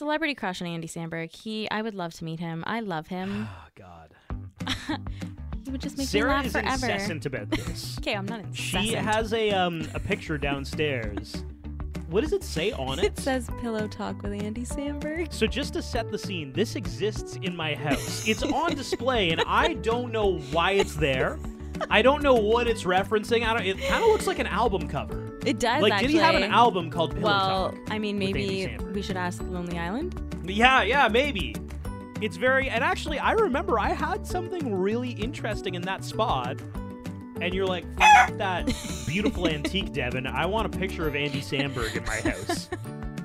celebrity 0.00 0.34
crush 0.34 0.62
on 0.62 0.66
Andy 0.66 0.88
Samberg. 0.88 1.30
He, 1.30 1.70
I 1.70 1.82
would 1.82 1.94
love 1.94 2.14
to 2.14 2.24
meet 2.24 2.40
him. 2.40 2.64
I 2.66 2.80
love 2.80 3.08
him. 3.08 3.46
Oh 3.50 3.68
God. 3.76 4.98
He 5.62 5.70
would 5.70 5.82
just 5.82 5.98
make 5.98 6.08
Sarah 6.08 6.30
me 6.30 6.34
laugh 6.36 6.46
is 6.46 6.52
forever. 6.52 6.72
incessant 6.72 7.26
about 7.30 7.50
this. 7.50 7.98
Okay, 7.98 8.14
I'm 8.14 8.24
not 8.24 8.40
incessant. 8.40 8.86
she 8.86 8.94
has 8.94 9.34
a 9.34 9.50
um 9.50 9.86
a 9.94 10.00
picture 10.00 10.38
downstairs. 10.38 11.44
What 12.08 12.22
does 12.22 12.32
it 12.32 12.42
say 12.42 12.72
on 12.72 12.98
it? 12.98 13.04
It 13.04 13.18
says 13.18 13.48
pillow 13.60 13.86
talk 13.86 14.22
with 14.22 14.32
Andy 14.32 14.64
Samberg. 14.64 15.30
So 15.32 15.46
just 15.46 15.74
to 15.74 15.82
set 15.82 16.10
the 16.10 16.18
scene, 16.18 16.54
this 16.54 16.76
exists 16.76 17.36
in 17.42 17.54
my 17.54 17.74
house. 17.74 18.26
It's 18.26 18.42
on 18.42 18.74
display, 18.74 19.30
and 19.30 19.42
I 19.46 19.74
don't 19.74 20.10
know 20.10 20.38
why 20.50 20.72
it's 20.72 20.96
there. 20.96 21.38
I 21.90 22.00
don't 22.00 22.22
know 22.22 22.34
what 22.34 22.66
it's 22.66 22.84
referencing. 22.84 23.44
I 23.46 23.52
don't. 23.52 23.66
It 23.66 23.86
kind 23.86 24.02
of 24.02 24.08
looks 24.10 24.26
like 24.26 24.38
an 24.38 24.48
album 24.48 24.88
cover. 24.88 25.29
It 25.44 25.58
does 25.58 25.80
Like, 25.82 25.92
actually. 25.92 26.08
did 26.08 26.12
he 26.14 26.18
have 26.18 26.34
an 26.34 26.44
album 26.44 26.90
called 26.90 27.12
Pillow 27.14 27.24
Well, 27.24 27.70
Talk? 27.72 27.78
I 27.90 27.98
mean, 27.98 28.18
maybe 28.18 28.76
we 28.92 29.00
should 29.02 29.16
ask 29.16 29.42
Lonely 29.42 29.78
Island. 29.78 30.14
Yeah, 30.46 30.82
yeah, 30.82 31.08
maybe. 31.08 31.54
It's 32.20 32.36
very, 32.36 32.68
and 32.68 32.84
actually, 32.84 33.18
I 33.18 33.32
remember 33.32 33.78
I 33.78 33.90
had 33.94 34.26
something 34.26 34.74
really 34.78 35.10
interesting 35.12 35.74
in 35.74 35.82
that 35.82 36.04
spot. 36.04 36.60
And 37.40 37.54
you're 37.54 37.66
like, 37.66 37.84
that 38.36 38.70
beautiful 39.08 39.48
antique, 39.48 39.94
Devin. 39.94 40.26
I 40.26 40.44
want 40.44 40.66
a 40.74 40.78
picture 40.78 41.08
of 41.08 41.16
Andy 41.16 41.40
Samberg 41.40 41.96
in 41.96 42.04
my 42.04 42.30
house. 42.30 42.68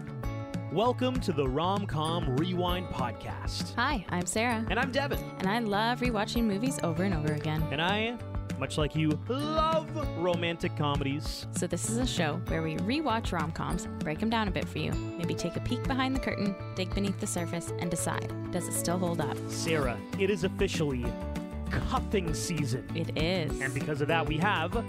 Welcome 0.71 1.19
to 1.21 1.33
the 1.33 1.45
Rom-Com 1.47 2.37
Rewind 2.37 2.87
Podcast. 2.87 3.73
Hi, 3.75 4.05
I'm 4.09 4.25
Sarah, 4.25 4.65
And 4.69 4.79
I'm 4.79 4.91
Devin. 4.91 5.19
and 5.39 5.47
I 5.49 5.59
love 5.59 5.99
rewatching 5.99 6.43
movies 6.43 6.79
over 6.83 7.03
and 7.03 7.13
over 7.13 7.33
again. 7.33 7.61
And 7.71 7.81
I, 7.81 8.17
much 8.59 8.77
like 8.77 8.95
you, 8.95 9.19
love 9.27 9.87
romantic 10.17 10.75
comedies. 10.75 11.47
So 11.51 11.67
this 11.67 11.89
is 11.89 11.97
a 11.97 12.07
show 12.07 12.41
where 12.47 12.61
we 12.61 12.77
rewatch 12.77 13.31
rom-coms, 13.31 13.87
break 13.99 14.19
them 14.19 14.29
down 14.29 14.47
a 14.47 14.51
bit 14.51 14.67
for 14.67 14.79
you, 14.79 14.91
maybe 14.91 15.33
take 15.33 15.55
a 15.55 15.61
peek 15.61 15.83
behind 15.83 16.15
the 16.15 16.19
curtain, 16.19 16.55
dig 16.75 16.93
beneath 16.93 17.19
the 17.19 17.27
surface, 17.27 17.73
and 17.79 17.89
decide 17.89 18.31
does 18.51 18.67
it 18.67 18.73
still 18.73 18.97
hold 18.97 19.19
up? 19.19 19.37
Sarah, 19.49 19.97
it 20.19 20.29
is 20.29 20.43
officially 20.43 21.05
cuffing 21.69 22.33
season. 22.33 22.87
It 22.95 23.17
is. 23.17 23.59
And 23.59 23.73
because 23.73 24.01
of 24.01 24.07
that, 24.07 24.25
we 24.25 24.37
have 24.37 24.83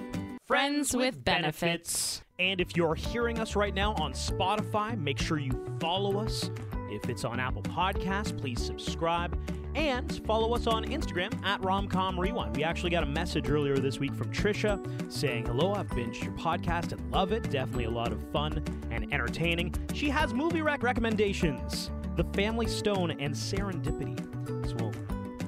Friends 0.44 0.94
with 0.94 1.24
Benefits. 1.24 2.22
And 2.38 2.60
if 2.60 2.76
you're 2.76 2.94
hearing 2.94 3.40
us 3.40 3.56
right 3.56 3.74
now 3.74 3.94
on 3.94 4.12
Spotify, 4.12 4.96
make 4.96 5.18
sure 5.18 5.38
you 5.38 5.50
follow 5.80 6.20
us. 6.20 6.50
If 6.90 7.08
it's 7.08 7.24
on 7.24 7.40
Apple 7.40 7.62
Podcasts, 7.62 8.38
please 8.38 8.64
subscribe. 8.64 9.36
And 9.76 10.24
follow 10.26 10.54
us 10.54 10.66
on 10.66 10.86
Instagram 10.86 11.38
at 11.44 11.60
Romcom 11.60 12.16
Rewind. 12.16 12.56
We 12.56 12.64
actually 12.64 12.88
got 12.88 13.02
a 13.02 13.06
message 13.06 13.50
earlier 13.50 13.76
this 13.76 13.98
week 13.98 14.14
from 14.14 14.32
Trisha 14.32 15.12
saying, 15.12 15.44
Hello, 15.44 15.74
I've 15.74 15.88
binged 15.88 16.24
your 16.24 16.32
podcast 16.32 16.92
and 16.92 17.10
love 17.12 17.30
it. 17.30 17.50
Definitely 17.50 17.84
a 17.84 17.90
lot 17.90 18.10
of 18.10 18.22
fun 18.32 18.64
and 18.90 19.12
entertaining. 19.12 19.74
She 19.92 20.08
has 20.08 20.32
movie 20.32 20.62
rec 20.62 20.82
recommendations 20.82 21.90
The 22.16 22.24
Family 22.32 22.66
Stone 22.66 23.10
and 23.20 23.34
Serendipity. 23.34 24.18
So 24.66 24.76
we'll 24.76 24.92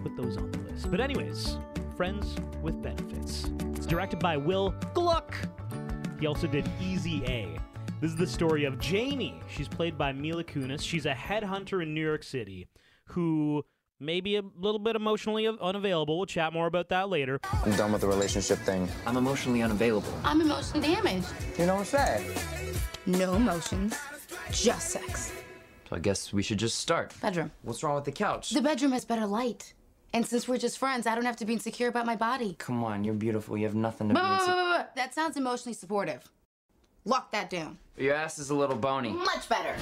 put 0.02 0.14
those 0.14 0.36
on 0.36 0.50
the 0.50 0.58
list. 0.58 0.90
But, 0.90 1.00
anyways, 1.00 1.56
Friends 1.96 2.36
with 2.60 2.82
Benefits. 2.82 3.50
It's 3.76 3.86
directed 3.86 4.18
by 4.18 4.36
Will 4.36 4.74
Gluck. 4.92 5.34
He 6.20 6.26
also 6.26 6.46
did 6.46 6.70
Easy 6.82 7.24
A. 7.24 7.58
This 8.02 8.10
is 8.10 8.16
the 8.16 8.26
story 8.26 8.66
of 8.66 8.78
Jamie. 8.78 9.40
She's 9.48 9.68
played 9.68 9.96
by 9.96 10.12
Mila 10.12 10.44
Kunis. 10.44 10.82
She's 10.82 11.06
a 11.06 11.14
headhunter 11.14 11.82
in 11.82 11.94
New 11.94 12.04
York 12.04 12.22
City 12.22 12.68
who 13.06 13.64
may 14.00 14.20
be 14.20 14.36
a 14.36 14.42
little 14.58 14.78
bit 14.78 14.96
emotionally 14.96 15.48
unavailable. 15.48 16.16
We'll 16.18 16.26
chat 16.26 16.52
more 16.52 16.66
about 16.66 16.88
that 16.90 17.08
later. 17.08 17.40
I'm 17.64 17.72
done 17.76 17.92
with 17.92 18.00
the 18.02 18.08
relationship 18.08 18.58
thing. 18.60 18.88
I'm 19.06 19.16
emotionally 19.16 19.62
unavailable. 19.62 20.12
I'm 20.24 20.40
emotionally 20.40 20.86
damaged. 20.94 21.26
You 21.58 21.66
know 21.66 21.76
what's 21.76 21.90
sad? 21.90 22.22
No 23.06 23.34
emotions, 23.34 23.96
just 24.50 24.90
sex. 24.90 25.32
So 25.88 25.96
I 25.96 25.98
guess 25.98 26.32
we 26.32 26.42
should 26.42 26.58
just 26.58 26.78
start. 26.78 27.14
Bedroom. 27.20 27.50
What's 27.62 27.82
wrong 27.82 27.94
with 27.94 28.04
the 28.04 28.12
couch? 28.12 28.50
The 28.50 28.62
bedroom 28.62 28.92
has 28.92 29.04
better 29.04 29.26
light. 29.26 29.72
And 30.12 30.24
since 30.26 30.48
we're 30.48 30.58
just 30.58 30.78
friends, 30.78 31.06
I 31.06 31.14
don't 31.14 31.24
have 31.24 31.36
to 31.36 31.44
be 31.44 31.52
insecure 31.52 31.88
about 31.88 32.06
my 32.06 32.16
body. 32.16 32.56
Come 32.58 32.82
on, 32.84 33.04
you're 33.04 33.14
beautiful. 33.14 33.56
You 33.58 33.66
have 33.66 33.74
nothing 33.74 34.08
to 34.08 34.14
be 34.14 34.20
insecure. 34.20 34.54
wait, 34.54 34.76
wait. 34.76 34.86
That 34.96 35.14
sounds 35.14 35.36
emotionally 35.36 35.74
supportive. 35.74 36.30
Lock 37.04 37.30
that 37.32 37.50
down. 37.50 37.78
Your 37.96 38.14
ass 38.14 38.38
is 38.38 38.50
a 38.50 38.54
little 38.54 38.76
bony. 38.76 39.10
Much 39.10 39.48
better. 39.48 39.74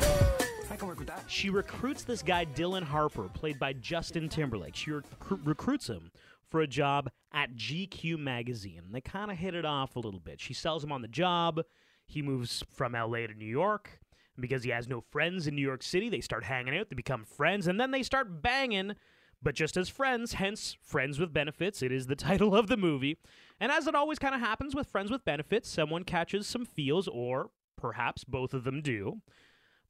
She 1.27 1.51
recruits 1.51 2.03
this 2.03 2.23
guy, 2.23 2.45
Dylan 2.45 2.83
Harper, 2.83 3.29
played 3.29 3.59
by 3.59 3.73
Justin 3.73 4.29
Timberlake. 4.29 4.77
She 4.77 4.91
recru- 4.91 5.41
recruits 5.45 5.89
him 5.89 6.11
for 6.49 6.61
a 6.61 6.67
job 6.67 7.11
at 7.33 7.55
GQ 7.55 8.19
Magazine. 8.19 8.83
They 8.93 9.01
kind 9.01 9.31
of 9.31 9.37
hit 9.37 9.55
it 9.55 9.65
off 9.65 9.97
a 9.97 10.01
little 10.01 10.21
bit. 10.21 10.41
She 10.41 10.55
sells 10.55 10.85
him 10.85 10.93
on 10.93 11.03
the 11.03 11.09
job. 11.09 11.63
He 12.07 12.23
moves 12.23 12.63
from 12.71 12.93
LA 12.93 13.27
to 13.27 13.35
New 13.35 13.47
York. 13.47 14.01
And 14.37 14.43
because 14.43 14.65
he 14.65 14.71
has 14.71 14.89
no 14.89 15.01
friends 15.01 15.47
in 15.47 15.55
New 15.55 15.63
York 15.63 15.83
City, 15.83 16.09
they 16.09 16.21
start 16.21 16.45
hanging 16.45 16.77
out. 16.77 16.89
They 16.89 16.95
become 16.95 17.25
friends, 17.25 17.67
and 17.67 17.81
then 17.81 17.91
they 17.91 18.03
start 18.03 18.43
banging. 18.43 18.95
But 19.43 19.55
just 19.55 19.77
as 19.77 19.89
friends, 19.89 20.35
hence 20.35 20.77
Friends 20.83 21.19
with 21.19 21.33
Benefits. 21.33 21.83
It 21.83 21.93
is 21.93 22.07
the 22.07 22.17
title 22.17 22.55
of 22.55 22.69
the 22.69 22.77
movie. 22.77 23.19
And 23.61 23.73
as 23.73 23.87
it 23.87 23.95
always 23.95 24.19
kind 24.19 24.35
of 24.35 24.41
happens 24.41 24.75
with 24.75 24.89
Friends 24.89 25.11
with 25.11 25.25
Benefits, 25.25 25.69
someone 25.69 26.05
catches 26.05 26.47
some 26.47 26.65
feels, 26.65 27.09
or 27.09 27.51
perhaps 27.77 28.25
both 28.25 28.55
of 28.55 28.65
them 28.65 28.81
do 28.83 29.21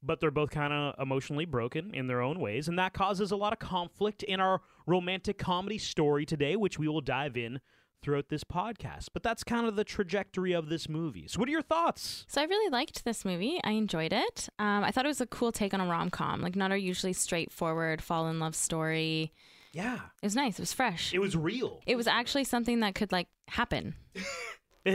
but 0.07 0.19
they're 0.19 0.31
both 0.31 0.49
kind 0.49 0.73
of 0.73 0.95
emotionally 0.99 1.45
broken 1.45 1.93
in 1.93 2.07
their 2.07 2.21
own 2.21 2.39
ways, 2.39 2.67
and 2.67 2.79
that 2.79 2.93
causes 2.93 3.31
a 3.31 3.35
lot 3.35 3.53
of 3.53 3.59
conflict 3.59 4.23
in 4.23 4.39
our 4.39 4.61
romantic 4.87 5.37
comedy 5.37 5.77
story 5.77 6.25
today, 6.25 6.55
which 6.55 6.79
we 6.79 6.87
will 6.87 7.01
dive 7.01 7.37
in 7.37 7.59
throughout 8.01 8.29
this 8.29 8.43
podcast. 8.43 9.07
But 9.13 9.23
that's 9.23 9.43
kind 9.43 9.67
of 9.67 9.75
the 9.75 9.83
trajectory 9.83 10.53
of 10.53 10.69
this 10.69 10.87
movie. 10.87 11.27
So, 11.27 11.39
what 11.39 11.49
are 11.49 11.51
your 11.51 11.61
thoughts? 11.61 12.25
So 12.27 12.41
I 12.41 12.45
really 12.45 12.71
liked 12.71 13.03
this 13.05 13.25
movie. 13.25 13.59
I 13.63 13.71
enjoyed 13.71 14.13
it. 14.13 14.49
Um, 14.59 14.83
I 14.83 14.91
thought 14.91 15.05
it 15.05 15.09
was 15.09 15.21
a 15.21 15.27
cool 15.27 15.51
take 15.51 15.73
on 15.73 15.81
a 15.81 15.85
rom 15.87 16.09
com, 16.09 16.41
like 16.41 16.55
not 16.55 16.71
our 16.71 16.77
usually 16.77 17.13
straightforward 17.13 18.01
fall 18.01 18.27
in 18.29 18.39
love 18.39 18.55
story. 18.55 19.33
Yeah, 19.73 19.95
It 20.21 20.25
was 20.25 20.35
nice. 20.35 20.57
It 20.57 20.61
was 20.61 20.73
fresh. 20.73 21.13
it 21.13 21.19
was 21.19 21.35
real. 21.35 21.81
It 21.85 21.97
was 21.97 22.07
actually 22.07 22.45
something 22.45 22.79
that 22.79 22.95
could 22.95 23.11
like 23.11 23.27
happen. 23.47 23.95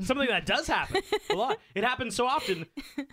Something 0.00 0.28
that 0.28 0.46
does 0.46 0.66
happen 0.66 1.02
a 1.30 1.34
lot. 1.34 1.58
It 1.74 1.84
happens 1.84 2.14
so 2.16 2.26
often. 2.26 2.66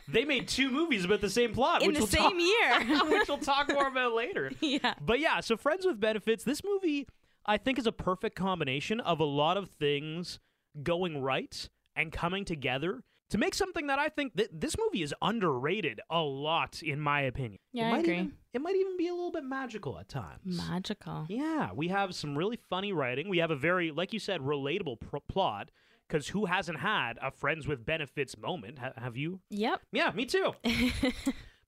They 0.08 0.25
made 0.25 0.48
two 0.48 0.70
movies 0.72 1.06
about 1.06 1.22
the 1.22 1.30
same 1.30 1.53
plot, 1.53 1.81
In 1.81 1.88
which 1.90 1.96
the 1.98 2.02
we'll 2.02 2.08
same 2.08 2.40
talk, 2.40 2.88
year. 2.88 3.06
which 3.20 3.28
we'll 3.28 3.38
talk 3.38 3.72
more 3.72 3.88
about 3.88 4.14
later. 4.14 4.52
yeah. 4.62 4.94
But 5.02 5.20
yeah, 5.20 5.40
so 5.42 5.58
Friends 5.58 5.86
with 5.86 6.00
Benefits, 6.00 6.44
this 6.44 6.64
movie 6.64 7.08
I 7.46 7.58
think 7.58 7.78
is 7.80 7.88
a 7.88 7.92
perfect 7.92 8.36
combination 8.36 9.00
of 9.00 9.20
a 9.20 9.25
lot 9.25 9.58
of 9.58 9.70
things 9.70 10.40
going 10.84 11.22
right 11.22 11.70
and 11.96 12.12
coming 12.12 12.46
together 12.46 13.04
to 13.30 13.38
make 13.38 13.54
something 13.54 13.88
that 13.88 14.00
I 14.00 14.09
think 14.09 14.36
that 14.36 14.62
this 14.62 14.75
movie 14.78 15.02
is 15.04 15.14
underrated 15.22 16.00
a 16.09 16.22
lot 16.22 16.81
in 16.81 17.00
my 17.02 17.22
opinion. 17.22 17.59
Yeah, 17.74 17.86
it 17.86 17.88
I 17.88 17.92
might 17.92 18.00
agree. 18.04 18.14
Even, 18.16 18.34
it 18.54 18.62
might 18.62 18.75
even 18.75 18.98
be 18.98 19.08
a 19.08 19.14
little 19.14 19.31
bit 19.31 19.44
magical 19.44 20.00
at 20.00 20.08
times. 20.08 20.58
Magical. 20.69 21.25
Yeah, 21.30 21.69
we 21.75 21.90
have 21.90 22.16
some 22.16 22.38
really 22.38 22.58
funny 22.69 22.94
writing. 22.94 23.28
We 23.30 23.40
have 23.40 23.52
a 23.52 23.56
very, 23.56 23.92
like 23.92 24.14
you 24.14 24.19
said, 24.19 24.42
relatable 24.42 25.00
pr- 25.02 25.18
plot. 25.28 25.69
Because 26.07 26.29
who 26.29 26.45
hasn't 26.45 26.79
had 26.79 27.18
a 27.22 27.31
friends 27.31 27.68
with 27.68 27.85
benefits 27.85 28.38
moment? 28.38 28.79
Ha- 28.79 28.94
have 28.97 29.18
you? 29.18 29.41
Yep. 29.50 29.81
Yeah, 29.91 30.12
me 30.16 30.25
too. 30.25 30.53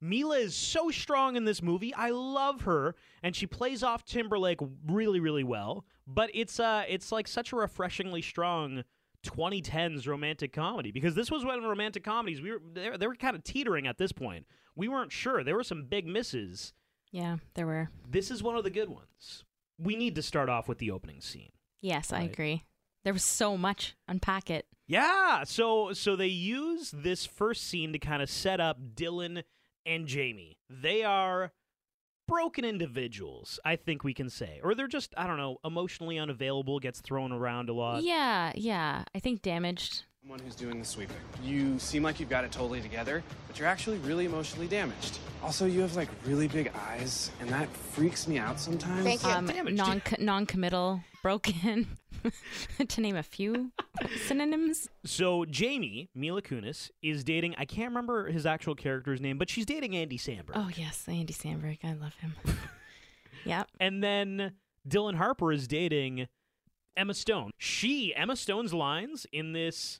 Mila 0.01 0.37
is 0.37 0.55
so 0.55 0.89
strong 0.91 1.35
in 1.35 1.43
this 1.43 1.61
movie. 1.61 1.93
I 1.93 2.11
love 2.11 2.61
her, 2.61 2.95
and 3.21 3.35
she 3.35 3.45
plays 3.45 3.83
off 3.83 4.05
Timberlake 4.05 4.59
really, 4.87 5.19
really 5.19 5.43
well. 5.43 5.85
But 6.07 6.29
it's 6.33 6.57
uh, 6.59 6.83
it's 6.87 7.11
like 7.11 7.27
such 7.27 7.51
a 7.51 7.57
refreshingly 7.57 8.21
strong 8.21 8.83
2010s 9.25 10.07
romantic 10.07 10.53
comedy 10.53 10.91
because 10.91 11.15
this 11.15 11.29
was 11.29 11.43
when 11.43 11.61
romantic 11.61 12.05
comedies 12.05 12.41
we 12.41 12.51
were 12.51 12.61
they, 12.73 12.89
were- 12.91 12.97
they 12.97 13.07
were 13.07 13.15
kind 13.15 13.35
of 13.35 13.43
teetering 13.43 13.87
at 13.87 13.97
this 13.97 14.13
point. 14.13 14.45
We 14.75 14.87
weren't 14.87 15.11
sure. 15.11 15.43
There 15.43 15.55
were 15.55 15.63
some 15.63 15.83
big 15.85 16.07
misses. 16.07 16.73
Yeah, 17.11 17.37
there 17.55 17.65
were. 17.67 17.89
This 18.09 18.31
is 18.31 18.41
one 18.41 18.55
of 18.55 18.63
the 18.63 18.69
good 18.69 18.87
ones. 18.89 19.43
We 19.77 19.97
need 19.97 20.15
to 20.15 20.21
start 20.21 20.47
off 20.47 20.69
with 20.69 20.77
the 20.77 20.91
opening 20.91 21.19
scene. 21.19 21.51
Yes, 21.81 22.13
I 22.13 22.21
agree. 22.21 22.63
There 23.03 23.13
was 23.13 23.23
so 23.23 23.57
much. 23.57 23.95
Unpack 24.07 24.49
it. 24.49 24.65
Yeah, 24.87 25.43
so 25.43 25.93
so 25.93 26.15
they 26.15 26.27
use 26.27 26.91
this 26.91 27.25
first 27.25 27.63
scene 27.63 27.93
to 27.93 27.99
kind 27.99 28.21
of 28.21 28.29
set 28.29 28.59
up 28.59 28.77
Dylan 28.95 29.43
and 29.85 30.07
Jamie. 30.07 30.57
They 30.69 31.03
are 31.03 31.51
broken 32.27 32.63
individuals, 32.65 33.59
I 33.65 33.75
think 33.75 34.03
we 34.03 34.13
can 34.13 34.29
say. 34.29 34.59
Or 34.63 34.75
they're 34.75 34.87
just, 34.87 35.13
I 35.17 35.25
don't 35.27 35.37
know, 35.37 35.57
emotionally 35.65 36.19
unavailable, 36.19 36.79
gets 36.79 37.01
thrown 37.01 37.31
around 37.31 37.69
a 37.69 37.73
lot. 37.73 38.03
yeah, 38.03 38.51
yeah. 38.55 39.03
I 39.15 39.19
think 39.19 39.41
damaged. 39.41 40.03
Someone 40.21 40.39
who's 40.39 40.55
doing 40.55 40.79
the 40.79 40.85
sweeping. 40.85 41.15
You 41.43 41.79
seem 41.79 42.03
like 42.03 42.19
you've 42.19 42.29
got 42.29 42.43
it 42.43 42.51
totally 42.51 42.81
together, 42.81 43.23
but 43.47 43.57
you're 43.57 43.67
actually 43.67 43.97
really 43.99 44.25
emotionally 44.25 44.67
damaged. 44.67 45.17
Also, 45.41 45.65
you 45.65 45.79
have 45.81 45.95
like 45.95 46.09
really 46.25 46.47
big 46.47 46.71
eyes, 46.75 47.31
and 47.39 47.49
that 47.49 47.69
freaks 47.69 48.27
me 48.27 48.37
out 48.37 48.59
sometimes. 48.59 49.03
Thank 49.03 49.23
you. 49.23 49.29
Um, 49.29 49.75
non 49.75 50.01
non-committal, 50.19 51.01
broken, 51.21 51.97
to 52.87 53.01
name 53.01 53.15
a 53.15 53.23
few 53.23 53.71
synonyms. 54.27 54.89
So 55.05 55.45
Jamie, 55.45 56.09
Mila 56.15 56.41
Kunis, 56.41 56.89
is 57.01 57.23
dating, 57.23 57.55
I 57.57 57.65
can't 57.65 57.89
remember 57.89 58.27
his 58.29 58.45
actual 58.45 58.75
character's 58.75 59.21
name, 59.21 59.37
but 59.37 59.49
she's 59.49 59.65
dating 59.65 59.95
Andy 59.95 60.17
Samberg. 60.17 60.51
Oh 60.55 60.69
yes, 60.75 61.05
Andy 61.07 61.33
Samberg. 61.33 61.79
I 61.83 61.93
love 61.93 62.13
him. 62.15 62.33
yep. 63.45 63.67
And 63.79 64.03
then 64.03 64.53
Dylan 64.87 65.15
Harper 65.15 65.51
is 65.51 65.67
dating 65.67 66.27
Emma 66.95 67.13
Stone. 67.13 67.51
She, 67.57 68.13
Emma 68.15 68.35
Stone's 68.35 68.73
lines 68.73 69.25
in 69.31 69.53
this 69.53 69.99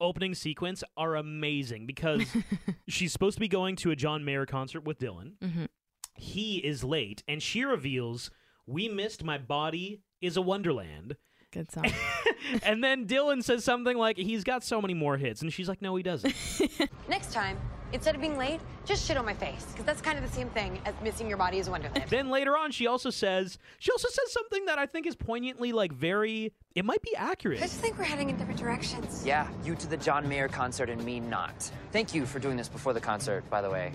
opening 0.00 0.34
sequence 0.34 0.82
are 0.96 1.14
amazing 1.14 1.86
because 1.86 2.22
she's 2.88 3.12
supposed 3.12 3.36
to 3.36 3.40
be 3.40 3.48
going 3.48 3.76
to 3.76 3.90
a 3.92 3.96
John 3.96 4.24
Mayer 4.24 4.46
concert 4.46 4.84
with 4.84 4.98
Dylan. 4.98 5.32
Mhm. 5.40 5.68
he 6.16 6.58
is 6.58 6.82
late, 6.84 7.22
and 7.28 7.40
she 7.42 7.64
reveals, 7.64 8.30
"We 8.66 8.88
missed 8.88 9.22
my 9.24 9.38
body 9.38 10.02
is 10.22 10.36
a 10.36 10.42
wonderland." 10.42 11.16
Good 11.52 11.70
song. 11.70 11.84
and 12.62 12.82
then 12.82 13.06
Dylan 13.06 13.44
says 13.44 13.62
something 13.62 13.98
like, 13.98 14.16
"He's 14.16 14.42
got 14.42 14.64
so 14.64 14.80
many 14.80 14.94
more 14.94 15.18
hits," 15.18 15.42
and 15.42 15.52
she's 15.52 15.68
like, 15.68 15.82
"No, 15.82 15.94
he 15.96 16.02
doesn't." 16.02 16.34
Next 17.08 17.32
time, 17.32 17.58
instead 17.92 18.14
of 18.14 18.20
being 18.20 18.38
late, 18.38 18.60
just 18.84 19.06
shit 19.06 19.16
on 19.16 19.24
my 19.24 19.34
face. 19.34 19.64
Because 19.70 19.84
that's 19.84 20.00
kind 20.00 20.18
of 20.18 20.24
the 20.24 20.34
same 20.34 20.48
thing 20.50 20.80
as 20.84 20.94
missing 21.02 21.28
your 21.28 21.36
body 21.36 21.58
is 21.58 21.68
a 21.68 21.70
wonderland. 21.70 22.08
then 22.08 22.30
later 22.30 22.56
on, 22.56 22.70
she 22.70 22.86
also 22.86 23.10
says, 23.10 23.58
she 23.78 23.90
also 23.92 24.08
says 24.08 24.32
something 24.32 24.64
that 24.64 24.78
I 24.78 24.86
think 24.86 25.06
is 25.06 25.14
poignantly 25.14 25.72
like 25.72 25.92
very. 25.92 26.52
It 26.74 26.84
might 26.84 27.02
be 27.02 27.14
accurate. 27.14 27.58
I 27.58 27.66
just 27.66 27.80
think 27.80 27.98
we're 27.98 28.04
heading 28.04 28.30
in 28.30 28.36
different 28.36 28.58
directions. 28.58 29.24
Yeah, 29.26 29.46
you 29.62 29.74
to 29.74 29.86
the 29.86 29.98
John 29.98 30.26
Mayer 30.28 30.48
concert 30.48 30.88
and 30.88 31.04
me 31.04 31.20
not. 31.20 31.70
Thank 31.92 32.14
you 32.14 32.24
for 32.24 32.38
doing 32.38 32.56
this 32.56 32.68
before 32.68 32.94
the 32.94 33.00
concert, 33.00 33.48
by 33.50 33.60
the 33.60 33.70
way. 33.70 33.92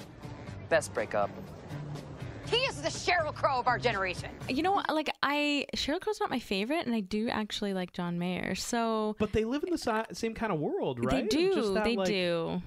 Best 0.69 0.93
breakup. 0.93 1.31
He 2.49 2.57
is 2.57 2.81
the 2.81 2.87
Sheryl 2.89 3.33
Crow 3.33 3.59
of 3.59 3.67
our 3.67 3.77
generation. 3.77 4.29
you 4.49 4.63
know, 4.63 4.71
what? 4.73 4.89
like 4.93 5.09
I 5.21 5.65
Sheryl 5.75 5.99
Crow's 5.99 6.19
not 6.19 6.29
my 6.29 6.39
favorite, 6.39 6.85
and 6.85 6.95
I 6.95 7.01
do 7.01 7.27
actually 7.29 7.73
like 7.73 7.91
John 7.93 8.17
Mayer. 8.17 8.55
So 8.55 9.15
But 9.19 9.33
they 9.33 9.43
live 9.43 9.63
in 9.63 9.71
the 9.71 9.77
si- 9.77 10.13
same 10.13 10.33
kind 10.33 10.51
of 10.53 10.59
world, 10.59 11.03
right? 11.03 11.29
they 11.29 11.37
Just 11.45 11.55
do, 11.67 11.73
that, 11.73 11.83
they 11.83 11.95
like- 11.97 12.07
do. 12.07 12.61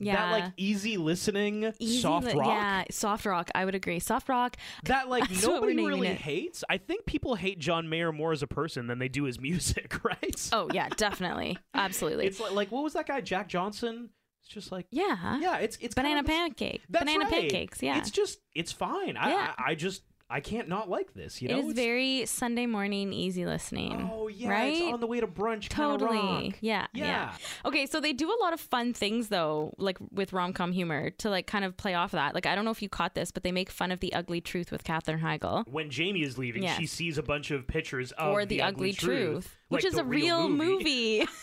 Yeah, 0.00 0.16
That 0.16 0.30
like 0.32 0.52
easy 0.56 0.96
listening, 0.96 1.72
Easy 1.78 2.00
soft 2.00 2.26
li- 2.26 2.34
rock. 2.34 2.48
Yeah, 2.48 2.82
soft 2.90 3.24
rock. 3.26 3.48
I 3.54 3.64
would 3.64 3.76
agree. 3.76 4.00
Soft 4.00 4.28
rock. 4.28 4.56
That 4.86 5.08
like 5.08 5.28
That's 5.28 5.46
what 5.46 5.62
we're 5.62 5.68
nobody 5.72 5.86
really 5.86 6.08
it. 6.08 6.16
hates. 6.16 6.64
I 6.68 6.78
think 6.78 7.06
people 7.06 7.36
hate 7.36 7.60
John 7.60 7.88
Mayer 7.88 8.10
more 8.10 8.32
as 8.32 8.42
a 8.42 8.48
person 8.48 8.88
than 8.88 8.98
they 8.98 9.08
do 9.08 9.22
his 9.22 9.38
music, 9.48 10.02
right? 10.04 10.50
Oh 10.52 10.68
yeah, 10.72 10.88
definitely, 10.96 11.58
absolutely. 11.74 12.26
It's 12.26 12.40
like, 12.40 12.52
like 12.52 12.72
what 12.72 12.82
was 12.82 12.94
that 12.94 13.06
guy 13.06 13.20
Jack 13.20 13.48
Johnson? 13.48 14.10
It's 14.44 14.52
just 14.52 14.70
like 14.70 14.86
yeah, 14.90 15.38
yeah, 15.40 15.56
it's 15.58 15.78
it's 15.80 15.94
banana 15.94 16.16
kind 16.16 16.26
of 16.26 16.30
pancake, 16.58 16.82
banana 16.88 17.24
right. 17.24 17.30
pancakes. 17.32 17.82
Yeah, 17.82 17.96
it's 17.98 18.10
just 18.10 18.40
it's 18.54 18.72
fine. 18.72 19.16
I, 19.16 19.30
Yeah. 19.30 19.52
I 19.56 19.70
I 19.70 19.74
just 19.74 20.02
I 20.28 20.40
can't 20.40 20.68
not 20.68 20.88
like 20.88 21.14
this. 21.14 21.40
You 21.40 21.48
know, 21.48 21.56
it 21.56 21.58
is 21.60 21.70
It's- 21.70 21.84
very 21.84 22.26
Sunday 22.26 22.66
morning, 22.66 23.12
easy 23.12 23.46
listening. 23.46 24.10
Oh 24.12 24.28
yeah, 24.28 24.50
right. 24.50 24.72
it's 24.74 24.92
on 24.92 25.00
the 25.00 25.06
way 25.06 25.20
to 25.20 25.26
brunch. 25.26 25.68
Totally. 25.68 26.54
Yeah, 26.60 26.86
yeah. 26.92 27.04
Yeah. 27.04 27.32
Okay, 27.64 27.86
so 27.86 28.00
they 28.00 28.12
do 28.12 28.30
a 28.30 28.38
lot 28.42 28.52
of 28.52 28.60
fun 28.60 28.92
things 28.92 29.28
though, 29.28 29.72
like 29.78 29.96
with 30.10 30.32
rom 30.34 30.52
com 30.52 30.72
humor 30.72 31.08
to 31.10 31.30
like 31.30 31.46
kind 31.46 31.64
of 31.64 31.76
play 31.78 31.94
off 31.94 32.12
of 32.12 32.18
that. 32.18 32.34
Like 32.34 32.44
I 32.46 32.54
don't 32.54 32.66
know 32.66 32.70
if 32.70 32.82
you 32.82 32.88
caught 32.90 33.14
this, 33.14 33.30
but 33.30 33.44
they 33.44 33.52
make 33.52 33.70
fun 33.70 33.92
of 33.92 34.00
the 34.00 34.12
ugly 34.12 34.42
truth 34.42 34.70
with 34.70 34.84
Katherine 34.84 35.20
Heigl. 35.20 35.66
When 35.68 35.88
Jamie 35.88 36.22
is 36.22 36.36
leaving, 36.36 36.64
Yes. 36.64 36.78
she 36.78 36.86
sees 36.86 37.16
a 37.16 37.22
bunch 37.22 37.50
of 37.50 37.66
pictures 37.66 38.12
of 38.12 38.32
or 38.34 38.44
the, 38.44 38.60
ugly, 38.60 38.92
truth, 38.92 39.56
which 39.68 39.84
like 39.84 39.92
is 39.92 39.98
a 39.98 40.04
real 40.04 40.48
movie. 40.50 41.26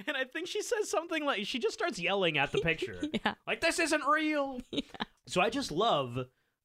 and 0.06 0.16
I 0.16 0.24
think 0.24 0.46
she 0.46 0.62
says 0.62 0.90
something 0.90 1.24
like 1.24 1.46
she 1.46 1.58
just 1.58 1.74
starts 1.74 1.98
yelling 1.98 2.38
at 2.38 2.52
the 2.52 2.58
picture. 2.62 3.00
Yeah. 3.24 3.34
Like 3.46 3.60
this 3.60 3.78
isn't 3.78 4.02
real. 4.06 4.60
So 5.26 5.40
I 5.40 5.48
just 5.48 5.72
love 5.72 6.18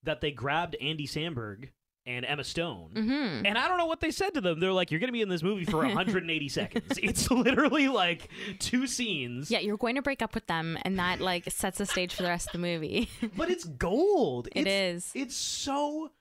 that 0.04 0.20
they 0.20 0.32
grabbed 0.32 0.76
Andy 0.82 1.08
Samberg 1.08 1.70
and 2.06 2.26
Emma 2.26 2.44
Stone. 2.44 2.92
Mhm. 2.94 3.44
And 3.48 3.58
I 3.58 3.70
don't 3.70 3.78
know 3.78 3.86
what 3.86 4.02
they 4.02 4.12
said 4.12 4.34
to 4.34 4.42
them. 4.42 4.60
They're 4.60 4.74
like, 4.74 4.92
You're 4.92 5.00
gonna 5.00 5.14
be 5.14 5.22
in 5.22 5.30
this 5.30 5.42
movie 5.44 5.64
for 5.64 5.78
180 5.78 6.50
seconds. 6.50 7.00
It's 7.02 7.32
literally 7.32 7.88
like 7.88 8.28
two 8.60 8.86
scenes. 8.86 9.50
yeah, 9.50 9.60
you're 9.60 9.78
going 9.78 9.96
to 9.96 10.02
break 10.02 10.22
up 10.22 10.36
with 10.36 10.46
them, 10.48 10.78
and 10.82 11.00
that 11.00 11.22
like 11.22 11.50
sets 11.50 11.78
the 11.78 11.86
stage 11.86 12.14
for 12.14 12.24
the 12.24 12.28
rest 12.30 12.48
of 12.48 12.52
the 12.52 12.58
movie. 12.60 13.10
But 13.38 13.50
it's 13.50 13.64
gold. 13.64 14.50
It 14.54 14.68
it's, 14.68 15.06
is. 15.06 15.12
It's 15.16 15.36
so 15.38 16.12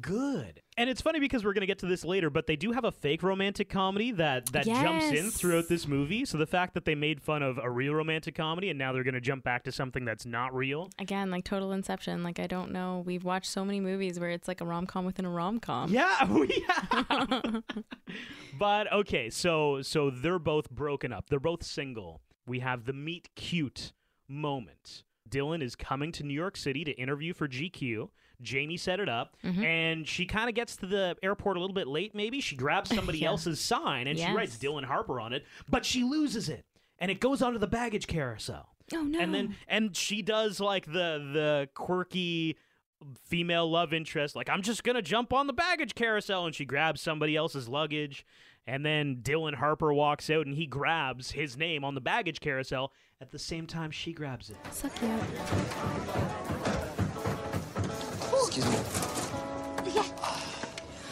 good. 0.00 0.60
And 0.76 0.88
it's 0.88 1.00
funny 1.00 1.20
because 1.20 1.44
we're 1.44 1.52
going 1.52 1.62
to 1.62 1.66
get 1.66 1.78
to 1.80 1.86
this 1.86 2.04
later, 2.04 2.30
but 2.30 2.46
they 2.46 2.56
do 2.56 2.72
have 2.72 2.84
a 2.84 2.92
fake 2.92 3.22
romantic 3.22 3.68
comedy 3.68 4.12
that 4.12 4.46
that 4.52 4.64
jumps 4.64 5.10
in 5.10 5.30
throughout 5.30 5.68
this 5.68 5.86
movie. 5.86 6.24
So 6.24 6.38
the 6.38 6.46
fact 6.46 6.74
that 6.74 6.84
they 6.84 6.94
made 6.94 7.20
fun 7.20 7.42
of 7.42 7.58
a 7.58 7.70
real 7.70 7.94
romantic 7.94 8.34
comedy 8.34 8.70
and 8.70 8.78
now 8.78 8.92
they're 8.92 9.04
going 9.04 9.14
to 9.14 9.20
jump 9.20 9.44
back 9.44 9.64
to 9.64 9.72
something 9.72 10.04
that's 10.04 10.24
not 10.24 10.54
real. 10.54 10.90
Again, 10.98 11.30
like 11.30 11.44
total 11.44 11.72
inception. 11.72 12.22
Like 12.22 12.38
I 12.38 12.46
don't 12.46 12.72
know. 12.72 13.02
We've 13.04 13.24
watched 13.24 13.50
so 13.50 13.64
many 13.64 13.80
movies 13.80 14.18
where 14.18 14.30
it's 14.30 14.48
like 14.48 14.60
a 14.60 14.64
rom 14.64 14.86
com 14.86 15.04
within 15.04 15.24
a 15.24 15.30
rom 15.30 15.60
com. 15.60 15.92
Yeah, 15.92 16.16
oh, 16.22 16.40
we 16.40 16.64
have. 16.68 17.62
but 18.58 18.92
okay, 18.92 19.30
so 19.30 19.82
so 19.82 20.10
they're 20.10 20.38
both 20.38 20.70
broken 20.70 21.12
up. 21.12 21.28
They're 21.28 21.40
both 21.40 21.62
single. 21.62 22.22
We 22.46 22.60
have 22.60 22.84
the 22.84 22.92
meet 22.92 23.28
cute 23.36 23.92
moment. 24.28 25.04
Dylan 25.28 25.62
is 25.62 25.76
coming 25.76 26.10
to 26.12 26.24
New 26.24 26.34
York 26.34 26.56
City 26.56 26.84
to 26.84 26.92
interview 26.92 27.32
for 27.32 27.46
GQ. 27.46 28.08
Jamie 28.42 28.76
set 28.76 29.00
it 29.00 29.08
up, 29.08 29.36
Mm-hmm. 29.44 29.64
and 29.64 30.08
she 30.08 30.26
kind 30.26 30.48
of 30.48 30.54
gets 30.54 30.76
to 30.76 30.86
the 30.86 31.16
airport 31.22 31.56
a 31.56 31.60
little 31.60 31.74
bit 31.74 31.86
late. 31.88 32.14
Maybe 32.14 32.40
she 32.40 32.56
grabs 32.56 32.88
somebody 32.94 33.18
Yeah. 33.20 33.28
else's 33.28 33.60
sign 33.60 34.06
and 34.06 34.18
she 34.18 34.30
writes 34.32 34.56
Dylan 34.56 34.84
Harper 34.84 35.20
on 35.20 35.32
it, 35.32 35.44
but 35.68 35.84
she 35.84 36.02
loses 36.04 36.48
it, 36.48 36.64
and 36.98 37.10
it 37.10 37.20
goes 37.20 37.42
onto 37.42 37.58
the 37.58 37.66
baggage 37.66 38.06
carousel. 38.06 38.68
Oh 38.92 39.02
no. 39.04 39.20
And 39.20 39.32
then 39.34 39.56
and 39.68 39.96
she 39.96 40.20
does 40.22 40.58
like 40.60 40.86
the 40.86 41.30
the 41.32 41.68
quirky 41.74 42.56
female 43.24 43.70
love 43.70 43.94
interest 43.94 44.36
like 44.36 44.50
I'm 44.50 44.60
just 44.62 44.84
going 44.84 44.96
to 44.96 45.00
jump 45.02 45.32
on 45.32 45.46
the 45.46 45.52
baggage 45.54 45.94
carousel 45.94 46.44
and 46.44 46.54
she 46.54 46.66
grabs 46.66 47.00
somebody 47.00 47.34
else's 47.34 47.66
luggage 47.66 48.26
and 48.66 48.84
then 48.84 49.20
Dylan 49.22 49.54
Harper 49.54 49.94
walks 49.94 50.28
out 50.28 50.44
and 50.46 50.54
he 50.54 50.66
grabs 50.66 51.30
his 51.30 51.56
name 51.56 51.82
on 51.82 51.94
the 51.94 52.00
baggage 52.02 52.40
carousel 52.40 52.92
at 53.20 53.30
the 53.30 53.38
same 53.38 53.66
time 53.66 53.90
she 53.90 54.12
grabs 54.12 54.50
it. 54.50 54.56
so 54.70 54.88
cute. 54.90 55.10
Excuse 58.60 59.86
me. 59.86 59.92
Yeah. 59.94 60.04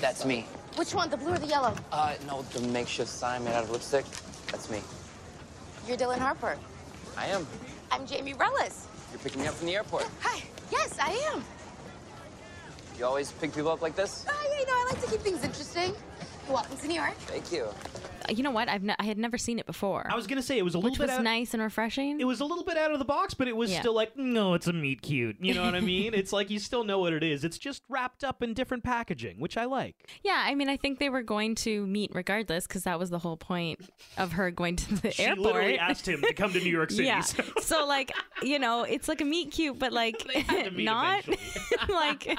That's 0.03 0.27
me. 0.27 0.45
Which 0.77 0.95
one, 0.95 1.09
the 1.09 1.17
blue 1.17 1.33
or 1.33 1.39
the 1.39 1.47
yellow? 1.47 1.75
Uh, 1.91 2.15
no, 2.27 2.43
the 2.53 2.61
makeshift 2.69 3.09
sign 3.09 3.43
made 3.43 3.55
out 3.55 3.65
of 3.65 3.71
lipstick. 3.71 4.05
That's 4.51 4.71
me. 4.71 4.83
You're 5.87 5.97
Dylan 5.97 6.19
Harper. 6.19 6.59
I 7.17 7.27
am. 7.29 7.47
I'm 7.91 8.07
Jamie 8.07 8.35
Rellis. 8.35 8.85
You're 9.11 9.21
picking 9.21 9.41
me 9.41 9.49
up 9.49 9.55
from 9.55 9.67
the 9.67 9.77
airport. 9.77 10.07
Hi. 10.21 10.43
Yes, 10.71 10.99
I 11.01 11.13
am. 11.33 11.43
You 12.99 13.07
always 13.07 13.33
pick 13.33 13.55
people 13.55 13.71
up 13.71 13.81
like 13.81 13.97
this? 13.97 14.27
Oh, 14.29 14.49
yeah, 14.53 14.61
you 14.61 14.67
know, 14.67 14.73
I 14.73 14.91
like 14.93 15.01
to 15.03 15.11
keep 15.11 15.21
things 15.21 15.43
interesting. 15.43 15.95
Welcome 16.49 16.77
to 16.79 16.89
New 16.89 16.95
York. 16.95 17.15
Thank 17.27 17.53
you. 17.53 17.65
Uh, 17.65 18.33
You 18.33 18.43
know 18.43 18.51
what? 18.51 18.69
I've 18.69 18.83
ne- 18.83 18.95
I 18.99 19.05
had 19.05 19.19
never 19.19 19.37
seen 19.39 19.59
it 19.59 19.67
before, 19.67 20.07
I 20.11 20.17
was 20.17 20.27
going 20.27 20.37
to 20.41 20.43
say 20.43 20.59
it 20.59 20.65
was 20.65 20.75
a 20.75 20.79
little 20.79 20.91
which 20.91 20.99
bit 20.99 21.09
was 21.09 21.19
out, 21.19 21.23
nice 21.23 21.53
and 21.55 21.63
refreshing. 21.63 22.21
It 22.21 22.25
was 22.25 22.41
a 22.41 22.45
little 22.45 22.65
bit 22.65 22.77
out 22.79 22.91
of 22.93 22.99
the 22.99 23.05
box, 23.05 23.35
but 23.35 23.49
it 23.49 23.57
was 23.57 23.71
Yeah. 23.71 23.81
still 23.81 23.95
like, 23.95 24.17
no, 24.17 24.55
it's 24.55 24.67
a 24.67 24.73
meet 24.73 25.03
cute. 25.03 25.37
You 25.41 25.55
know 25.55 25.63
what 25.65 25.75
I 25.75 25.81
mean? 25.81 26.15
it's 26.15 26.33
like 26.33 26.49
you 26.51 26.59
still 26.59 26.85
know 26.85 26.99
what 26.99 27.13
it 27.13 27.23
is. 27.23 27.45
It's 27.45 27.59
just 27.59 27.83
wrapped 27.89 28.25
up 28.25 28.43
in 28.43 28.55
different 28.55 28.83
packaging, 28.83 29.39
which 29.41 29.57
I 29.57 29.65
like. 29.67 29.95
yeah, 30.25 30.43
I 30.47 30.55
mean, 30.55 30.69
I 30.71 30.77
think 30.79 30.99
they 30.99 31.11
were 31.11 31.23
going 31.23 31.55
to 31.57 31.87
meet 31.87 32.11
regardless 32.15 32.67
because 32.67 32.85
that 32.85 32.99
was 32.99 33.11
the 33.11 33.19
whole 33.19 33.37
point 33.37 33.81
of 34.17 34.33
her 34.33 34.51
going 34.51 34.77
to 34.77 34.89
the 34.95 35.09
airport. 35.09 35.15
She 35.15 35.23
airport. 35.25 35.47
literally 35.47 35.79
asked 35.79 36.09
him 36.09 36.23
to 36.23 36.33
come 36.35 36.53
to 36.55 36.61
New 36.61 36.71
York 36.73 36.91
City. 36.93 37.05
yeah. 37.05 37.21
so- 37.21 37.45
So 37.61 37.87
like, 37.87 38.13
you 38.43 38.59
know, 38.59 38.83
it's 38.85 39.07
like 39.09 39.21
a 39.21 39.25
meet 39.27 39.53
cute, 39.53 39.79
but 39.79 39.93
like 40.03 40.25
They 40.33 40.41
had 40.41 40.65
to 40.65 40.71
meet 40.71 40.85
not 40.85 41.25
like 41.89 42.39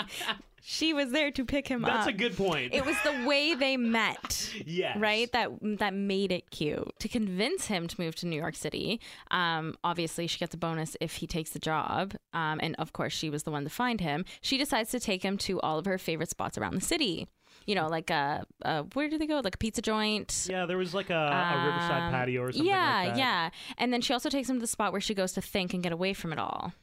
she 0.61 0.93
was 0.93 1.11
there 1.11 1.31
to 1.31 1.45
pick 1.45 1.67
him 1.67 1.81
That's 1.81 1.91
up. 1.91 2.05
That's 2.05 2.09
a 2.09 2.17
good 2.17 2.37
point. 2.37 2.73
It 2.73 2.85
was 2.85 2.95
the 3.03 3.25
way 3.27 3.53
they 3.55 3.77
met. 3.77 4.53
Yes. 4.65 4.97
Right? 4.99 5.31
That 5.31 5.51
that 5.79 5.93
made 5.93 6.31
it 6.31 6.51
cute. 6.51 6.87
To 6.99 7.07
convince 7.07 7.65
him 7.67 7.87
to 7.87 8.01
move 8.01 8.15
to 8.15 8.27
New 8.27 8.35
York 8.35 8.55
City, 8.55 8.99
um, 9.31 9.75
obviously 9.83 10.27
she 10.27 10.37
gets 10.37 10.53
a 10.53 10.57
bonus 10.57 10.95
if 11.01 11.15
he 11.15 11.27
takes 11.27 11.51
the 11.51 11.59
job. 11.59 12.13
Um, 12.33 12.59
and 12.61 12.75
of 12.77 12.93
course 12.93 13.13
she 13.13 13.29
was 13.29 13.43
the 13.43 13.51
one 13.51 13.63
to 13.63 13.69
find 13.69 14.01
him. 14.01 14.25
She 14.41 14.57
decides 14.57 14.91
to 14.91 14.99
take 14.99 15.23
him 15.23 15.37
to 15.39 15.59
all 15.61 15.79
of 15.79 15.85
her 15.85 15.97
favorite 15.97 16.29
spots 16.29 16.57
around 16.57 16.75
the 16.75 16.81
city. 16.81 17.27
You 17.65 17.75
know, 17.75 17.87
like 17.87 18.11
uh, 18.11 18.41
uh 18.63 18.83
where 18.93 19.09
do 19.09 19.17
they 19.17 19.27
go? 19.27 19.39
Like 19.43 19.55
a 19.55 19.57
pizza 19.59 19.81
joint. 19.81 20.47
Yeah, 20.49 20.65
there 20.65 20.77
was 20.77 20.93
like 20.93 21.09
a, 21.09 21.13
a 21.13 21.65
riverside 21.65 22.03
Um, 22.03 22.11
patio 22.11 22.41
or 22.43 22.51
something 22.51 22.67
yeah, 22.67 23.01
like 23.05 23.13
that. 23.13 23.17
yeah. 23.17 23.49
And 23.77 23.93
then 23.93 24.01
she 24.01 24.13
also 24.13 24.29
takes 24.29 24.49
him 24.49 24.57
to 24.57 24.61
the 24.61 24.67
spot 24.67 24.91
where 24.91 25.01
she 25.01 25.13
goes 25.13 25.33
to 25.33 25.41
think 25.41 25.73
and 25.73 25.81
get 25.83 25.91
away 25.91 26.13
from 26.13 26.33
it 26.33 26.39
all. 26.39 26.73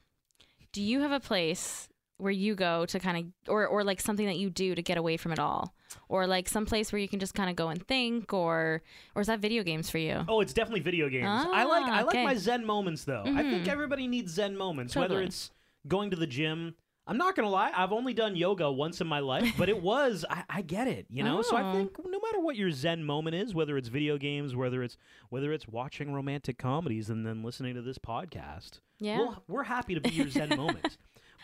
Do 0.72 0.82
you 0.82 1.00
have 1.00 1.12
a 1.12 1.20
place 1.20 1.88
where 2.18 2.32
you 2.32 2.54
go 2.54 2.86
to 2.86 2.98
kind 2.98 3.16
of, 3.18 3.52
or 3.52 3.66
or 3.66 3.84
like 3.84 4.00
something 4.00 4.26
that 4.26 4.36
you 4.38 4.48
do 4.50 4.74
to 4.74 4.82
get 4.82 4.96
away 4.98 5.16
from 5.16 5.32
it 5.32 5.38
all, 5.38 5.74
or 6.08 6.26
like 6.26 6.48
some 6.48 6.64
place 6.66 6.92
where 6.92 6.98
you 7.00 7.08
can 7.08 7.18
just 7.20 7.34
kind 7.34 7.50
of 7.50 7.56
go 7.56 7.68
and 7.68 7.86
think, 7.86 8.32
or 8.32 8.82
or 9.14 9.20
is 9.22 9.26
that 9.28 9.40
video 9.40 9.62
games 9.62 9.90
for 9.90 9.98
you? 9.98 10.24
Oh, 10.28 10.40
it's 10.40 10.52
definitely 10.52 10.80
video 10.80 11.08
games. 11.08 11.26
I 11.28 11.64
like 11.64 11.84
I 11.84 12.00
Ah, 12.00 12.04
like 12.04 12.06
okay. 12.08 12.24
my 12.24 12.34
zen 12.34 12.64
moments 12.64 13.04
though. 13.04 13.22
I 13.26 13.42
think 13.42 13.64
Mhm. 13.64 13.68
everybody 13.68 14.06
needs 14.06 14.32
zen 14.32 14.56
moments, 14.56 14.96
whether 14.96 15.20
it's 15.20 15.50
going 15.86 16.10
to 16.10 16.16
the 16.16 16.26
gym. 16.26 16.74
I'm 17.08 17.18
not 17.18 17.36
gonna 17.36 17.50
lie, 17.50 17.70
I've 17.72 17.92
only 17.92 18.14
done 18.14 18.34
yoga 18.34 18.68
once 18.68 19.00
in 19.00 19.06
my 19.06 19.20
life, 19.20 19.52
but 19.56 19.68
it 19.68 19.80
was 19.80 20.24
I, 20.28 20.42
I 20.50 20.62
get 20.62 20.88
it, 20.88 21.06
you 21.08 21.22
know. 21.22 21.40
So 21.42 21.54
I 21.56 21.62
Oh. 21.68 21.72
think 21.72 21.96
no 22.04 22.18
matter 22.18 22.40
what 22.40 22.56
your 22.56 22.72
zen 22.72 23.04
moment 23.04 23.36
is, 23.36 23.54
whether 23.54 23.76
it's 23.76 23.86
video 23.88 24.18
games, 24.18 24.56
whether 24.56 24.82
it's 24.82 24.96
whether 25.28 25.52
it's 25.52 25.68
watching 25.68 26.12
romantic 26.12 26.58
comedies 26.58 27.08
and 27.08 27.24
then 27.24 27.44
listening 27.44 27.74
to 27.76 27.82
this 27.82 27.98
podcast, 27.98 28.80
Yeah. 28.98 29.18
we'll, 29.18 29.44
we're 29.46 29.62
happy 29.64 29.94
to 29.94 30.00
be 30.00 30.10
your 30.10 30.28
zen 30.28 30.48
moment. 30.56 30.98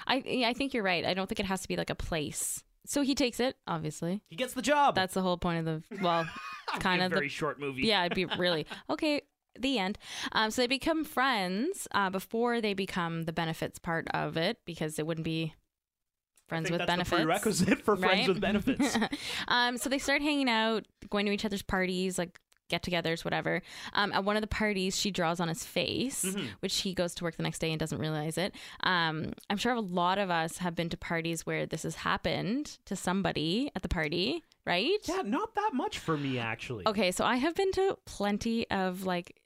I 0.07 0.23
yeah, 0.27 0.49
I 0.49 0.53
think 0.53 0.75
you're 0.75 0.83
right. 0.83 1.05
I 1.05 1.15
don't 1.15 1.29
think 1.29 1.41
it 1.41 1.47
has 1.47 1.63
to 1.63 1.69
be 1.69 1.77
like 1.77 1.91
a 1.91 1.95
place. 1.95 2.63
So 2.85 3.03
he 3.03 3.15
takes 3.15 3.39
it, 3.39 3.57
obviously. 3.67 4.23
He 4.29 4.37
gets 4.37 4.55
the 4.55 4.63
job. 4.63 4.95
That's 4.95 5.15
the 5.15 5.23
whole 5.23 5.39
point 5.39 5.61
of 5.61 5.65
the 5.65 6.03
well, 6.03 6.27
kind 6.81 7.01
a 7.03 7.07
of 7.07 7.13
very 7.13 7.27
the 7.27 7.31
short 7.31 7.61
movie. 7.61 7.83
Yeah, 7.83 8.05
it'd 8.05 8.17
be 8.17 8.25
really 8.39 8.67
okay. 8.91 9.23
The 9.59 9.79
end. 9.79 9.99
Um, 10.33 10.51
so 10.51 10.63
they 10.63 10.67
become 10.67 11.05
friends 11.05 11.87
uh, 11.93 12.09
before 12.09 12.63
they 12.63 12.73
become 12.73 13.25
the 13.25 13.35
benefits 13.35 13.79
part 13.79 14.09
of 14.15 14.39
it 14.39 14.59
because 14.65 14.99
it 14.99 15.07
wouldn't 15.07 15.27
be 15.27 15.53
I 15.55 16.49
friends 16.49 16.69
think 16.69 16.73
with 16.73 16.87
that's 16.87 16.91
benefits. 16.91 17.23
prerequisite 17.23 17.83
for 17.83 17.95
friends 17.97 18.21
right? 18.21 18.29
with 18.29 18.41
benefits. 18.41 18.97
um, 19.49 19.77
so 19.77 19.91
they 19.91 19.99
start 19.99 20.23
hanging 20.23 20.49
out, 20.49 20.87
going 21.11 21.27
to 21.27 21.33
each 21.33 21.45
other's 21.45 21.63
parties, 21.63 22.17
like 22.19 22.41
get-togethers, 22.69 23.25
whatever. 23.25 23.61
Um, 23.93 24.13
at 24.13 24.25
one 24.25 24.37
of 24.37 24.41
the 24.43 24.47
parties, 24.49 24.99
she 24.99 25.11
draws 25.11 25.41
on 25.41 25.49
his 25.49 25.65
face, 25.65 26.25
Mm-hmm. 26.25 26.47
which 26.61 26.79
he 26.79 26.95
goes 26.95 27.15
to 27.17 27.25
work 27.25 27.37
the 27.37 27.43
next 27.43 27.59
day 27.59 27.71
and 27.71 27.79
doesn't 27.79 27.99
realize 27.99 28.39
it. 28.39 28.55
Um, 28.83 29.33
I'm 29.51 29.57
sure 29.59 29.73
a 29.75 29.81
lot 29.81 30.19
of 30.19 30.31
us 30.31 30.59
have 30.59 30.75
been 30.75 30.89
to 30.91 30.97
parties 30.97 31.45
where 31.45 31.67
this 31.67 31.83
has 31.83 31.97
happened 31.97 32.79
to 32.87 32.97
somebody 32.97 33.71
at 33.77 33.83
the 33.83 33.89
party, 33.89 34.43
right? 34.67 34.99
Yeah, 35.05 35.23
not 35.25 35.55
that 35.57 35.71
much 35.75 35.99
for 35.99 36.17
me 36.17 36.39
actually. 36.39 36.87
Okay, 36.87 37.11
so 37.13 37.25
I 37.25 37.37
have 37.37 37.55
been 37.55 37.73
to 37.73 37.99
plenty 38.07 38.69
of 38.71 39.05
like 39.05 39.39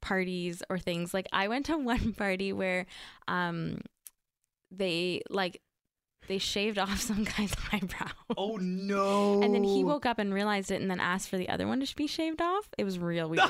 parties 0.00 0.62
or 0.70 0.78
things. 0.78 1.12
Like 1.14 1.26
I 1.32 1.48
went 1.48 1.66
to 1.66 1.76
one 1.94 2.12
party 2.14 2.52
where 2.52 2.86
um 3.28 3.80
they 4.70 5.22
like 5.30 5.60
they 6.28 6.38
shaved 6.38 6.78
off 6.78 7.00
some 7.00 7.24
guy's 7.24 7.52
eyebrow. 7.72 8.08
Oh 8.36 8.56
no! 8.60 9.42
And 9.42 9.54
then 9.54 9.64
he 9.64 9.82
woke 9.84 10.06
up 10.06 10.18
and 10.18 10.32
realized 10.32 10.70
it 10.70 10.80
and 10.80 10.90
then 10.90 11.00
asked 11.00 11.28
for 11.28 11.36
the 11.38 11.48
other 11.48 11.66
one 11.66 11.80
to 11.84 11.96
be 11.96 12.06
shaved 12.06 12.40
off. 12.40 12.68
It 12.78 12.84
was 12.84 12.98
real 12.98 13.28
weird. 13.30 13.48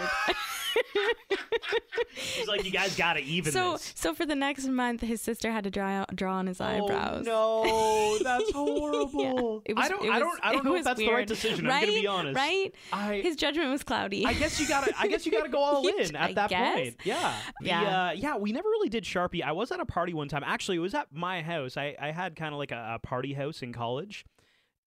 He's 2.14 2.48
like, 2.48 2.64
you 2.64 2.70
guys 2.70 2.96
gotta 2.96 3.20
even 3.20 3.52
so 3.52 3.72
this. 3.72 3.92
so 3.96 4.14
for 4.14 4.26
the 4.26 4.34
next 4.34 4.66
month 4.66 5.00
his 5.00 5.20
sister 5.20 5.50
had 5.50 5.64
to 5.64 5.70
draw 5.70 6.04
draw 6.14 6.34
on 6.34 6.46
his 6.46 6.60
eyebrows. 6.60 7.26
Oh 7.28 8.16
no, 8.18 8.24
that's 8.24 8.44
Yeah. 8.48 8.52
horrible. 8.56 9.62
It 9.64 9.74
was- 9.76 9.84
I 9.84 9.88
don't, 9.88 10.04
it 10.04 10.10
I 10.10 10.18
don't, 10.18 10.40
I 10.42 10.52
don't 10.52 10.64
know 10.64 10.72
if 10.72 10.78
was 10.78 10.84
that's 10.84 10.98
the 10.98 11.10
right 11.10 11.26
decision. 11.26 11.66
Right? 11.66 11.82
I'm 11.82 11.88
gonna 11.88 12.00
be 12.00 12.06
honest. 12.06 12.36
Right? 12.36 12.74
I, 12.92 13.16
His 13.16 13.36
judgment 13.36 13.70
was 13.70 13.82
cloudy. 13.82 14.24
I 14.26 14.32
guess 14.34 14.60
you 14.60 14.66
gotta. 14.68 14.92
I 14.98 15.06
guess 15.08 15.26
you 15.26 15.32
gotta 15.32 15.48
go 15.48 15.58
all 15.58 15.86
in 15.86 16.14
at 16.16 16.34
that 16.34 16.50
guess. 16.50 16.74
point. 16.76 16.96
Yeah. 17.04 17.34
The, 17.60 17.66
Yeah. 17.66 17.82
Uh, 18.08 18.12
yeah. 18.12 18.36
We 18.36 18.52
never 18.52 18.68
really 18.68 18.88
did 18.88 19.04
Sharpie. 19.04 19.42
I 19.42 19.52
was 19.52 19.70
at 19.72 19.80
a 19.80 19.86
party 19.86 20.12
one 20.14 20.28
time. 20.28 20.42
Actually, 20.44 20.76
it 20.78 20.80
was 20.80 20.94
at 20.94 21.08
my 21.12 21.42
house. 21.42 21.76
I, 21.76 21.96
I 22.00 22.10
had 22.10 22.36
kind 22.36 22.52
of 22.54 22.58
like 22.58 22.67
a, 22.70 22.94
a 22.94 22.98
party 22.98 23.34
house 23.34 23.62
in 23.62 23.72
college, 23.72 24.24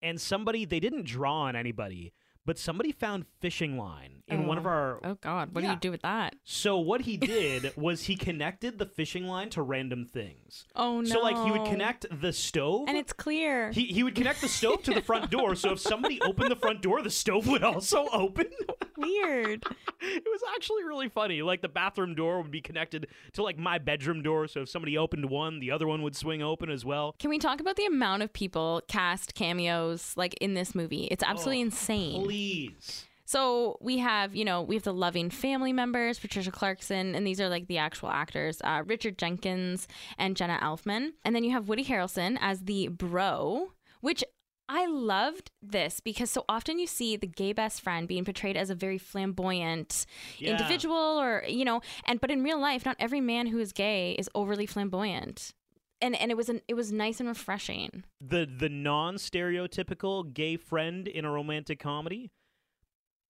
and 0.01 0.19
somebody 0.19 0.65
they 0.65 0.79
didn't 0.79 1.05
draw 1.05 1.41
on 1.43 1.55
anybody, 1.55 2.13
but 2.45 2.57
somebody 2.57 2.91
found 2.91 3.25
fishing 3.39 3.77
line 3.77 4.23
in 4.27 4.47
one 4.47 4.57
of 4.57 4.65
Oh. 4.65 4.69
our. 4.69 4.99
Oh 5.03 5.15
God, 5.21 5.53
what 5.53 5.61
do 5.61 5.67
you 5.69 5.75
do 5.75 5.91
with 5.91 6.01
that? 6.01 6.35
So 6.43 6.77
what 6.77 7.01
he 7.01 7.17
did 7.35 7.75
was 7.77 8.03
he 8.03 8.15
connected 8.15 8.77
the 8.79 8.85
fishing 8.85 9.27
line 9.27 9.49
to 9.51 9.61
random 9.61 10.05
things. 10.05 10.65
Oh 10.75 11.01
no! 11.01 11.09
So 11.09 11.19
like 11.19 11.37
he 11.45 11.51
would 11.51 11.67
connect 11.69 12.05
the 12.21 12.33
stove 12.33 12.87
and 12.87 12.97
it's 12.97 13.13
clear. 13.13 13.71
He, 13.71 13.85
he 13.87 14.03
would 14.03 14.15
connect 14.15 14.41
the 14.41 14.47
stove 14.47 14.83
to 14.83 14.93
the 14.93 15.01
front 15.01 15.29
door, 15.31 15.55
so 15.55 15.73
if 15.73 15.79
somebody 15.79 16.19
opened 16.23 16.51
the 16.51 16.55
front 16.55 16.81
door, 16.81 17.01
the 17.01 17.09
stove 17.09 17.47
would 17.47 17.63
also 17.63 18.07
open. 18.11 18.47
Weird. 18.97 19.63
it 20.01 20.23
was 20.25 20.41
actually 20.55 20.83
really 20.83 21.09
funny. 21.09 21.41
Like 21.41 21.61
the 21.61 21.69
bathroom 21.69 22.13
door 22.13 22.41
would 22.41 22.51
be 22.51 22.61
connected 22.61 23.07
to 23.33 23.43
like 23.43 23.57
my 23.57 23.77
bedroom 23.79 24.21
door, 24.21 24.47
so 24.47 24.61
if 24.61 24.69
somebody 24.69 24.97
opened 24.97 25.25
one, 25.29 25.59
the 25.59 25.71
other 25.71 25.87
one 25.87 26.01
would 26.03 26.15
swing 26.15 26.41
open 26.41 26.69
as 26.69 26.85
well. 26.85 27.15
Can 27.19 27.29
we 27.29 27.39
talk 27.39 27.59
about 27.59 27.75
the 27.77 27.85
amount 27.85 28.21
of 28.23 28.31
people 28.31 28.81
cast 28.87 29.33
cameos 29.33 30.13
like 30.15 30.35
in 30.35 30.53
this 30.53 30.75
movie? 30.75 31.05
It's 31.11 31.23
absolutely 31.23 31.59
Oh, 31.61 31.65
insane. 31.65 32.21
Please. 32.31 33.05
So 33.25 33.77
we 33.81 33.97
have, 33.99 34.35
you 34.35 34.43
know, 34.43 34.61
we 34.61 34.75
have 34.75 34.83
the 34.83 34.93
loving 34.93 35.29
family 35.29 35.71
members, 35.73 36.19
Patricia 36.19 36.51
Clarkson, 36.51 37.15
and 37.15 37.25
these 37.25 37.39
are 37.39 37.47
like 37.49 37.67
the 37.67 37.77
actual 37.77 38.09
actors, 38.09 38.61
uh, 38.63 38.83
Richard 38.85 39.17
Jenkins 39.17 39.87
and 40.17 40.35
Jenna 40.35 40.59
Elfman. 40.61 41.11
And 41.23 41.35
then 41.35 41.43
you 41.43 41.51
have 41.51 41.69
Woody 41.69 41.85
Harrelson 41.85 42.37
as 42.41 42.61
the 42.61 42.87
bro, 42.89 43.71
which 44.01 44.23
I 44.67 44.85
loved 44.85 45.51
this 45.61 45.99
because 45.99 46.31
so 46.31 46.45
often 46.47 46.79
you 46.79 46.87
see 46.87 47.15
the 47.17 47.27
gay 47.27 47.51
best 47.53 47.81
friend 47.81 48.07
being 48.07 48.23
portrayed 48.25 48.55
as 48.57 48.69
a 48.69 48.75
very 48.75 48.97
flamboyant 48.97 50.05
Yeah. 50.37 50.51
individual 50.51 50.95
or, 50.95 51.43
you 51.47 51.65
know, 51.65 51.81
and 52.05 52.19
but 52.21 52.31
in 52.31 52.43
real 52.43 52.59
life, 52.59 52.85
not 52.85 52.95
every 52.99 53.21
man 53.21 53.47
who 53.47 53.59
is 53.59 53.71
gay 53.73 54.13
is 54.17 54.29
overly 54.35 54.65
flamboyant. 54.65 55.53
And 56.01 56.15
and 56.15 56.31
it 56.31 56.37
was 56.37 56.49
an 56.49 56.61
it 56.67 56.73
was 56.73 56.91
nice 56.91 57.19
and 57.19 57.29
refreshing. 57.29 58.03
The 58.19 58.45
the 58.45 58.69
non 58.69 59.15
stereotypical 59.15 60.33
gay 60.33 60.57
friend 60.57 61.07
in 61.07 61.25
a 61.25 61.31
romantic 61.31 61.79
comedy. 61.79 62.31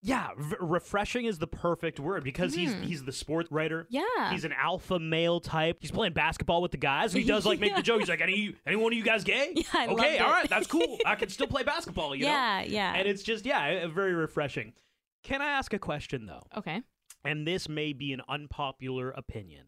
Yeah, 0.04 0.30
v- 0.36 0.56
refreshing 0.60 1.25
is 1.25 1.38
the 1.38 1.46
perfect 1.46 2.00
word 2.00 2.24
because 2.24 2.56
he's 2.56 2.74
he's 2.82 3.04
the 3.04 3.12
sports 3.12 3.51
writer. 3.51 3.84
Mm-hmm. 3.84 3.98
Yeah. 4.20 4.32
He's 4.32 4.46
an 4.46 4.54
alpha 4.54 4.98
male 4.98 5.40
type. 5.40 5.78
He's 5.80 5.92
playing 5.92 6.13
basketball 6.13 6.62
with 6.62 6.72
the 6.72 6.78
guys, 6.78 7.13
he 7.13 7.24
does 7.24 7.46
like 7.46 7.60
make 7.60 7.75
the 7.75 7.82
joke. 7.84 8.00
He's 8.00 8.10
like, 8.10 8.22
"Any 8.22 8.56
any 8.66 8.78
one 8.78 8.92
of 8.94 8.98
you 8.98 9.04
guys 9.04 9.24
gay? 9.24 9.51
Yeah, 9.56 9.63
I 9.74 9.88
okay, 9.88 10.18
all 10.18 10.32
right, 10.32 10.50
that's 10.50 10.66
cool. 10.66 10.98
I 11.06 11.13
can 11.16 11.30
still 11.30 11.46
play 11.56 11.62
basketball. 11.63 12.16
You 12.16 12.24
know? 12.24 12.32
yeah, 12.32 12.62
yeah. 12.62 12.94
And 12.96 13.08
it's 13.08 13.22
just 13.22 13.46
yeah, 13.46 13.86
very 13.88 14.13
refreshing. 14.16 14.74
Can 15.24 15.40
I 15.42 15.50
ask 15.51 15.72
a 15.74 15.80
question 15.80 16.25
though? 16.25 16.42
okay. 16.58 16.82
And 17.24 17.46
this 17.46 17.70
may 17.70 17.94
be 17.94 18.13
an 18.13 18.22
unpopular 18.28 19.12
opinion. 19.12 19.68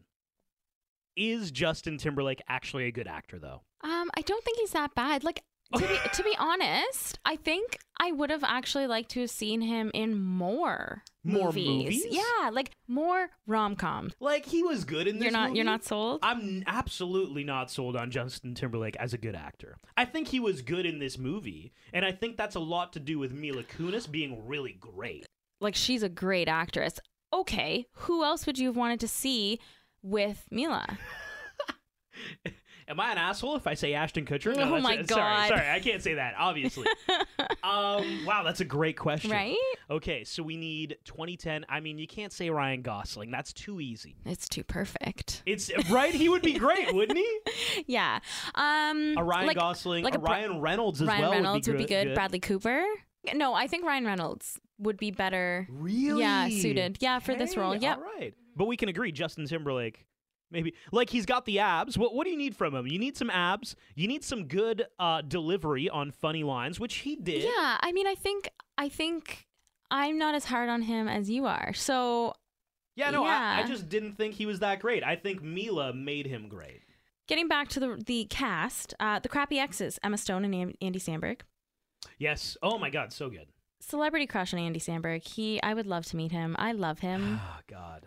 Is 1.16 1.50
Justin 1.50 1.98
Timberlake 1.98 2.42
actually 2.48 2.84
a 2.86 2.92
good 2.92 3.06
actor 3.08 3.38
though? 3.38 3.62
Um, 3.82 4.10
I 4.16 4.22
don't 4.22 4.42
think 4.44 4.58
he's 4.58 4.70
that 4.72 4.94
bad. 4.94 5.24
Like 5.24 5.42
to 5.76 5.80
be 5.86 5.96
to 6.12 6.22
be 6.22 6.36
honest, 6.38 7.18
I 7.24 7.36
think 7.36 7.78
I 8.00 8.12
would 8.12 8.30
have 8.30 8.44
actually 8.44 8.86
liked 8.86 9.10
to 9.12 9.20
have 9.20 9.30
seen 9.30 9.60
him 9.60 9.90
in 9.94 10.20
more 10.20 11.02
More 11.22 11.46
movies. 11.52 11.66
movies? 11.84 12.06
Yeah, 12.10 12.50
like 12.50 12.70
more 12.88 13.28
rom 13.46 13.76
com. 13.76 14.10
Like 14.20 14.44
he 14.46 14.62
was 14.62 14.84
good 14.84 15.06
in 15.06 15.16
this 15.16 15.24
You're 15.24 15.32
not 15.32 15.48
movie. 15.50 15.58
you're 15.58 15.64
not 15.64 15.84
sold. 15.84 16.20
I'm 16.22 16.64
absolutely 16.66 17.44
not 17.44 17.70
sold 17.70 17.96
on 17.96 18.10
Justin 18.10 18.54
Timberlake 18.54 18.96
as 18.96 19.14
a 19.14 19.18
good 19.18 19.34
actor. 19.36 19.76
I 19.96 20.04
think 20.04 20.28
he 20.28 20.40
was 20.40 20.62
good 20.62 20.84
in 20.86 20.98
this 20.98 21.16
movie, 21.18 21.72
and 21.92 22.04
I 22.04 22.12
think 22.12 22.36
that's 22.36 22.56
a 22.56 22.60
lot 22.60 22.92
to 22.94 23.00
do 23.00 23.18
with 23.18 23.32
Mila 23.32 23.62
Kunis 23.62 24.10
being 24.10 24.46
really 24.46 24.72
great. 24.72 25.24
like 25.60 25.74
she's 25.76 26.02
a 26.02 26.08
great 26.08 26.48
actress. 26.48 26.98
Okay, 27.32 27.86
who 27.92 28.22
else 28.22 28.46
would 28.46 28.58
you 28.58 28.68
have 28.68 28.76
wanted 28.76 29.00
to 29.00 29.08
see 29.08 29.58
with 30.04 30.46
Mila? 30.50 30.86
Am 32.86 33.00
I 33.00 33.12
an 33.12 33.18
asshole 33.18 33.56
if 33.56 33.66
I 33.66 33.72
say 33.72 33.94
Ashton 33.94 34.26
Kutcher? 34.26 34.52
Oh 34.52 34.56
that's 34.56 34.82
my 34.82 34.94
it. 34.94 35.08
Sorry, 35.08 35.22
God. 35.22 35.48
sorry, 35.48 35.70
I 35.70 35.80
can't 35.80 36.02
say 36.02 36.14
that. 36.14 36.34
Obviously. 36.38 36.86
um, 37.62 38.26
wow, 38.26 38.42
that's 38.44 38.60
a 38.60 38.64
great 38.64 38.98
question. 38.98 39.30
Right? 39.30 39.56
Okay, 39.90 40.22
so 40.24 40.42
we 40.42 40.58
need 40.58 40.98
2010. 41.06 41.64
I 41.70 41.80
mean, 41.80 41.96
you 41.96 42.06
can't 42.06 42.30
say 42.30 42.50
Ryan 42.50 42.82
Gosling. 42.82 43.30
That's 43.30 43.54
too 43.54 43.80
easy. 43.80 44.16
It's 44.26 44.46
too 44.50 44.64
perfect. 44.64 45.42
It's 45.46 45.70
right. 45.90 46.12
He 46.12 46.28
would 46.28 46.42
be 46.42 46.58
great, 46.58 46.94
wouldn't 46.94 47.18
he? 47.18 47.84
Yeah. 47.86 48.20
Um 48.54 49.14
A 49.16 49.24
Ryan 49.24 49.46
like- 49.46 49.56
Gosling, 49.56 50.04
like 50.04 50.16
a, 50.16 50.18
Ryan 50.18 50.60
Reynolds 50.60 51.00
as 51.00 51.08
Ryan 51.08 51.22
well 51.22 51.30
Reynolds 51.32 51.68
would 51.68 51.78
be, 51.78 51.86
good. 51.86 52.14
Bradley 52.14 52.40
Cooper? 52.40 52.84
No, 53.34 53.54
I 53.54 53.66
think 53.66 53.86
Ryan 53.86 54.04
Reynolds 54.04 54.60
would 54.78 54.98
be 54.98 55.10
better. 55.10 55.66
Really? 55.70 56.20
Yeah, 56.20 56.48
suited. 56.48 56.98
Yeah, 57.00 57.18
for 57.18 57.34
this 57.34 57.56
role. 57.56 57.74
Yep. 57.74 57.96
All 57.96 58.04
right. 58.18 58.34
But 58.56 58.66
we 58.66 58.76
can 58.76 58.88
agree 58.88 59.12
Justin 59.12 59.46
Timberlake 59.46 60.06
maybe 60.50 60.74
like 60.92 61.10
he's 61.10 61.26
got 61.26 61.44
the 61.44 61.58
abs. 61.58 61.98
What 61.98 62.14
what 62.14 62.24
do 62.24 62.30
you 62.30 62.36
need 62.36 62.56
from 62.56 62.74
him? 62.74 62.86
You 62.86 62.98
need 62.98 63.16
some 63.16 63.30
abs. 63.30 63.76
You 63.94 64.08
need 64.08 64.24
some 64.24 64.46
good 64.46 64.86
uh 64.98 65.20
delivery 65.22 65.90
on 65.90 66.10
funny 66.10 66.44
lines, 66.44 66.80
which 66.80 66.96
he 66.96 67.16
did. 67.16 67.42
Yeah, 67.44 67.78
I 67.80 67.92
mean, 67.92 68.06
I 68.06 68.14
think 68.14 68.48
I 68.78 68.88
think 68.88 69.46
I'm 69.90 70.18
not 70.18 70.34
as 70.34 70.46
hard 70.46 70.68
on 70.68 70.82
him 70.82 71.08
as 71.08 71.28
you 71.28 71.46
are. 71.46 71.72
So 71.74 72.34
Yeah, 72.96 73.10
no, 73.10 73.24
I, 73.24 73.62
I 73.64 73.68
just 73.68 73.88
didn't 73.88 74.12
think 74.12 74.34
he 74.34 74.46
was 74.46 74.60
that 74.60 74.80
great. 74.80 75.02
I 75.04 75.16
think 75.16 75.42
Mila 75.42 75.92
made 75.92 76.26
him 76.26 76.48
great. 76.48 76.82
getting 77.26 77.48
back 77.48 77.68
to 77.70 77.80
the 77.80 78.02
the 78.06 78.26
cast, 78.26 78.94
uh, 79.00 79.18
the 79.18 79.28
crappy 79.28 79.58
exes, 79.58 79.98
Emma 80.02 80.16
Stone 80.18 80.44
and 80.44 80.54
An- 80.54 80.74
Andy 80.80 81.00
Samberg. 81.00 81.40
Yes. 82.18 82.56
Oh 82.62 82.78
my 82.78 82.90
god, 82.90 83.12
so 83.12 83.28
good. 83.28 83.48
Celebrity 83.80 84.26
crush 84.26 84.54
on 84.54 84.60
Andy 84.60 84.80
Samberg. 84.80 85.26
He, 85.26 85.62
I 85.62 85.74
would 85.74 85.86
love 85.86 86.06
to 86.06 86.16
meet 86.16 86.32
him. 86.32 86.56
I 86.58 86.72
love 86.72 87.00
him. 87.00 87.40
Oh 87.50 87.60
god. 87.66 88.06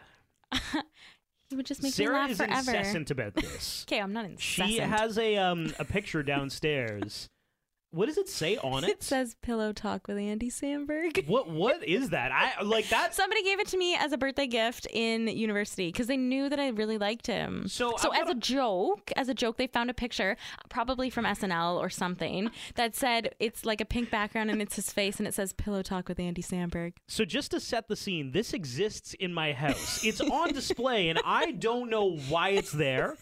He 1.49 1.55
would 1.55 1.65
just 1.65 1.81
make 1.83 1.93
Sarah 1.93 2.13
me 2.13 2.19
laugh 2.19 2.29
is 2.31 2.37
forever. 2.37 2.55
incessant 2.75 3.11
about 3.11 3.33
this. 3.35 3.85
Okay, 3.91 4.01
I'm 4.01 4.13
not 4.13 4.25
incessant. 4.25 4.69
she 4.69 4.77
has 4.79 5.17
a 5.17 5.37
um 5.37 5.73
a 5.79 5.85
picture 5.85 6.23
downstairs. 6.23 7.29
What 7.91 8.07
does 8.07 8.17
it 8.17 8.27
say 8.27 8.57
on 8.57 8.83
it? 8.83 8.89
It 8.89 9.03
says 9.03 9.35
pillow 9.41 9.71
talk 9.71 10.07
with 10.07 10.17
Andy 10.17 10.49
Samberg. 10.51 11.25
what 11.27 11.49
what 11.49 11.83
is 11.87 12.09
that? 12.09 12.31
I 12.31 12.61
like 12.61 12.89
that 12.89 13.15
Somebody 13.15 13.43
gave 13.43 13.59
it 13.59 13.67
to 13.67 13.77
me 13.77 13.95
as 13.95 14.11
a 14.11 14.17
birthday 14.17 14.45
gift 14.47 14.87
in 14.91 15.27
university 15.27 15.87
because 15.87 16.07
they 16.07 16.17
knew 16.17 16.49
that 16.49 16.59
I 16.59 16.67
really 16.69 16.97
liked 16.97 17.27
him. 17.27 17.67
So 17.67 17.93
so 17.97 18.11
as 18.13 18.21
a 18.23 18.25
wanna- 18.25 18.35
joke, 18.41 19.11
as 19.15 19.29
a 19.29 19.33
joke, 19.33 19.57
they 19.57 19.67
found 19.67 19.89
a 19.89 19.93
picture, 19.93 20.35
probably 20.69 21.09
from 21.09 21.25
SNL 21.25 21.77
or 21.77 21.89
something, 21.89 22.51
that 22.75 22.95
said 22.95 23.33
it's 23.39 23.65
like 23.65 23.79
a 23.81 23.85
pink 23.85 24.11
background 24.11 24.51
and 24.51 24.61
it's 24.61 24.75
his 24.75 24.91
face 24.91 25.17
and 25.17 25.27
it 25.27 25.33
says 25.33 25.53
"Pillow 25.53 25.81
Talk 25.81 26.09
with 26.09 26.19
Andy 26.19 26.43
Samberg." 26.43 26.93
So 27.07 27.23
just 27.25 27.51
to 27.51 27.59
set 27.59 27.87
the 27.87 27.95
scene, 27.95 28.31
this 28.31 28.53
exists 28.53 29.13
in 29.13 29.33
my 29.33 29.53
house. 29.53 30.03
It's 30.03 30.19
on 30.21 30.51
display, 30.53 31.07
and 31.09 31.19
I 31.23 31.51
don't 31.51 31.89
know 31.89 32.17
why 32.29 32.49
it's 32.49 32.71
there. 32.73 33.15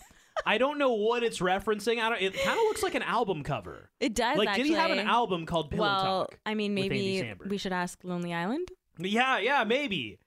I 0.46 0.58
don't 0.58 0.78
know 0.78 0.94
what 0.94 1.24
it's 1.24 1.40
referencing. 1.40 2.00
I 2.00 2.10
don't, 2.10 2.22
it 2.22 2.34
kind 2.36 2.58
of 2.60 2.64
looks 2.66 2.84
like 2.84 2.94
an 2.96 3.02
album 3.02 3.44
cover. 3.44 3.90
It 4.00 4.14
does. 4.14 4.38
like, 4.38 4.50
actually. 4.50 4.64
did 4.64 4.70
he 4.70 4.76
have 4.76 4.92
an 4.92 5.00
album 5.00 5.46
called 5.46 5.72
Pillow 5.72 5.84
Well, 5.84 6.04
Talk? 6.04 6.40
I 6.46 6.54
mean, 6.54 6.74
maybe 6.74 7.34
we 7.46 7.58
should 7.58 7.74
ask 7.74 8.00
Lonely 8.04 8.34
Island. 8.34 8.70
Yeah, 9.00 9.40
yeah, 9.40 9.64
maybe. 9.64 10.20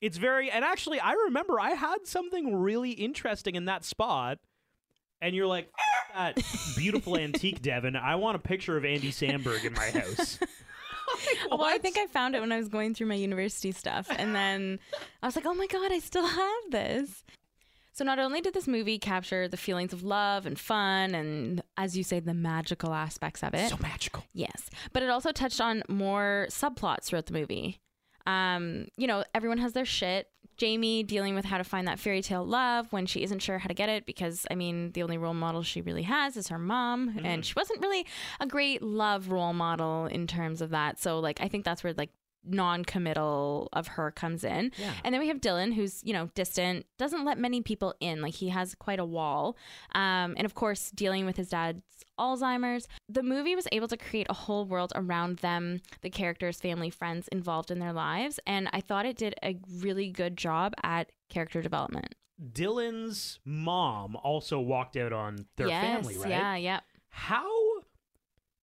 It's 0.00 0.16
very, 0.16 0.50
and 0.50 0.64
actually, 0.64 0.98
I 0.98 1.12
remember 1.12 1.60
I 1.60 1.70
had 1.70 2.06
something 2.06 2.56
really 2.56 2.90
interesting 2.90 3.54
in 3.54 3.66
that 3.66 3.84
spot. 3.84 4.38
And 5.22 5.36
you're 5.36 5.46
like, 5.46 5.70
that 6.14 6.42
beautiful 6.76 7.16
antique, 7.18 7.60
Devin. 7.60 7.94
I 7.94 8.16
want 8.16 8.36
a 8.36 8.38
picture 8.38 8.76
of 8.76 8.84
Andy 8.84 9.12
Samberg 9.12 9.64
in 9.64 9.74
my 9.74 9.90
house. 10.00 10.38
Well, 11.50 11.64
I 11.64 11.78
think 11.78 11.98
I 11.98 12.06
found 12.06 12.36
it 12.36 12.40
when 12.40 12.52
I 12.52 12.56
was 12.56 12.68
going 12.68 12.94
through 12.94 13.08
my 13.08 13.16
university 13.16 13.72
stuff. 13.72 14.06
And 14.16 14.32
then 14.34 14.78
I 15.22 15.26
was 15.26 15.34
like, 15.34 15.44
oh 15.44 15.54
my 15.54 15.66
God, 15.66 15.90
I 15.92 15.98
still 15.98 16.26
have 16.26 16.70
this. 16.70 17.24
So, 18.00 18.04
not 18.04 18.18
only 18.18 18.40
did 18.40 18.54
this 18.54 18.66
movie 18.66 18.98
capture 18.98 19.46
the 19.46 19.58
feelings 19.58 19.92
of 19.92 20.02
love 20.02 20.46
and 20.46 20.58
fun, 20.58 21.14
and 21.14 21.62
as 21.76 21.98
you 21.98 22.02
say, 22.02 22.18
the 22.18 22.32
magical 22.32 22.94
aspects 22.94 23.42
of 23.42 23.52
it, 23.52 23.68
so 23.68 23.76
magical. 23.78 24.24
yes, 24.32 24.70
but 24.94 25.02
it 25.02 25.10
also 25.10 25.32
touched 25.32 25.60
on 25.60 25.82
more 25.86 26.46
subplots 26.48 27.04
throughout 27.04 27.26
the 27.26 27.34
movie. 27.34 27.78
Um, 28.26 28.86
you 28.96 29.06
know, 29.06 29.22
everyone 29.34 29.58
has 29.58 29.74
their 29.74 29.84
shit. 29.84 30.28
Jamie 30.56 31.02
dealing 31.02 31.34
with 31.34 31.44
how 31.44 31.58
to 31.58 31.64
find 31.64 31.88
that 31.88 31.98
fairy 31.98 32.22
tale 32.22 32.42
love 32.42 32.90
when 32.90 33.04
she 33.04 33.22
isn't 33.22 33.40
sure 33.40 33.58
how 33.58 33.68
to 33.68 33.74
get 33.74 33.90
it 33.90 34.06
because 34.06 34.46
I 34.50 34.54
mean 34.54 34.92
the 34.92 35.02
only 35.02 35.18
role 35.18 35.34
model 35.34 35.62
she 35.62 35.82
really 35.82 36.04
has 36.04 36.38
is 36.38 36.48
her 36.48 36.58
mom 36.58 37.18
and 37.22 37.44
she 37.44 37.54
wasn't 37.54 37.80
really 37.80 38.06
a 38.40 38.46
great 38.46 38.82
love 38.82 39.30
role 39.30 39.52
model 39.52 40.06
in 40.06 40.26
terms 40.26 40.62
of 40.62 40.70
that. 40.70 40.98
So 40.98 41.18
like 41.18 41.40
I 41.42 41.48
think 41.48 41.66
that's 41.66 41.84
where 41.84 41.92
like 41.92 42.10
non-committal 42.44 43.68
of 43.72 43.88
her 43.88 44.10
comes 44.10 44.44
in. 44.44 44.72
Yeah. 44.78 44.92
And 45.04 45.14
then 45.14 45.20
we 45.20 45.28
have 45.28 45.40
Dylan 45.40 45.74
who's, 45.74 46.02
you 46.04 46.12
know, 46.12 46.30
distant, 46.34 46.86
doesn't 46.98 47.24
let 47.24 47.38
many 47.38 47.62
people 47.62 47.94
in. 48.00 48.22
Like 48.22 48.34
he 48.34 48.48
has 48.48 48.74
quite 48.74 48.98
a 48.98 49.04
wall. 49.04 49.56
Um, 49.94 50.34
and 50.36 50.44
of 50.44 50.54
course 50.54 50.90
dealing 50.90 51.26
with 51.26 51.36
his 51.36 51.50
dad's 51.50 51.82
Alzheimer's. 52.20 52.86
The 53.08 53.22
movie 53.22 53.56
was 53.56 53.66
able 53.72 53.88
to 53.88 53.96
create 53.96 54.26
a 54.28 54.34
whole 54.34 54.66
world 54.66 54.92
around 54.94 55.38
them, 55.38 55.80
the 56.02 56.10
characters, 56.10 56.60
family, 56.60 56.90
friends 56.90 57.26
involved 57.28 57.70
in 57.70 57.78
their 57.78 57.94
lives, 57.94 58.38
and 58.46 58.68
I 58.72 58.80
thought 58.82 59.06
it 59.06 59.16
did 59.16 59.34
a 59.42 59.58
really 59.78 60.10
good 60.10 60.36
job 60.36 60.74
at 60.82 61.10
character 61.30 61.62
development. 61.62 62.14
Dylan's 62.52 63.40
mom 63.44 64.16
also 64.16 64.60
walked 64.60 64.96
out 64.96 65.12
on 65.12 65.46
their 65.56 65.68
yes, 65.68 65.82
family, 65.82 66.18
right? 66.18 66.28
Yeah, 66.28 66.56
yeah. 66.56 66.80
How 67.08 67.50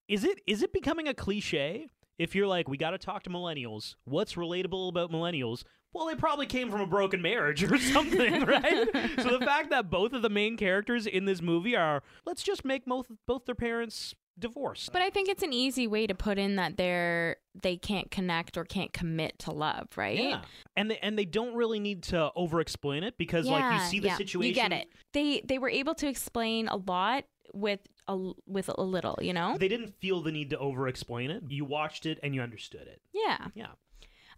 is 0.08 0.24
it 0.24 0.40
is 0.48 0.64
it 0.64 0.72
becoming 0.72 1.08
a 1.08 1.14
cliche 1.14 1.88
if 2.18 2.36
you're 2.36 2.48
like 2.48 2.68
we 2.68 2.78
got 2.78 2.92
to 2.92 2.98
talk 2.98 3.24
to 3.24 3.30
millennials? 3.30 3.96
What's 4.06 4.34
relatable 4.34 4.90
about 4.90 5.12
millennials? 5.12 5.64
Well, 5.94 6.08
they 6.08 6.16
probably 6.16 6.46
came 6.46 6.70
from 6.70 6.82
a 6.82 6.88
broken 6.88 7.22
marriage 7.22 7.64
or 7.64 7.78
something, 7.80 8.46
right? 8.46 8.88
so 9.22 9.38
the 9.38 9.46
fact 9.46 9.70
that 9.72 9.90
both 9.90 10.14
of 10.14 10.22
the 10.22 10.30
main 10.30 10.58
characters 10.58 11.08
in 11.08 11.26
this 11.26 11.42
movie 11.42 11.76
are 11.76 12.04
let's 12.26 12.44
just 12.44 12.66
make 12.66 12.86
both 12.86 13.08
both 13.26 13.46
their 13.46 13.56
parents 13.56 14.14
divorce. 14.40 14.90
But 14.92 15.02
I 15.02 15.10
think 15.10 15.30
it's 15.30 15.44
an 15.44 15.54
easy 15.54 15.88
way 15.88 16.08
to 16.08 16.14
put 16.14 16.38
in 16.38 16.56
that 16.58 16.78
they're 16.78 17.38
they 17.62 17.78
can't 17.78 18.12
connect 18.12 18.58
or 18.58 18.66
can't 18.66 18.94
commit 18.94 19.40
to 19.40 19.52
love, 19.52 19.88
right? 19.96 20.20
yeah. 20.20 20.42
And 20.76 20.92
they 20.92 20.98
and 21.00 21.18
they 21.18 21.26
don't 21.26 21.56
really 21.56 21.80
need 21.80 22.04
to 22.04 22.32
over 22.36 22.60
explain 22.62 23.04
it 23.04 23.18
because 23.18 23.48
like 23.48 23.74
you 23.74 23.80
see 23.88 24.00
the 24.00 24.08
yeah, 24.08 24.18
situation 24.18 24.50
You 24.50 24.54
get 24.54 24.72
it. 24.72 24.88
They 25.14 25.42
they 25.46 25.58
were 25.58 25.70
able 25.70 25.96
to 25.96 26.08
explain 26.08 26.68
a 26.68 26.78
lot 26.78 27.24
with 27.54 27.80
a 28.08 28.32
with 28.46 28.70
a 28.76 28.82
little, 28.82 29.18
you 29.22 29.34
know? 29.34 29.58
They 29.58 29.68
didn't 29.68 29.96
feel 30.00 30.22
the 30.22 30.32
need 30.32 30.50
to 30.52 30.58
over 30.58 30.88
explain 30.88 31.32
it. 31.32 31.44
You 31.48 31.66
watched 31.66 32.06
it 32.06 32.20
and 32.24 32.34
you 32.36 32.42
understood 32.42 32.82
it. 32.88 33.02
yeah. 33.14 33.48
Yeah. 33.56 33.68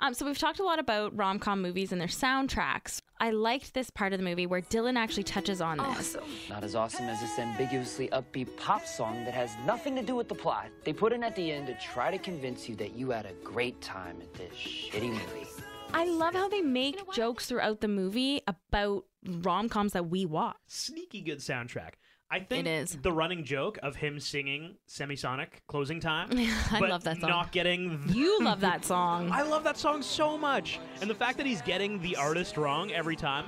Um, 0.02 0.14
so 0.14 0.26
we've 0.26 0.38
talked 0.38 0.60
a 0.60 0.64
lot 0.64 0.80
about 0.80 1.14
rom 1.18 1.40
com 1.40 1.62
movies 1.62 1.92
and 1.92 2.00
their 2.00 2.08
soundtracks. 2.08 3.02
I 3.20 3.32
liked 3.32 3.74
this 3.74 3.90
part 3.90 4.14
of 4.14 4.20
the 4.20 4.24
movie 4.24 4.46
where 4.48 4.62
Dylan 4.62 4.96
actually 4.96 5.24
touches 5.24 5.60
on 5.60 5.78
this. 5.98 6.16
Not 6.50 6.64
as 6.64 6.74
awesome 6.74 7.08
as 7.08 7.20
this 7.20 7.38
ambiguously 7.38 8.08
upbeat 8.14 8.56
pop 8.56 8.86
song 8.86 9.26
that 9.26 9.34
has 9.34 9.52
nothing 9.66 9.98
to 9.98 10.02
do 10.02 10.16
with 10.16 10.30
the 10.30 10.36
plot. 10.36 10.70
They 10.86 10.94
put 10.94 11.12
in 11.12 11.22
at 11.22 11.36
the 11.36 11.52
end 11.52 11.68
to 11.68 11.74
try 11.86 12.12
to 12.12 12.18
convince 12.18 12.70
you 12.70 12.78
that 12.78 12.96
you 12.96 13.10
had 13.12 13.26
a 13.26 13.34
great 13.44 13.82
time 13.82 14.22
at 14.22 14.34
this 14.36 14.54
shitty 14.54 15.10
movie. 15.10 15.48
I 15.94 16.06
love 16.06 16.34
how 16.34 16.48
they 16.48 16.62
make 16.62 17.12
jokes 17.12 17.48
throughout 17.48 17.82
the 17.82 17.90
movie 17.90 18.42
about 18.48 19.04
rom 19.26 19.68
coms 19.68 19.92
that 19.92 20.08
we 20.08 20.26
watch. 20.26 20.56
Sneaky 20.68 21.20
good 21.20 21.40
soundtrack. 21.40 21.96
I 22.32 22.40
think 22.40 22.68
It 22.68 22.70
is. 22.70 22.96
the 23.02 23.12
running 23.12 23.44
joke 23.44 23.80
of 23.82 23.96
him 23.96 24.20
singing 24.20 24.76
Semisonic 24.88 25.48
closing 25.68 26.00
time. 26.00 26.30
I 26.72 26.80
but 26.80 26.90
love 26.90 27.04
that 27.06 27.20
song. 27.20 27.30
Not 27.30 27.52
getting 27.52 28.00
You 28.10 28.40
love 28.44 28.60
that 28.62 28.86
song. 28.86 29.32
I 29.34 29.42
love 29.42 29.64
that 29.64 29.78
song 29.78 30.04
so 30.04 30.38
much. 30.38 30.80
And 31.02 31.10
the 31.10 31.16
fact 31.16 31.38
that 31.38 31.48
he's 31.48 31.62
getting 31.64 32.00
the 32.02 32.16
artist 32.18 32.56
wrong 32.56 32.92
every 32.92 33.16
time, 33.16 33.46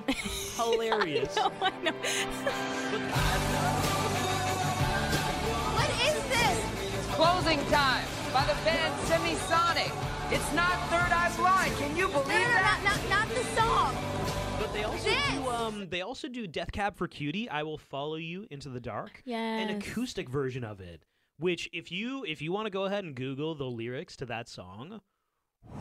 hilarious. 0.58 1.36
Oh, 1.38 1.52
I 1.62 1.70
know. 1.84 1.92
What 5.78 5.90
is 6.02 6.18
this? 6.30 6.58
Closing 7.16 7.60
time 7.70 8.06
by 8.34 8.44
the 8.46 8.56
band 8.66 8.94
Semisonic. 9.06 9.92
It's 10.32 10.54
not 10.54 10.74
Third 10.90 11.12
Eye 11.12 11.32
Blind. 11.38 11.76
Can 11.78 11.96
you 11.96 12.08
believe 12.08 12.28
No, 12.28 12.34
no, 12.34 12.40
no, 12.40 12.54
that? 12.54 12.82
not, 12.84 13.10
not, 13.10 13.28
not 13.28 13.36
the 13.36 13.44
song. 13.56 13.96
But 14.72 14.78
they 14.78 14.84
also 14.86 15.10
This! 15.10 15.34
do 15.34 15.50
um 15.50 15.88
they 15.90 16.02
also 16.02 16.28
do 16.30 16.48
Death 16.48 16.72
Cab 16.72 16.96
for 16.96 17.06
Cutie, 17.08 17.50
I 17.50 17.64
Will 17.64 17.78
Follow 17.78 18.16
You 18.16 18.48
into 18.50 18.70
the 18.70 18.80
Dark. 18.80 19.22
Yeah. 19.26 19.38
An 19.58 19.70
acoustic 19.70 20.30
version 20.30 20.64
of 20.64 20.80
it. 20.80 21.04
Which 21.40 21.70
if 21.74 21.92
you 21.92 22.24
if 22.24 22.42
you 22.42 22.54
want 22.54 22.68
to 22.68 22.70
go 22.70 22.86
ahead 22.86 23.04
and 23.04 23.14
Google 23.14 23.54
the 23.54 23.66
lyrics 23.66 24.16
to 24.18 24.26
that 24.28 24.48
song, 24.48 25.02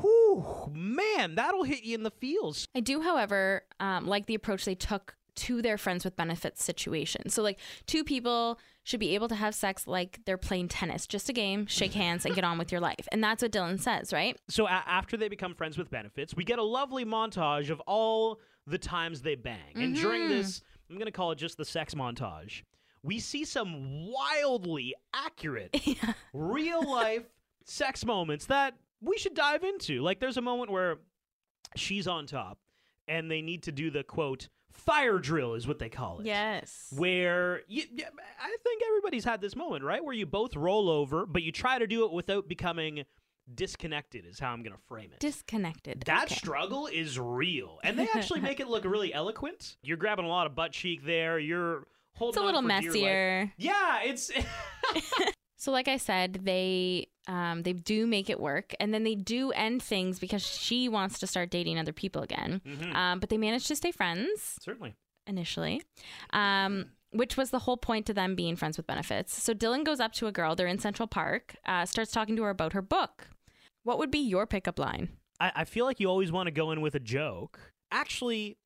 whew, 0.01 0.45
man, 0.73 1.37
that'll 1.37 1.63
hit 1.63 1.85
you 1.85 1.95
in 1.95 2.03
the 2.03 2.11
feels. 2.11 2.67
I 2.75 2.81
do, 2.81 3.01
however, 3.01 3.63
um, 3.79 4.07
like 4.09 4.27
the 4.27 4.35
approach 4.35 4.65
they 4.65 4.75
took 4.75 5.17
to 5.37 5.63
their 5.63 5.79
friends 5.79 6.05
with 6.05 6.17
benefits 6.17 6.63
situation. 6.65 7.29
So, 7.31 7.43
like, 7.43 7.59
two 7.87 8.03
people 8.03 8.59
should 8.83 9.01
be 9.01 9.15
able 9.15 9.29
to 9.29 9.35
have 9.37 9.55
sex 9.55 9.87
like 9.87 10.19
they're 10.27 10.37
playing 10.37 10.69
tennis, 10.69 11.07
just 11.07 11.29
a 11.29 11.33
game, 11.33 11.67
shake 11.67 11.93
hands, 12.05 12.25
and 12.27 12.35
get 12.35 12.43
on 12.45 12.59
with 12.59 12.73
your 12.73 12.81
life. 12.81 13.07
And 13.13 13.23
that's 13.23 13.43
what 13.43 13.53
Dylan 13.53 13.81
says, 13.81 14.13
right? 14.13 14.37
So 14.49 14.67
a- 14.67 14.71
after 14.71 15.17
they 15.17 15.29
become 15.29 15.55
friends 15.55 15.79
with 15.79 15.91
benefits, 15.91 16.35
we 16.35 16.43
get 16.45 16.59
a 16.59 16.65
lovely 16.65 17.05
montage 17.05 17.71
of 17.71 17.81
all 17.87 18.41
the 18.71 18.79
times 18.79 19.23
they 19.23 19.35
bang. 19.35 19.75
And 19.75 19.95
during 19.95 20.23
mm-hmm. 20.23 20.33
this, 20.33 20.63
I'm 20.89 20.97
going 20.97 21.07
to 21.07 21.13
call 21.13 21.33
it 21.33 21.37
just 21.37 21.57
the 21.57 21.65
sex 21.65 21.95
montage. 21.95 22.63
We 23.03 23.19
see 23.19 23.45
some 23.45 24.07
wildly 24.11 24.95
accurate 25.15 25.75
real 26.35 26.89
life 26.89 27.25
sex 27.65 28.05
moments 28.05 28.47
that 28.47 28.75
we 29.01 29.17
should 29.17 29.35
dive 29.35 29.65
into. 29.65 30.03
Like 30.03 30.21
there's 30.21 30.37
a 30.37 30.43
moment 30.43 30.71
where 30.71 30.99
she's 31.77 32.07
on 32.07 32.27
top 32.27 32.59
and 33.09 33.31
they 33.31 33.43
need 33.43 33.63
to 33.65 33.73
do 33.73 33.91
the 33.91 34.03
quote 34.03 34.49
fire 34.71 35.19
drill 35.19 35.55
is 35.55 35.67
what 35.67 35.79
they 35.79 35.89
call 35.89 36.21
it 36.21 36.27
Yes. 36.27 36.93
where 36.97 37.63
you, 37.67 37.83
I 37.93 38.57
think 38.63 38.83
everybody's 38.87 39.25
had 39.25 39.41
this 39.41 39.57
moment, 39.57 39.85
right? 39.85 40.05
Where 40.05 40.15
you 40.15 40.27
both 40.27 40.55
roll 40.57 40.89
over, 40.89 41.27
but 41.27 41.43
you 41.43 41.53
try 41.53 41.79
to 41.79 41.87
do 41.87 42.05
it 42.05 42.13
without 42.13 42.49
becoming 42.49 43.05
disconnected, 43.55 44.25
is 44.27 44.39
how 44.39 44.53
I'm 44.53 44.63
going 44.63 44.75
to 44.77 44.83
frame 44.89 45.11
it. 45.13 45.21
Disconnected. 45.21 46.03
that 46.07 46.25
Okay. 46.27 46.35
struggle 46.35 46.87
is 46.87 47.19
real. 47.19 47.79
And 47.85 47.99
they 47.99 48.09
actually 48.15 48.41
make 48.41 48.61
it 48.61 48.69
look 48.69 48.85
really 48.85 49.13
eloquent. 49.13 49.77
You're 49.83 49.97
grabbing 49.97 50.25
a 50.25 50.29
lot 50.29 50.47
of 50.47 50.55
butt 50.55 50.73
cheek 50.73 51.05
there. 51.05 51.39
You're 51.39 51.87
holding 52.15 52.31
It's 52.31 52.43
a 52.43 52.45
little 52.47 52.63
for 52.63 52.69
dear 52.69 52.77
life. 52.79 52.85
messier. 52.87 53.53
Yeah, 53.59 54.01
it's. 54.05 54.31
So, 55.57 55.73
like 55.73 55.89
I 55.89 55.99
said, 55.99 56.41
they 56.45 57.09
um, 57.29 57.65
they 57.65 57.75
do 57.75 58.07
make 58.07 58.31
it 58.31 58.41
work, 58.41 58.73
and 58.81 58.95
then 58.95 59.05
they 59.05 59.15
do 59.15 59.51
end 59.53 59.83
things 59.83 60.19
because 60.19 60.41
she 60.43 60.89
wants 60.89 61.19
to 61.19 61.27
start 61.27 61.51
dating 61.51 61.79
other 61.79 61.93
people 61.93 62.23
again. 62.23 62.63
Mhm. 62.67 62.95
Um, 62.95 63.21
but 63.21 63.29
they 63.29 63.37
manage 63.37 63.67
to 63.67 63.77
stay 63.77 63.93
friends. 63.93 64.57
Certainly. 64.63 64.95
initially, 65.27 65.83
um, 66.33 66.87
which 67.11 67.37
was 67.37 67.51
the 67.51 67.59
whole 67.59 67.77
point 67.77 68.07
to 68.07 68.15
them 68.15 68.35
being 68.35 68.57
friends 68.57 68.79
with 68.79 68.87
benefits. 68.87 69.41
So 69.43 69.53
Dylan 69.53 69.85
goes 69.85 70.01
up 70.01 70.13
to 70.15 70.27
a 70.29 70.33
girl, 70.33 70.57
they're 70.57 70.67
in 70.67 70.79
Central 70.79 71.07
Park, 71.07 71.55
uh, 71.67 71.85
starts 71.85 72.11
talking 72.11 72.37
to 72.37 72.43
her 72.45 72.51
about 72.51 72.73
her 72.73 72.81
book. 72.83 73.29
What 73.83 73.99
would 73.99 74.11
be 74.11 74.19
your 74.19 74.47
pickup 74.47 74.79
line? 74.79 75.11
I, 75.39 75.53
I 75.57 75.65
feel 75.65 75.85
like 75.87 76.01
you 76.01 76.09
always 76.09 76.31
want 76.31 76.47
to 76.47 76.51
go 76.51 76.71
in 76.71 76.81
with 76.81 76.95
a 76.95 77.01
joke. 77.01 77.73
Actually, 77.91 78.59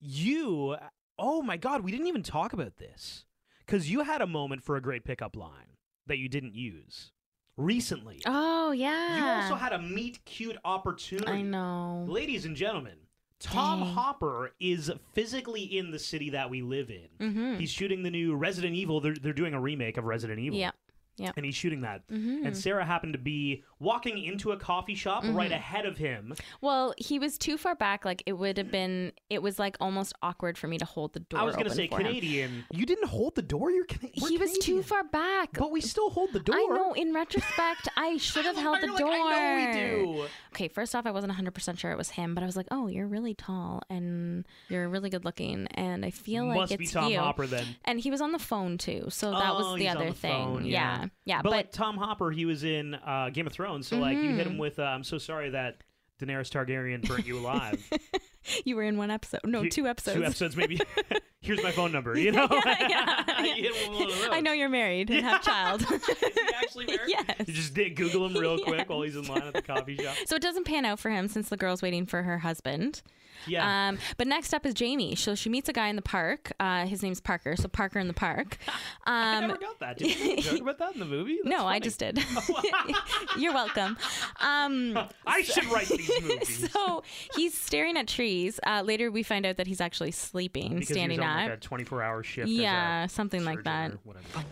you. 0.00 0.76
Oh 1.18 1.42
my 1.42 1.56
God, 1.56 1.82
we 1.82 1.90
didn't 1.90 2.06
even 2.06 2.22
talk 2.22 2.52
about 2.52 2.76
this. 2.76 3.24
Because 3.64 3.90
you 3.90 4.02
had 4.02 4.20
a 4.20 4.26
moment 4.26 4.62
for 4.62 4.76
a 4.76 4.80
great 4.82 5.04
pickup 5.04 5.34
line 5.34 5.76
that 6.06 6.18
you 6.18 6.28
didn't 6.28 6.54
use 6.54 7.10
recently. 7.56 8.22
Oh, 8.24 8.70
yeah. 8.70 9.16
You 9.18 9.42
also 9.42 9.56
had 9.56 9.72
a 9.72 9.78
meet 9.80 10.24
cute 10.24 10.56
opportunity. 10.64 11.26
I 11.32 11.42
know. 11.42 12.04
Ladies 12.08 12.44
and 12.44 12.54
gentlemen, 12.54 12.94
Tom 13.40 13.80
Dang. 13.80 13.88
Hopper 13.94 14.52
is 14.60 14.92
physically 15.14 15.62
in 15.62 15.90
the 15.90 15.98
city 15.98 16.30
that 16.30 16.48
we 16.48 16.62
live 16.62 16.90
in. 16.90 17.08
Mhm. 17.18 17.58
He's 17.58 17.70
shooting 17.70 18.04
the 18.04 18.10
new 18.10 18.36
Resident 18.36 18.76
Evil. 18.76 19.00
They're, 19.00 19.16
they're 19.16 19.32
doing 19.32 19.52
a 19.54 19.60
remake 19.60 19.96
of 19.96 20.04
Resident 20.04 20.38
Evil. 20.38 20.58
Yeah. 20.60 20.70
Yeah. 21.16 21.32
And 21.36 21.44
he's 21.46 21.54
shooting 21.54 21.80
that. 21.80 22.06
Mhm. 22.08 22.44
And 22.46 22.56
Sarah 22.56 22.84
happened 22.84 23.14
to 23.14 23.18
be 23.18 23.64
walking 23.78 24.22
into 24.22 24.52
a 24.52 24.56
coffee 24.56 24.94
shop 24.94 25.24
Mm-hmm. 25.24 25.36
right 25.36 25.50
ahead 25.52 25.86
of 25.86 25.96
him. 25.98 26.34
Well, 26.60 26.94
he 26.98 27.18
was 27.18 27.38
too 27.38 27.56
far 27.56 27.74
back. 27.74 28.04
Like, 28.04 28.22
it 28.26 28.34
would 28.34 28.58
have 28.58 28.70
been, 28.70 29.12
it 29.30 29.42
was 29.42 29.58
like 29.58 29.76
almost 29.80 30.12
awkward 30.22 30.58
for 30.58 30.66
me 30.68 30.76
to 30.78 30.84
hold 30.84 31.12
the 31.14 31.20
door. 31.20 31.40
I 31.40 31.44
was 31.44 31.54
going 31.56 31.68
to 31.68 31.74
say 31.74 31.88
Canadian. 31.88 32.64
You 32.70 32.84
didn't 32.86 33.08
hold 33.08 33.34
the 33.34 33.42
door. 33.42 33.70
You're 33.70 33.84
Canadian. 33.86 34.28
He 34.28 34.36
was 34.36 34.58
too 34.58 34.82
far 34.82 35.04
back. 35.04 35.50
But 35.54 35.70
we 35.70 35.80
still 35.80 36.10
hold 36.10 36.32
the 36.32 36.40
door. 36.40 36.56
I 36.56 36.66
know. 36.66 36.92
In 36.92 37.14
retrospect, 37.14 37.88
I 37.96 38.16
should 38.18 38.44
have 38.44 38.56
held 38.56 38.80
the 38.82 38.88
You're 38.88 38.98
door. 38.98 39.10
I 39.12 39.62
know 39.72 40.06
we 40.06 40.14
do. 40.20 40.24
Okay, 40.54 40.68
first 40.68 40.94
off, 40.94 41.06
I 41.06 41.10
wasn't 41.10 41.32
100% 41.32 41.78
sure 41.78 41.90
it 41.92 41.98
was 41.98 42.10
him, 42.10 42.34
but 42.34 42.42
I 42.42 42.46
was 42.46 42.56
like, 42.56 42.66
oh, 42.70 42.86
you're 42.88 43.06
really 43.06 43.34
tall 43.34 43.82
and 43.90 44.46
you're 44.68 44.88
really 44.88 45.10
good 45.10 45.24
looking. 45.24 45.66
And 45.72 46.04
I 46.04 46.10
feel 46.10 46.46
like 46.46 46.56
Must 46.56 46.72
it's 46.72 46.78
be 46.78 46.86
Tom 46.86 47.10
you. 47.12 47.18
Hopper 47.18 47.46
then. 47.46 47.66
And 47.84 48.00
he 48.00 48.10
was 48.10 48.20
on 48.20 48.32
the 48.32 48.38
phone 48.38 48.78
too. 48.78 49.06
So 49.10 49.30
that 49.32 49.50
Oh, 49.52 49.72
was 49.72 49.78
the 49.78 49.88
other 49.88 50.06
the 50.06 50.12
thing. 50.14 50.44
phone, 50.44 50.64
yeah. 50.66 51.00
Yeah. 51.02 51.05
But, 51.26 51.42
But, 51.44 51.50
like 51.52 51.72
Tom 51.72 51.96
Hopper, 51.96 52.30
he 52.30 52.44
was 52.44 52.64
in 52.64 52.94
uh, 52.94 53.30
Game 53.32 53.46
of 53.46 53.52
Thrones, 53.52 53.86
so 53.86 53.98
like 53.98 54.16
you 54.16 54.30
hit 54.30 54.40
Mm-hmm. 54.46 54.50
him 54.52 54.58
with 54.58 54.78
uh, 54.78 54.82
"I'm 54.82 55.04
so 55.04 55.18
sorry 55.18 55.50
that 55.50 55.82
Daenerys 56.20 56.50
Targaryen 56.50 57.06
burnt 57.06 57.26
you 57.26 57.38
alive." 57.38 57.82
you 58.64 58.76
were 58.76 58.82
in 58.84 58.96
one 58.96 59.10
episode. 59.10 59.40
No, 59.44 59.62
He- 59.62 59.68
two 59.68 59.86
episodes. 59.86 60.16
Two 60.16 60.24
episodes, 60.24 60.56
maybe. 60.56 60.80
here's 61.40 61.62
my 61.62 61.70
phone 61.70 61.92
number. 61.92 62.18
You 62.18 62.32
know, 62.32 62.48
yeah, 62.50 63.44
You 63.44 63.72
one 63.92 64.02
of 64.02 64.08
those. 64.08 64.28
I 64.30 64.40
know 64.40 64.52
you're 64.52 64.68
married 64.68 65.10
and 65.10 65.24
have 65.24 65.40
a 65.40 65.44
child. 65.44 65.82
Is 65.82 66.06
he 66.06 66.40
actually 66.56 66.86
married? 66.86 67.00
Yes. 67.08 67.34
You 67.46 67.54
just 67.54 67.74
did 67.74 67.94
Google 67.96 68.26
him 68.26 68.36
real 68.36 68.58
quick 68.58 68.88
while 68.88 69.02
he's 69.02 69.16
in 69.16 69.26
line 69.26 69.42
at 69.42 69.54
the 69.54 69.62
coffee 69.62 69.96
shop. 69.96 70.16
so 70.26 70.36
it 70.36 70.42
doesn't 70.42 70.64
pan 70.64 70.84
out 70.84 70.98
for 70.98 71.10
him 71.10 71.28
since 71.28 71.48
the 71.48 71.56
girl's 71.56 71.82
waiting 71.82 72.06
for 72.06 72.22
her 72.22 72.38
husband. 72.38 73.02
Yeah. 73.46 73.88
Um, 73.88 73.98
but 74.16 74.26
next 74.26 74.52
up 74.54 74.64
is 74.66 74.74
Jamie. 74.74 75.14
So 75.14 75.34
she 75.34 75.48
meets 75.48 75.68
a 75.68 75.72
guy 75.72 75.88
in 75.88 75.96
the 75.96 76.02
park. 76.02 76.52
Uh, 76.60 76.86
his 76.86 77.02
name's 77.02 77.20
Parker. 77.20 77.56
So 77.56 77.68
Parker 77.68 77.98
in 77.98 78.08
the 78.08 78.14
park. 78.14 78.58
I 79.06 79.36
Um, 79.36 79.48
never 79.48 79.56
got 79.58 79.78
that. 79.80 79.98
Did 79.98 80.18
you 80.18 80.40
joke 80.42 80.60
about 80.62 80.78
that 80.78 80.94
in 80.94 81.00
the 81.00 81.06
movie? 81.06 81.38
That's 81.44 81.56
no, 81.56 81.66
I 81.66 81.78
just 81.78 81.98
did. 81.98 82.18
You're 83.38 83.52
welcome. 83.54 83.96
Um, 84.40 84.98
I 85.26 85.42
should 85.42 85.64
write 85.66 85.88
these 85.88 86.10
movies. 86.22 86.70
so 86.72 87.02
he's 87.34 87.56
staring 87.56 87.96
at 87.96 88.08
trees. 88.08 88.58
Uh, 88.66 88.82
later, 88.84 89.10
we 89.10 89.22
find 89.22 89.44
out 89.46 89.56
that 89.58 89.66
he's 89.66 89.80
actually 89.80 90.10
sleeping, 90.12 90.74
because 90.74 90.88
standing 90.88 91.18
he 91.18 91.20
was 91.20 91.28
on 91.28 91.38
up. 91.44 91.50
like 91.50 91.58
a 91.58 91.60
24 91.60 92.02
hour 92.02 92.22
shift. 92.22 92.48
as 92.48 92.54
Yeah, 92.54 93.04
a 93.04 93.08
something 93.08 93.44
like 93.44 93.64
that. 93.64 93.92
or 93.92 93.98
whatever. 94.04 94.44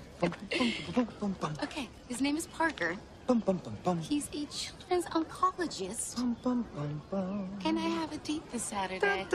Okay, 1.63 1.89
his 2.09 2.21
name 2.21 2.37
is 2.37 2.47
Parker. 2.47 2.97
He's 4.03 4.29
a 4.33 4.47
children's 4.47 5.07
oncologist. 5.07 6.17
Can 7.61 7.79
I 7.79 7.81
have 7.89 8.13
a 8.13 8.19
date 8.19 8.43
this 8.53 8.63
Saturday? 8.63 9.27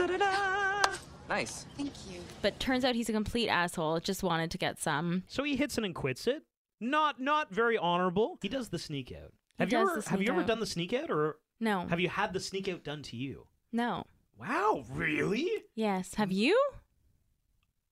Nice. 1.28 1.66
Thank 1.76 1.92
you. 2.10 2.20
But 2.42 2.58
turns 2.58 2.84
out 2.84 2.94
he's 2.94 3.08
a 3.08 3.12
complete 3.12 3.48
asshole. 3.48 4.00
Just 4.00 4.22
wanted 4.22 4.50
to 4.52 4.58
get 4.58 4.80
some. 4.80 5.22
So 5.28 5.42
he 5.44 5.56
hits 5.56 5.78
it 5.78 5.84
and 5.84 5.94
quits 5.94 6.26
it. 6.26 6.42
Not 6.80 7.20
not 7.20 7.52
very 7.52 7.76
honorable. 7.78 8.38
He 8.42 8.48
does 8.48 8.68
the 8.70 8.78
sneak 8.78 9.12
out. 9.12 9.32
He 9.58 9.62
Have 9.64 9.72
you 9.72 9.78
ever 9.78 10.00
the 10.00 10.08
have 10.10 10.22
you 10.22 10.30
ever 10.32 10.40
out. 10.40 10.46
done 10.46 10.60
the 10.60 10.66
sneak 10.66 10.92
out 10.92 11.10
or 11.10 11.36
No. 11.60 11.86
have 11.88 12.00
you 12.00 12.08
had 12.08 12.32
the 12.32 12.40
sneak 12.40 12.68
out 12.68 12.82
done 12.84 13.02
to 13.04 13.16
you? 13.16 13.46
no. 13.72 14.04
Wow, 14.38 14.84
really? 14.90 15.46
Yes. 15.74 16.14
Have 16.14 16.32
you? 16.32 16.58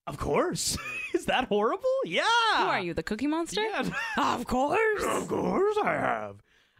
Of 0.06 0.16
course. 0.16 0.78
That 1.28 1.44
horrible? 1.44 1.84
Yeah. 2.06 2.24
Who 2.56 2.64
are 2.64 2.80
you, 2.80 2.94
the 2.94 3.02
Cookie 3.02 3.26
Monster? 3.26 3.60
Yeah. 3.60 3.84
of 4.16 4.46
course. 4.46 5.04
Of 5.04 5.28
course 5.28 5.76
I 5.84 5.92
have. 5.92 6.36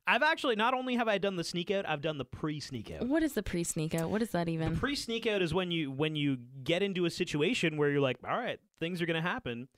I've 0.07 0.23
actually 0.23 0.57
not 0.57 0.73
only 0.73 0.97
have 0.97 1.07
I 1.07 1.19
done 1.19 1.37
the 1.37 1.45
sneak 1.45 1.71
out, 1.71 1.87
I've 1.87 2.01
done 2.01 2.17
the 2.17 2.25
pre 2.25 2.59
sneak 2.61 2.91
out. 2.91 3.07
What 3.07 3.23
is 3.23 3.35
the 3.35 3.43
pre 3.43 3.63
sneak 3.63 3.95
out? 3.95 4.09
What 4.09 4.23
is 4.23 4.31
that 4.31 4.49
even? 4.49 4.73
The 4.73 4.81
pre 4.81 4.97
sneak 4.97 5.27
out 5.27 5.43
is 5.43 5.53
when 5.53 5.71
you 5.71 5.91
when 5.91 6.17
you 6.17 6.39
get 6.65 6.83
into 6.83 7.05
a 7.05 7.11
situation 7.11 7.77
where 7.77 7.91
you're 7.91 8.01
like, 8.01 8.17
all 8.27 8.39
right, 8.39 8.59
things 8.81 9.03
are 9.03 9.07
gonna 9.07 9.21
happen, 9.21 9.69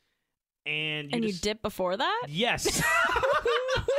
and 0.70 1.10
you 1.10 1.16
and 1.16 1.24
you 1.24 1.30
just- 1.30 1.42
dip 1.42 1.62
before 1.62 1.96
that? 1.96 2.26
Yes. 2.28 2.80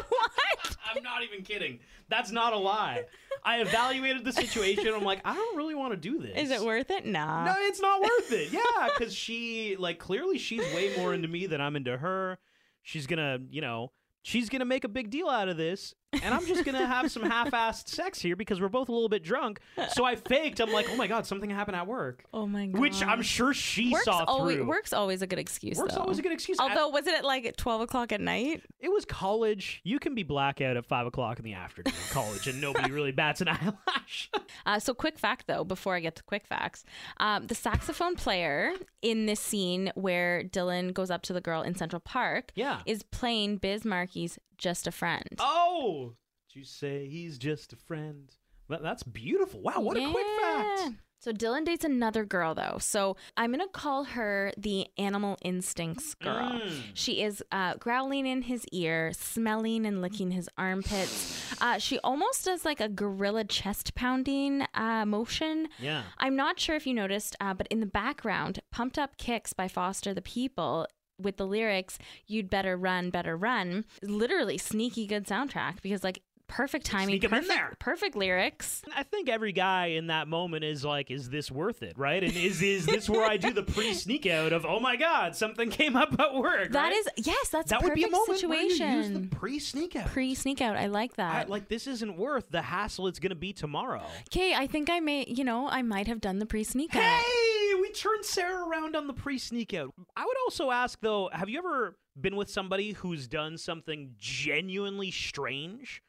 what? 0.10 0.78
I'm 0.96 1.04
not 1.04 1.24
even 1.24 1.44
kidding. 1.44 1.80
That's 2.10 2.32
not 2.32 2.54
a 2.54 2.58
lie. 2.58 3.04
I 3.44 3.62
evaluated 3.62 4.26
the 4.26 4.34
situation. 4.34 4.94
I'm 4.94 5.04
like, 5.04 5.22
I 5.24 5.34
don't 5.34 5.56
really 5.58 5.76
want 5.76 5.94
to 5.94 5.98
do 5.98 6.20
this. 6.20 6.38
Is 6.38 6.52
it 6.52 6.62
worth 6.62 6.92
it? 6.92 7.06
Nah. 7.06 7.46
No, 7.46 7.56
it's 7.58 7.80
not 7.82 8.02
worth 8.02 8.32
it. 8.32 8.52
Yeah, 8.52 8.90
because 8.98 9.14
she 9.14 9.76
like 9.80 9.98
clearly 10.00 10.38
she's 10.38 10.62
way 10.76 10.94
more 10.98 11.14
into 11.14 11.28
me 11.28 11.46
than 11.48 11.62
I'm 11.62 11.76
into 11.76 11.98
her. 11.98 12.38
She's 12.84 13.08
gonna, 13.08 13.40
you 13.50 13.62
know, 13.62 13.92
she's 14.24 14.50
gonna 14.50 14.66
make 14.66 14.84
a 14.84 14.90
big 14.90 15.10
deal 15.10 15.30
out 15.30 15.48
of 15.48 15.56
this, 15.58 15.96
and 16.14 16.34
I'm 16.34 16.46
just 16.46 16.66
gonna 16.66 16.86
have 16.86 17.10
some 17.12 17.24
half-assed 17.24 17.88
sex 17.88 18.20
here 18.20 18.36
because 18.36 18.60
we're 18.60 18.70
both 18.70 18.90
a 18.90 18.92
little 18.92 19.10
bit 19.10 19.24
drunk. 19.24 19.60
So 19.94 20.04
I 20.04 20.16
faked. 20.16 20.60
I'm 20.60 20.72
like, 20.72 20.88
oh 20.90 20.96
my 20.96 21.08
god, 21.08 21.26
something 21.26 21.50
happened 21.50 21.76
at 21.78 21.88
work, 21.88 22.26
Oh 22.34 22.46
my 22.48 22.68
god. 22.68 22.82
which 22.82 23.02
I'm 23.04 23.22
sure 23.22 23.54
she 23.54 23.92
work's 23.92 24.06
saw 24.06 24.24
always, 24.26 24.58
through. 24.58 24.66
work's 24.68 24.94
always 24.94 25.22
a 25.22 25.28
good 25.28 25.40
excuse. 25.40 25.78
Work's 25.78 25.96
though. 25.96 26.02
always 26.02 26.20
a 26.20 26.22
good 26.22 26.32
excuse. 26.34 26.60
Although, 26.60 26.90
was 26.90 27.08
it 27.08 27.14
at 27.16 27.24
like 27.24 27.56
twelve 27.58 27.82
o'clock 27.82 28.12
at 28.12 28.22
night? 28.22 28.62
It 28.80 28.90
was 28.90 29.06
college. 29.06 29.82
You 29.84 30.00
can 30.00 30.16
be 30.16 30.24
blackout 30.24 30.78
at 30.78 30.86
five 30.86 31.08
o'clock 31.08 31.40
in 31.40 31.46
the 31.46 31.54
afternoon 31.54 31.94
in 31.94 32.14
college, 32.14 32.48
and 32.48 32.60
nobody 32.60 32.92
really 32.92 33.12
bats 33.12 33.42
an 33.42 33.48
eyelash. 33.48 34.30
Uh, 34.66 34.80
so, 34.80 34.94
quick 34.94 35.18
fact 35.18 35.48
though, 35.48 35.64
before 35.64 35.96
I 35.96 36.00
get 36.02 36.16
to 36.18 36.24
quick 36.24 36.46
facts, 36.46 36.84
um, 37.18 37.48
the 37.48 37.56
saxophone 37.56 38.16
player 38.16 38.74
in 39.02 39.26
this 39.26 39.40
scene 39.40 39.92
where 39.96 40.44
Dylan 40.44 40.94
goes 40.94 41.10
up 41.10 41.22
to 41.24 41.34
the 41.34 41.42
girl 41.42 41.62
in 41.62 41.76
Central 41.76 42.00
Park, 42.00 42.52
Yeah. 42.56 42.82
is 42.86 43.04
playing 43.04 43.58
Biz 43.58 43.84
Markie's 43.84 44.38
"Just 44.62 44.88
a 44.88 44.92
Friend." 44.92 45.28
oh, 45.40 46.14
did 46.54 46.60
you 46.60 46.66
say 46.66 47.08
he's 47.08 47.38
just 47.38 47.74
a 47.74 47.76
friend? 47.78 48.30
That- 48.70 48.82
That's 48.84 49.04
beautiful. 49.04 49.62
Wow, 49.62 49.82
what 49.82 49.98
a 49.98 50.10
quick 50.12 50.26
fact. 50.42 50.96
So 51.20 51.32
Dylan 51.32 51.66
dates 51.66 51.86
another 51.86 52.26
girl 52.26 52.56
though. 52.56 52.78
So 52.80 53.16
I'm 53.38 53.52
gonna 53.52 53.68
call 53.68 54.06
her 54.06 54.52
the 54.58 54.88
animal 54.98 55.38
instincts 55.44 56.16
girl. 56.16 56.50
Mm. 56.54 56.82
She 56.96 57.22
is 57.22 57.44
uh, 57.52 57.76
growling 57.76 58.26
in 58.26 58.42
his 58.42 58.66
ear, 58.72 59.12
smelling 59.14 59.86
and 59.86 60.02
licking 60.02 60.32
his 60.32 60.50
armpits. 60.58 61.54
Uh, 61.62 61.78
she 61.78 62.00
almost 62.00 62.46
does 62.46 62.66
like 62.66 62.82
a 62.82 62.90
gorilla 62.90 63.44
chest 63.44 63.94
pounding 63.94 64.66
uh, 64.74 65.06
motion. 65.06 65.68
Yeah. 65.80 66.02
I'm 66.18 66.36
not 66.36 66.60
sure 66.60 66.76
if 66.76 66.88
you 66.88 66.94
noticed, 66.96 67.36
uh, 67.40 67.54
but 67.54 67.68
in 67.68 67.82
the 67.82 67.86
background, 67.86 68.60
"Pumped 68.72 68.98
Up 68.98 69.18
Kicks" 69.18 69.54
by 69.54 69.68
Foster 69.68 70.16
the 70.16 70.24
People. 70.24 70.88
With 71.22 71.38
the 71.38 71.46
lyrics, 71.48 71.98
"You'd 72.28 72.50
better 72.50 72.76
run, 72.78 73.10
better 73.10 73.36
run," 73.38 73.86
literally 74.02 74.58
sneaky 74.58 75.06
good 75.08 75.26
soundtrack 75.26 75.82
because 75.82 76.04
like 76.04 76.22
perfect 76.48 76.86
timing, 76.86 77.08
Sneak 77.08 77.24
'em 77.24 77.34
in 77.34 77.40
perfect, 77.44 77.48
there. 77.58 77.76
perfect 77.80 78.14
lyrics. 78.14 78.82
I 78.94 79.04
think 79.04 79.30
every 79.30 79.54
guy 79.54 79.86
in 79.86 80.08
that 80.08 80.28
moment 80.28 80.66
is 80.66 80.84
like, 80.84 81.10
"Is 81.10 81.30
this 81.30 81.50
worth 81.50 81.82
it?" 81.82 81.98
Right? 81.98 82.22
And 82.22 82.36
is 82.36 82.62
is 82.62 82.86
this 82.86 83.10
where 83.10 83.26
I 83.26 83.38
do 83.38 83.54
the 83.54 83.64
pre 83.64 83.94
sneak 84.04 84.26
out 84.26 84.52
of, 84.52 84.66
"Oh 84.66 84.82
my 84.82 84.98
God, 84.98 85.34
something 85.34 85.70
came 85.70 85.96
up 85.96 86.20
at 86.20 86.34
work"? 86.36 86.74
That 86.74 86.90
right? 86.90 86.94
is 86.94 87.08
yes, 87.26 87.48
that's 87.48 87.70
that 87.72 87.82
a 87.82 87.86
would 87.86 87.94
be 87.94 88.04
a 88.04 88.10
moment 88.10 88.44
where 88.44 88.60
you 88.62 88.74
use 88.74 89.12
the 89.12 89.28
pre 89.32 89.60
sneak 89.60 89.96
out. 89.96 90.08
Pre 90.08 90.36
sneak 90.36 90.60
out, 90.60 90.76
I 90.76 90.88
like 90.88 91.12
I, 91.14 91.16
that. 91.24 91.50
like 91.50 91.70
this 91.70 91.88
isn't 91.88 92.18
worth 92.18 92.50
the 92.52 92.64
hassle 92.64 93.08
it's 93.08 93.20
gonna 93.20 93.34
be 93.34 93.54
tomorrow. 93.54 94.04
Okay, 94.28 94.54
I 94.54 94.68
think 94.68 94.90
I 94.90 95.00
may, 95.00 95.24
you 95.30 95.46
know, 95.46 95.70
I 95.70 95.84
might 95.84 96.08
have 96.08 96.20
done 96.20 96.40
the 96.40 96.46
pre 96.46 96.66
sneak 96.66 96.94
out. 96.94 97.02
Hey, 97.02 97.51
we 97.80 97.92
turned 97.92 98.26
Sarah 98.26 98.68
around 98.68 98.96
on 98.96 99.08
the 99.08 99.14
pre 99.14 99.38
sneak 99.38 99.74
out. 99.74 99.94
I 100.16 100.26
would 100.26 100.38
also 100.46 100.72
ask 100.72 101.00
though, 101.02 101.30
have 101.32 101.50
you 101.50 101.60
ever 101.60 101.98
been 102.20 102.36
with 102.36 102.50
somebody 102.50 102.92
who's 102.94 103.28
done 103.28 103.58
something 103.58 104.12
genuinely 104.18 105.12
strange 105.12 106.02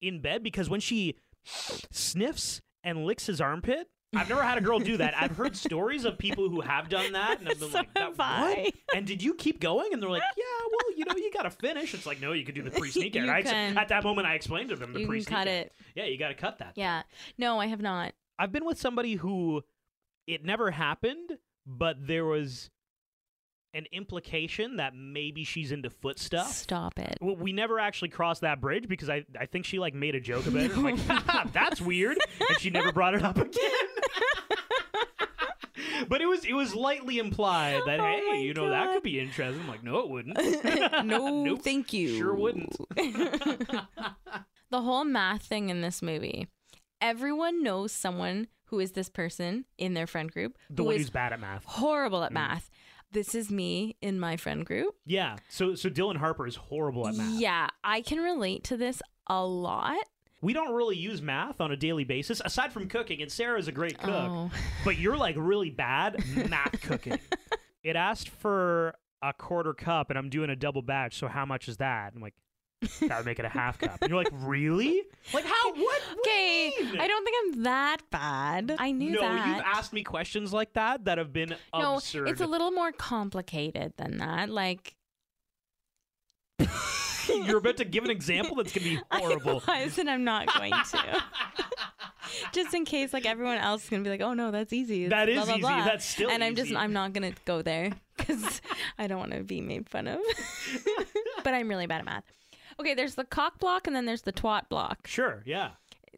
in 0.00 0.20
bed? 0.20 0.42
Because 0.42 0.70
when 0.70 0.80
she 0.80 1.16
sniffs 1.90 2.60
and 2.82 3.04
licks 3.04 3.26
his 3.26 3.40
armpit, 3.40 3.88
I've 4.14 4.28
never 4.28 4.42
had 4.42 4.58
a 4.58 4.60
girl 4.60 4.80
do 4.80 4.96
that. 4.96 5.14
I've 5.16 5.36
heard 5.36 5.56
stories 5.56 6.04
of 6.04 6.18
people 6.18 6.48
who 6.48 6.60
have 6.60 6.88
done 6.88 7.12
that, 7.12 7.38
and 7.38 7.48
I've 7.48 7.60
been 7.60 7.70
So 7.70 7.78
like, 7.78 7.94
that. 7.94 8.18
"What?" 8.18 8.72
And 8.94 9.06
did 9.06 9.22
you 9.22 9.34
keep 9.34 9.60
going? 9.60 9.92
And 9.92 10.02
they're 10.02 10.10
like, 10.10 10.22
"Yeah, 10.36 10.44
well, 10.72 10.96
you 10.96 11.04
know, 11.04 11.14
you 11.16 11.30
got 11.32 11.42
to 11.44 11.50
finish." 11.50 11.94
It's 11.94 12.06
like, 12.06 12.20
no, 12.20 12.32
you 12.32 12.44
can 12.44 12.54
do 12.54 12.62
the 12.62 12.72
pre 12.72 12.90
sneak 12.90 13.14
out. 13.16 13.28
At 13.28 13.88
that 13.88 14.02
moment, 14.02 14.26
I 14.26 14.34
explained 14.34 14.70
to 14.70 14.76
them 14.76 14.92
the 14.92 15.06
pre 15.06 15.20
sneak 15.20 15.32
cut 15.32 15.46
it. 15.46 15.72
Yeah, 15.94 16.06
you 16.06 16.18
got 16.18 16.28
to 16.28 16.34
cut 16.34 16.58
that. 16.58 16.72
Yeah. 16.74 17.02
No, 17.38 17.60
I 17.60 17.66
have 17.66 17.80
not. 17.80 18.12
I've 18.38 18.50
been 18.50 18.64
with 18.64 18.80
somebody 18.80 19.14
who 19.14 19.62
it 20.30 20.44
never 20.44 20.70
happened, 20.70 21.38
but 21.66 21.96
there 22.06 22.24
was 22.24 22.70
an 23.74 23.86
implication 23.92 24.76
that 24.76 24.94
maybe 24.94 25.44
she's 25.44 25.72
into 25.72 25.90
foot 25.90 26.18
stuff. 26.18 26.50
Stop 26.52 26.98
it. 26.98 27.18
Well, 27.20 27.36
we 27.36 27.52
never 27.52 27.78
actually 27.78 28.08
crossed 28.08 28.40
that 28.40 28.60
bridge 28.60 28.88
because 28.88 29.08
I, 29.08 29.24
I 29.38 29.46
think 29.46 29.64
she 29.64 29.78
like 29.78 29.94
made 29.94 30.14
a 30.14 30.20
joke 30.20 30.46
about 30.46 30.62
it. 30.62 30.76
I'm 30.76 30.82
like, 30.82 30.98
"Haha, 31.00 31.48
that's 31.52 31.80
weird, 31.80 32.18
and 32.48 32.60
she 32.60 32.70
never 32.70 32.92
brought 32.92 33.14
it 33.14 33.22
up 33.22 33.36
again. 33.36 33.52
but 36.08 36.20
it 36.20 36.26
was 36.26 36.44
it 36.44 36.52
was 36.52 36.74
lightly 36.74 37.18
implied 37.18 37.82
that 37.86 38.00
Oh 38.00 38.04
hey, 38.04 38.42
you 38.42 38.54
know 38.54 38.70
that 38.70 38.92
could 38.92 39.02
be 39.02 39.20
interesting. 39.20 39.60
I'm 39.60 39.68
like, 39.68 39.82
no, 39.82 40.00
it 40.00 40.08
wouldn't. 40.08 40.36
no, 41.06 41.44
Nope, 41.44 41.62
thank 41.62 41.92
you. 41.92 42.16
Sure 42.16 42.34
wouldn't. 42.34 42.76
the 42.96 43.86
whole 44.72 45.04
math 45.04 45.42
thing 45.42 45.68
in 45.68 45.80
this 45.80 46.02
movie, 46.02 46.48
everyone 47.00 47.62
knows 47.62 47.92
someone 47.92 48.48
who 48.70 48.80
is 48.80 48.92
this 48.92 49.08
person 49.08 49.64
in 49.78 49.94
their 49.94 50.06
friend 50.06 50.30
group 50.30 50.56
The 50.70 50.82
who 50.82 50.88
one 50.88 50.96
who's 50.96 51.10
bad 51.10 51.32
at 51.32 51.40
math. 51.40 51.64
horrible 51.64 52.22
at 52.24 52.30
mm. 52.30 52.34
math. 52.34 52.70
This 53.12 53.34
is 53.34 53.50
me 53.50 53.96
in 54.00 54.20
my 54.20 54.36
friend 54.36 54.64
group. 54.64 54.94
Yeah. 55.04 55.36
So 55.48 55.74
so 55.74 55.90
Dylan 55.90 56.16
Harper 56.16 56.46
is 56.46 56.56
horrible 56.56 57.08
at 57.08 57.16
math. 57.16 57.40
Yeah, 57.40 57.68
I 57.82 58.02
can 58.02 58.18
relate 58.20 58.64
to 58.64 58.76
this 58.76 59.02
a 59.26 59.44
lot. 59.44 59.98
We 60.42 60.52
don't 60.54 60.72
really 60.72 60.96
use 60.96 61.20
math 61.20 61.60
on 61.60 61.70
a 61.70 61.76
daily 61.76 62.04
basis 62.04 62.40
aside 62.42 62.72
from 62.72 62.88
cooking, 62.88 63.20
and 63.20 63.30
Sarah 63.30 63.58
is 63.58 63.68
a 63.68 63.72
great 63.72 63.98
cook. 63.98 64.10
Oh. 64.10 64.50
But 64.84 64.96
you're 64.96 65.16
like 65.16 65.34
really 65.38 65.70
bad 65.70 66.24
math 66.48 66.80
cooking. 66.80 67.18
It 67.82 67.96
asked 67.96 68.28
for 68.28 68.94
a 69.22 69.32
quarter 69.32 69.72
cup, 69.72 70.10
and 70.10 70.18
I'm 70.18 70.28
doing 70.28 70.50
a 70.50 70.56
double 70.56 70.82
batch. 70.82 71.18
So 71.18 71.28
how 71.28 71.46
much 71.46 71.66
is 71.66 71.78
that? 71.78 72.12
I'm 72.14 72.20
like, 72.20 72.34
that 73.00 73.18
would 73.18 73.26
make 73.26 73.38
it 73.38 73.44
a 73.44 73.48
half 73.50 73.78
cup. 73.78 73.98
And 74.00 74.08
you're 74.10 74.18
like, 74.22 74.32
really? 74.32 75.02
Like 75.34 75.44
how? 75.44 75.70
What? 75.72 75.78
what 75.78 76.02
do 76.02 76.20
Okay. 76.20 76.72
I 76.98 77.06
don't 77.06 77.24
think 77.24 77.36
I'm 77.44 77.62
that 77.64 77.98
bad. 78.10 78.76
I 78.78 78.90
knew 78.92 79.12
that. 79.12 79.20
no, 79.20 79.28
that. 79.34 79.46
you've 79.48 79.64
asked 79.66 79.92
me 79.92 80.02
questions 80.02 80.52
like 80.52 80.72
that 80.74 81.04
that 81.04 81.18
have 81.18 81.32
been 81.32 81.54
no, 81.74 81.96
absurd. 81.96 82.28
it's 82.28 82.40
a 82.40 82.46
little 82.46 82.70
more 82.70 82.92
complicated 82.92 83.92
than 83.96 84.18
that. 84.18 84.48
Like, 84.48 84.94
You're 87.28 87.58
about 87.58 87.76
to 87.76 87.84
give 87.84 88.04
an 88.04 88.10
example 88.10 88.56
that's 88.56 88.72
gonna 88.72 88.84
be 88.84 88.98
horrible. 89.12 89.62
I 89.68 89.84
was, 89.84 89.98
and 89.98 90.10
I'm 90.10 90.24
not 90.24 90.46
going 90.52 90.72
to. 90.72 91.22
just 92.52 92.74
in 92.74 92.84
case, 92.84 93.12
like 93.12 93.26
everyone 93.26 93.58
else 93.58 93.84
is 93.84 93.90
gonna 93.90 94.02
be 94.02 94.10
like, 94.10 94.20
"Oh 94.20 94.34
no, 94.34 94.50
that's 94.50 94.72
easy." 94.72 95.04
It's 95.04 95.10
That 95.10 95.26
blah, 95.26 95.40
is 95.42 95.44
blah, 95.44 95.54
easy. 95.54 95.60
blah." 95.60 95.84
That's 95.84 96.04
still 96.04 96.28
easy. 96.28 96.34
And 96.34 96.42
I'm 96.44 96.56
just. 96.56 96.74
I'm 96.74 96.92
not 96.92 97.12
gonna 97.12 97.32
go 97.44 97.62
there 97.62 97.92
because 98.16 98.60
I 98.98 99.06
don't 99.06 99.18
want 99.18 99.32
to 99.32 99.42
be 99.44 99.60
made 99.60 99.88
fun 99.88 100.08
of. 100.08 100.18
but 101.44 101.54
I'm 101.54 101.68
really 101.68 101.86
bad 101.86 102.00
at 102.00 102.04
math. 102.04 102.24
Okay, 102.80 102.94
there's 102.94 103.14
the 103.14 103.24
cock 103.24 103.58
block 103.58 103.86
and 103.86 103.94
then 103.94 104.06
there's 104.06 104.22
the 104.22 104.32
twat 104.32 104.68
block. 104.68 105.06
Sure. 105.06 105.42
Yeah. 105.44 105.70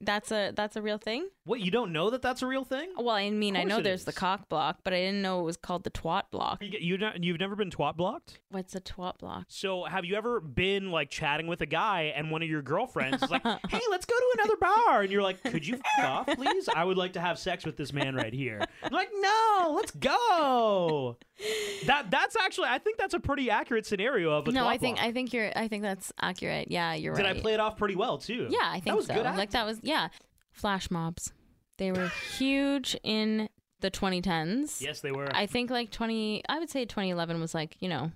That's 0.04 0.32
a 0.32 0.52
that's 0.56 0.74
a 0.74 0.82
real 0.82 0.98
thing. 0.98 1.28
What 1.44 1.60
you 1.60 1.70
don't 1.70 1.92
know 1.92 2.10
that 2.10 2.22
that's 2.22 2.42
a 2.42 2.46
real 2.46 2.64
thing? 2.64 2.88
Well, 2.96 3.10
I 3.14 3.30
mean, 3.30 3.54
I 3.54 3.60
course 3.60 3.68
know 3.68 3.78
it 3.78 3.84
there's 3.84 4.02
the 4.04 4.10
is. 4.10 4.16
cock 4.18 4.48
block, 4.48 4.78
but 4.82 4.92
I 4.92 4.96
didn't 4.96 5.22
know 5.22 5.38
it 5.38 5.44
was 5.44 5.56
called 5.56 5.84
the 5.84 5.92
twat 5.92 6.22
block. 6.32 6.60
You, 6.60 6.96
you 6.98 7.08
you've 7.20 7.38
never 7.38 7.54
been 7.54 7.70
twat 7.70 7.96
blocked? 7.96 8.40
What's 8.50 8.74
a 8.74 8.80
twat 8.80 9.18
block? 9.18 9.44
So 9.46 9.84
have 9.84 10.04
you 10.04 10.16
ever 10.16 10.40
been 10.40 10.90
like 10.90 11.08
chatting 11.10 11.46
with 11.46 11.60
a 11.60 11.66
guy 11.66 12.12
and 12.16 12.32
one 12.32 12.42
of 12.42 12.48
your 12.48 12.62
girlfriends 12.62 13.22
is 13.22 13.30
like, 13.30 13.42
"Hey, 13.68 13.80
let's 13.90 14.04
go 14.04 14.16
to 14.16 14.36
another 14.40 14.56
bar," 14.60 15.02
and 15.02 15.12
you're 15.12 15.22
like, 15.22 15.40
"Could 15.44 15.64
you 15.64 15.78
f 15.98 16.04
off, 16.04 16.26
please? 16.34 16.68
I 16.68 16.82
would 16.82 16.96
like 16.96 17.12
to 17.12 17.20
have 17.20 17.38
sex 17.38 17.64
with 17.64 17.76
this 17.76 17.92
man 17.92 18.16
right 18.16 18.32
here." 18.32 18.60
I'm 18.82 18.92
like, 18.92 19.10
"No, 19.20 19.72
let's 19.76 19.92
go." 19.92 21.16
That 21.86 22.10
that's 22.10 22.36
actually 22.36 22.68
I 22.68 22.78
think 22.78 22.98
that's 22.98 23.14
a 23.14 23.20
pretty 23.20 23.50
accurate 23.50 23.86
scenario 23.86 24.30
of 24.32 24.46
a 24.48 24.52
No, 24.52 24.66
I 24.66 24.78
think 24.78 24.96
block. 24.96 25.08
I 25.08 25.12
think 25.12 25.32
you're 25.32 25.50
I 25.56 25.68
think 25.68 25.82
that's 25.82 26.12
accurate. 26.20 26.70
Yeah, 26.70 26.94
you're 26.94 27.14
Did 27.14 27.24
right. 27.24 27.32
Did 27.34 27.38
I 27.38 27.42
play 27.42 27.54
it 27.54 27.60
off 27.60 27.76
pretty 27.76 27.96
well 27.96 28.18
too? 28.18 28.46
Yeah, 28.50 28.58
I 28.62 28.74
think 28.74 28.84
that 28.86 28.96
was 28.96 29.06
so. 29.06 29.14
Good 29.14 29.24
like 29.24 29.50
that 29.50 29.66
was 29.66 29.80
yeah. 29.82 30.08
Flash 30.52 30.90
mobs. 30.90 31.32
They 31.78 31.90
were 31.92 32.08
huge 32.38 32.96
in 33.02 33.48
the 33.80 33.90
2010s. 33.90 34.80
Yes, 34.80 35.00
they 35.00 35.10
were. 35.10 35.28
I 35.34 35.46
think 35.46 35.70
like 35.70 35.90
20 35.90 36.42
I 36.48 36.58
would 36.58 36.70
say 36.70 36.84
2011 36.84 37.40
was 37.40 37.54
like, 37.54 37.76
you 37.80 37.88
know, 37.88 38.12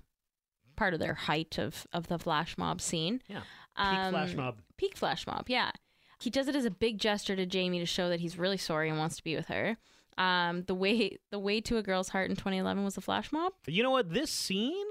part 0.75 0.93
of 0.93 0.99
their 0.99 1.13
height 1.15 1.57
of 1.59 1.85
of 1.93 2.07
the 2.07 2.19
flash 2.19 2.57
mob 2.57 2.81
scene. 2.81 3.21
yeah. 3.27 3.41
Peak 3.75 4.09
flash 4.09 4.31
Um, 4.31 4.37
mob. 4.37 4.61
Peak 4.77 4.95
flash 4.97 5.27
mob, 5.27 5.49
yeah. 5.49 5.71
He 6.19 6.31
does 6.31 6.47
it 6.47 6.55
as 6.55 6.65
a 6.65 6.71
big 6.71 6.97
gesture 6.99 7.35
to 7.35 7.45
Jamie 7.45 7.77
to 7.79 7.85
show 7.85 8.09
that 8.09 8.19
he's 8.21 8.37
really 8.39 8.57
sorry 8.57 8.89
and 8.89 8.97
wants 8.97 9.17
to 9.17 9.23
be 9.23 9.35
with 9.35 9.47
her. 9.49 9.77
Um, 10.17 10.63
the 10.63 10.73
way 10.75 11.17
the 11.31 11.39
way 11.39 11.61
to 11.61 11.77
a 11.77 11.83
girl's 11.83 12.09
heart 12.09 12.29
in 12.29 12.35
2011 12.35 12.83
was 12.83 12.97
a 12.97 13.01
flash 13.01 13.31
mob. 13.31 13.53
You 13.67 13.83
know 13.83 13.91
what? 13.91 14.11
This 14.13 14.31
scene, 14.31 14.85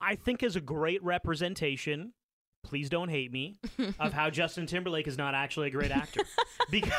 I 0.00 0.14
think, 0.14 0.42
is 0.42 0.56
a 0.56 0.60
great 0.60 1.02
representation. 1.02 2.12
Please 2.62 2.88
don't 2.88 3.10
hate 3.10 3.30
me 3.30 3.56
of 4.00 4.14
how 4.14 4.30
Justin 4.30 4.64
Timberlake 4.66 5.06
is 5.06 5.18
not 5.18 5.34
actually 5.34 5.66
a 5.68 5.70
great 5.70 5.90
actor 5.90 6.22
because 6.70 6.92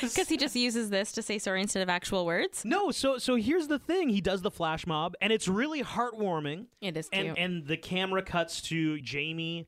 Because 0.00 0.28
he 0.28 0.36
just 0.36 0.54
uses 0.54 0.90
this 0.90 1.10
to 1.12 1.22
say 1.22 1.38
sorry 1.38 1.60
instead 1.60 1.82
of 1.82 1.88
actual 1.88 2.24
words. 2.24 2.64
no. 2.64 2.90
So 2.92 3.18
so 3.18 3.34
here's 3.34 3.66
the 3.66 3.78
thing: 3.80 4.10
he 4.10 4.20
does 4.20 4.42
the 4.42 4.50
flash 4.50 4.86
mob, 4.86 5.14
and 5.20 5.32
it's 5.32 5.48
really 5.48 5.82
heartwarming. 5.82 6.66
It 6.80 6.96
is 6.96 7.08
cute. 7.08 7.26
And 7.26 7.38
and 7.38 7.66
the 7.66 7.76
camera 7.76 8.22
cuts 8.22 8.60
to 8.62 9.00
Jamie, 9.00 9.66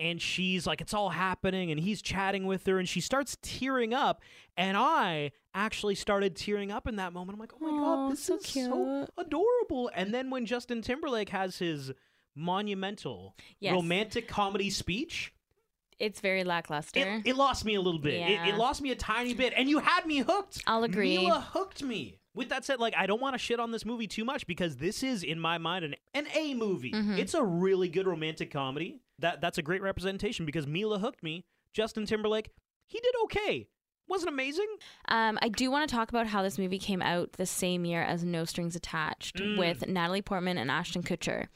and 0.00 0.20
she's 0.22 0.66
like, 0.66 0.80
it's 0.80 0.94
all 0.94 1.10
happening, 1.10 1.70
and 1.70 1.80
he's 1.80 2.00
chatting 2.02 2.46
with 2.46 2.64
her, 2.66 2.78
and 2.78 2.88
she 2.88 3.00
starts 3.00 3.36
tearing 3.42 3.92
up, 3.92 4.20
and 4.56 4.76
I 4.76 5.32
actually 5.54 5.94
started 5.96 6.36
tearing 6.36 6.70
up 6.70 6.86
in 6.86 6.96
that 6.96 7.12
moment. 7.12 7.34
I'm 7.36 7.40
like, 7.40 7.52
oh 7.54 7.58
my 7.60 7.68
Aw, 7.70 7.80
god, 8.08 8.12
this 8.12 8.22
so 8.24 8.36
is 8.36 8.46
so 8.46 9.08
adorable. 9.18 9.90
And 9.94 10.14
then 10.14 10.30
when 10.30 10.46
Justin 10.46 10.82
Timberlake 10.82 11.30
has 11.30 11.58
his 11.58 11.90
monumental 12.36 13.34
Yes. 13.60 13.74
romantic 13.74 14.28
comedy 14.28 14.70
speech. 14.70 15.32
it's 15.98 16.20
very 16.20 16.44
lackluster. 16.44 17.00
It, 17.00 17.30
it 17.30 17.36
lost 17.36 17.64
me 17.64 17.74
a 17.74 17.80
little 17.80 17.98
bit. 18.00 18.14
It, 18.14 18.30
Yeah. 18.30 18.46
it 18.46 18.54
lost 18.56 18.80
me 18.80 18.92
a 18.92 18.96
tiny 18.96 19.34
bit, 19.34 19.52
and 19.56 19.68
you 19.68 19.80
had 19.80 20.06
me 20.06 20.18
hooked. 20.18 20.62
I'll 20.66 20.84
agree. 20.84 21.18
Mila 21.18 21.40
hooked 21.52 21.82
me. 21.82 22.18
With 22.34 22.50
that 22.50 22.64
said, 22.64 22.78
like 22.78 22.94
I 22.96 23.06
don't 23.06 23.20
want 23.20 23.34
to 23.34 23.38
shit 23.38 23.58
on 23.58 23.72
this 23.72 23.84
movie 23.84 24.06
too 24.06 24.24
much 24.24 24.46
because 24.46 24.76
this 24.76 25.02
is, 25.02 25.24
in 25.24 25.40
my 25.40 25.58
mind, 25.58 25.84
an 25.84 25.96
an 26.14 26.26
A 26.36 26.54
movie. 26.54 26.92
Mm-hmm. 26.92 27.18
It's 27.18 27.34
a 27.34 27.42
really 27.42 27.88
good 27.88 28.06
romantic 28.06 28.52
comedy. 28.52 29.00
That 29.18 29.40
that's 29.40 29.58
a 29.58 29.62
great 29.62 29.82
representation 29.82 30.46
because 30.46 30.66
Mila 30.66 30.98
hooked 30.98 31.22
me. 31.22 31.44
Justin 31.72 32.06
Timberlake, 32.06 32.50
he 32.86 33.00
did 33.00 33.14
okay. 33.24 33.68
Wasn't 34.08 34.30
amazing. 34.32 34.68
Um, 35.08 35.38
I 35.42 35.48
do 35.50 35.70
want 35.70 35.88
to 35.88 35.94
talk 35.94 36.08
about 36.08 36.26
how 36.28 36.42
this 36.42 36.58
movie 36.58 36.78
came 36.78 37.02
out 37.02 37.32
the 37.34 37.44
same 37.44 37.84
year 37.84 38.02
as 38.02 38.24
No 38.24 38.44
Strings 38.46 38.74
Attached 38.74 39.36
Mm. 39.36 39.58
with 39.58 39.86
Natalie 39.86 40.22
Portman 40.22 40.56
and 40.56 40.70
Ashton 40.70 41.02
Kutcher. 41.02 41.48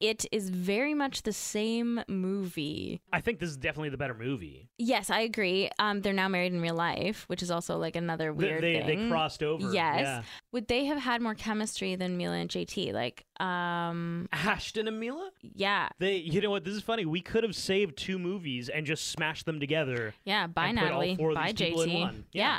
It 0.00 0.26
is 0.30 0.50
very 0.50 0.92
much 0.92 1.22
the 1.22 1.32
same 1.32 2.02
movie. 2.06 3.00
I 3.12 3.20
think 3.22 3.38
this 3.38 3.48
is 3.48 3.56
definitely 3.56 3.88
the 3.88 3.96
better 3.96 4.14
movie. 4.14 4.68
Yes, 4.78 5.08
I 5.08 5.20
agree. 5.20 5.70
Um, 5.78 6.02
they're 6.02 6.12
now 6.12 6.28
married 6.28 6.52
in 6.52 6.60
real 6.60 6.74
life, 6.74 7.24
which 7.28 7.42
is 7.42 7.50
also 7.50 7.78
like 7.78 7.96
another 7.96 8.32
They- 8.32 8.46
weird 8.46 8.62
they, 8.62 8.82
thing. 8.82 9.04
they 9.04 9.08
crossed 9.08 9.42
over. 9.42 9.72
Yes. 9.72 10.00
Yeah. 10.00 10.22
Would 10.52 10.68
they 10.68 10.84
have 10.84 10.98
had 10.98 11.22
more 11.22 11.34
chemistry 11.34 11.96
than 11.96 12.16
Mila 12.18 12.34
and 12.36 12.50
JT? 12.50 12.92
Like, 12.92 13.24
um, 13.40 14.28
Ashton 14.32 14.86
and 14.88 15.00
Mila. 15.00 15.30
yeah, 15.42 15.88
They, 15.98 16.16
you 16.16 16.40
know 16.40 16.50
what? 16.50 16.64
This 16.64 16.74
is 16.74 16.82
funny. 16.82 17.04
We 17.06 17.20
could 17.20 17.42
have 17.42 17.54
saved 17.54 17.96
two 17.96 18.18
movies 18.18 18.68
and 18.68 18.84
just 18.86 19.08
smashed 19.08 19.46
them 19.46 19.60
together. 19.60 20.14
yeah. 20.24 20.46
Bye, 20.46 20.68
And 20.68 20.78
put 20.78 20.84
all 20.84 21.00
Natalie. 21.00 21.16
four 21.16 21.30
of 21.30 21.34
Bye, 21.36 21.52
these 21.52 21.68
people 21.68 21.82
in 21.82 21.90
JT. 21.90 22.00
one. 22.00 22.24
Yeah. 22.32 22.58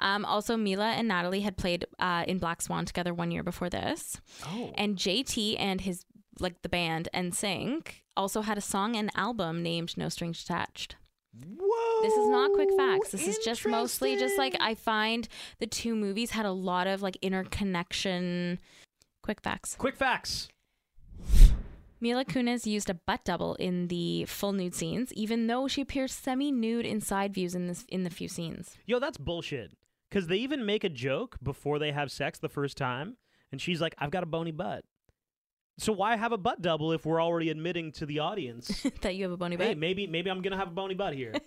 Yeah. 0.00 0.14
Um, 0.14 0.24
also, 0.24 0.56
Mila 0.56 0.92
and 0.92 1.08
Natalie 1.08 1.40
had 1.40 1.56
played 1.56 1.84
uh, 1.98 2.24
in 2.28 2.38
Black 2.38 2.62
Swan 2.62 2.84
together 2.84 3.12
one 3.12 3.30
year 3.30 3.42
before 3.42 3.70
this. 3.70 4.20
Oh. 4.44 4.72
And 4.76 4.96
JT 4.96 5.56
and 5.58 5.80
his 5.80 6.04
like 6.38 6.62
the 6.62 6.68
band 6.68 7.08
NSYNC 7.14 7.88
also 8.16 8.42
had 8.42 8.58
a 8.58 8.62
song 8.62 8.96
and 8.96 9.10
album 9.14 9.62
named 9.62 9.96
No 9.96 10.08
Strings 10.08 10.42
Attached. 10.42 10.96
Whoa. 11.34 12.02
This 12.02 12.14
is 12.14 12.28
not 12.28 12.52
quick 12.52 12.70
facts. 12.76 13.10
This 13.10 13.26
is 13.28 13.38
just 13.38 13.66
mostly 13.66 14.16
just 14.16 14.38
like 14.38 14.56
I 14.60 14.74
find 14.74 15.28
the 15.58 15.66
two 15.66 15.94
movies 15.94 16.30
had 16.30 16.46
a 16.46 16.52
lot 16.52 16.86
of 16.86 17.02
like 17.02 17.16
interconnection. 17.20 18.58
Quick 19.22 19.40
facts. 19.42 19.74
Quick 19.76 19.96
facts. 19.96 20.48
Mila 22.00 22.24
Kunis 22.24 22.66
used 22.66 22.90
a 22.90 22.94
butt 22.94 23.24
double 23.24 23.54
in 23.54 23.88
the 23.88 24.26
full 24.26 24.52
nude 24.52 24.74
scenes, 24.74 25.12
even 25.14 25.46
though 25.46 25.66
she 25.66 25.80
appears 25.80 26.12
semi-nude 26.12 26.84
in 26.84 27.00
side 27.00 27.32
views 27.32 27.54
in 27.54 27.66
this 27.68 27.84
in 27.88 28.04
the 28.04 28.10
few 28.10 28.28
scenes. 28.28 28.76
Yo, 28.86 28.98
that's 28.98 29.18
bullshit. 29.18 29.72
Because 30.08 30.28
they 30.28 30.36
even 30.36 30.64
make 30.64 30.84
a 30.84 30.88
joke 30.88 31.36
before 31.42 31.78
they 31.78 31.92
have 31.92 32.12
sex 32.12 32.38
the 32.38 32.48
first 32.48 32.76
time, 32.76 33.16
and 33.50 33.60
she's 33.60 33.80
like, 33.80 33.94
"I've 33.98 34.10
got 34.10 34.22
a 34.22 34.26
bony 34.26 34.52
butt." 34.52 34.84
So 35.78 35.92
why 35.92 36.16
have 36.16 36.32
a 36.32 36.38
butt 36.38 36.62
double 36.62 36.92
if 36.92 37.04
we're 37.04 37.22
already 37.22 37.50
admitting 37.50 37.92
to 37.92 38.06
the 38.06 38.20
audience, 38.20 38.86
that 39.02 39.14
you 39.14 39.24
have 39.24 39.32
a 39.32 39.36
bony 39.36 39.56
butt? 39.56 39.66
hey, 39.66 39.74
maybe 39.74 40.06
maybe 40.06 40.30
I'm 40.30 40.40
gonna 40.42 40.56
have 40.56 40.68
a 40.68 40.72
bony 40.72 40.94
butt 40.94 41.14
here. 41.14 41.34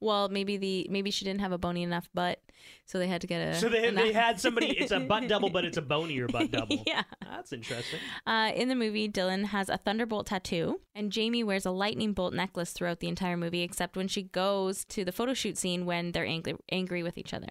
Well, 0.00 0.28
maybe 0.28 0.56
the 0.56 0.88
maybe 0.90 1.12
she 1.12 1.24
didn't 1.24 1.42
have 1.42 1.52
a 1.52 1.58
bony 1.58 1.84
enough 1.84 2.08
butt, 2.12 2.40
so 2.86 2.98
they 2.98 3.06
had 3.06 3.20
to 3.20 3.28
get 3.28 3.38
a. 3.38 3.54
so 3.54 3.68
they 3.68 3.88
they 3.90 4.12
had 4.12 4.40
somebody. 4.46 4.66
It's 4.66 4.90
a 4.90 4.98
butt 4.98 5.28
double, 5.28 5.48
but 5.48 5.64
it's 5.64 5.76
a 5.76 5.82
bonier 5.82 6.26
butt 6.26 6.50
double. 6.50 6.82
yeah. 6.88 7.04
That's 7.24 7.52
interesting. 7.52 8.00
Uh, 8.26 8.50
in 8.54 8.68
the 8.68 8.74
movie, 8.74 9.08
Dylan 9.08 9.44
has 9.44 9.68
a 9.68 9.76
thunderbolt 9.76 10.26
tattoo, 10.26 10.80
and 10.94 11.12
Jamie 11.12 11.44
wears 11.44 11.64
a 11.66 11.70
lightning 11.70 12.12
bolt 12.12 12.34
necklace 12.34 12.72
throughout 12.72 12.98
the 12.98 13.06
entire 13.08 13.36
movie, 13.36 13.62
except 13.62 13.96
when 13.96 14.08
she 14.08 14.24
goes 14.24 14.84
to 14.86 15.04
the 15.04 15.12
photo 15.12 15.34
shoot 15.34 15.56
scene 15.56 15.86
when 15.86 16.10
they're 16.10 16.26
angry, 16.26 16.56
angry 16.72 17.04
with 17.04 17.16
each 17.16 17.32
other. 17.32 17.48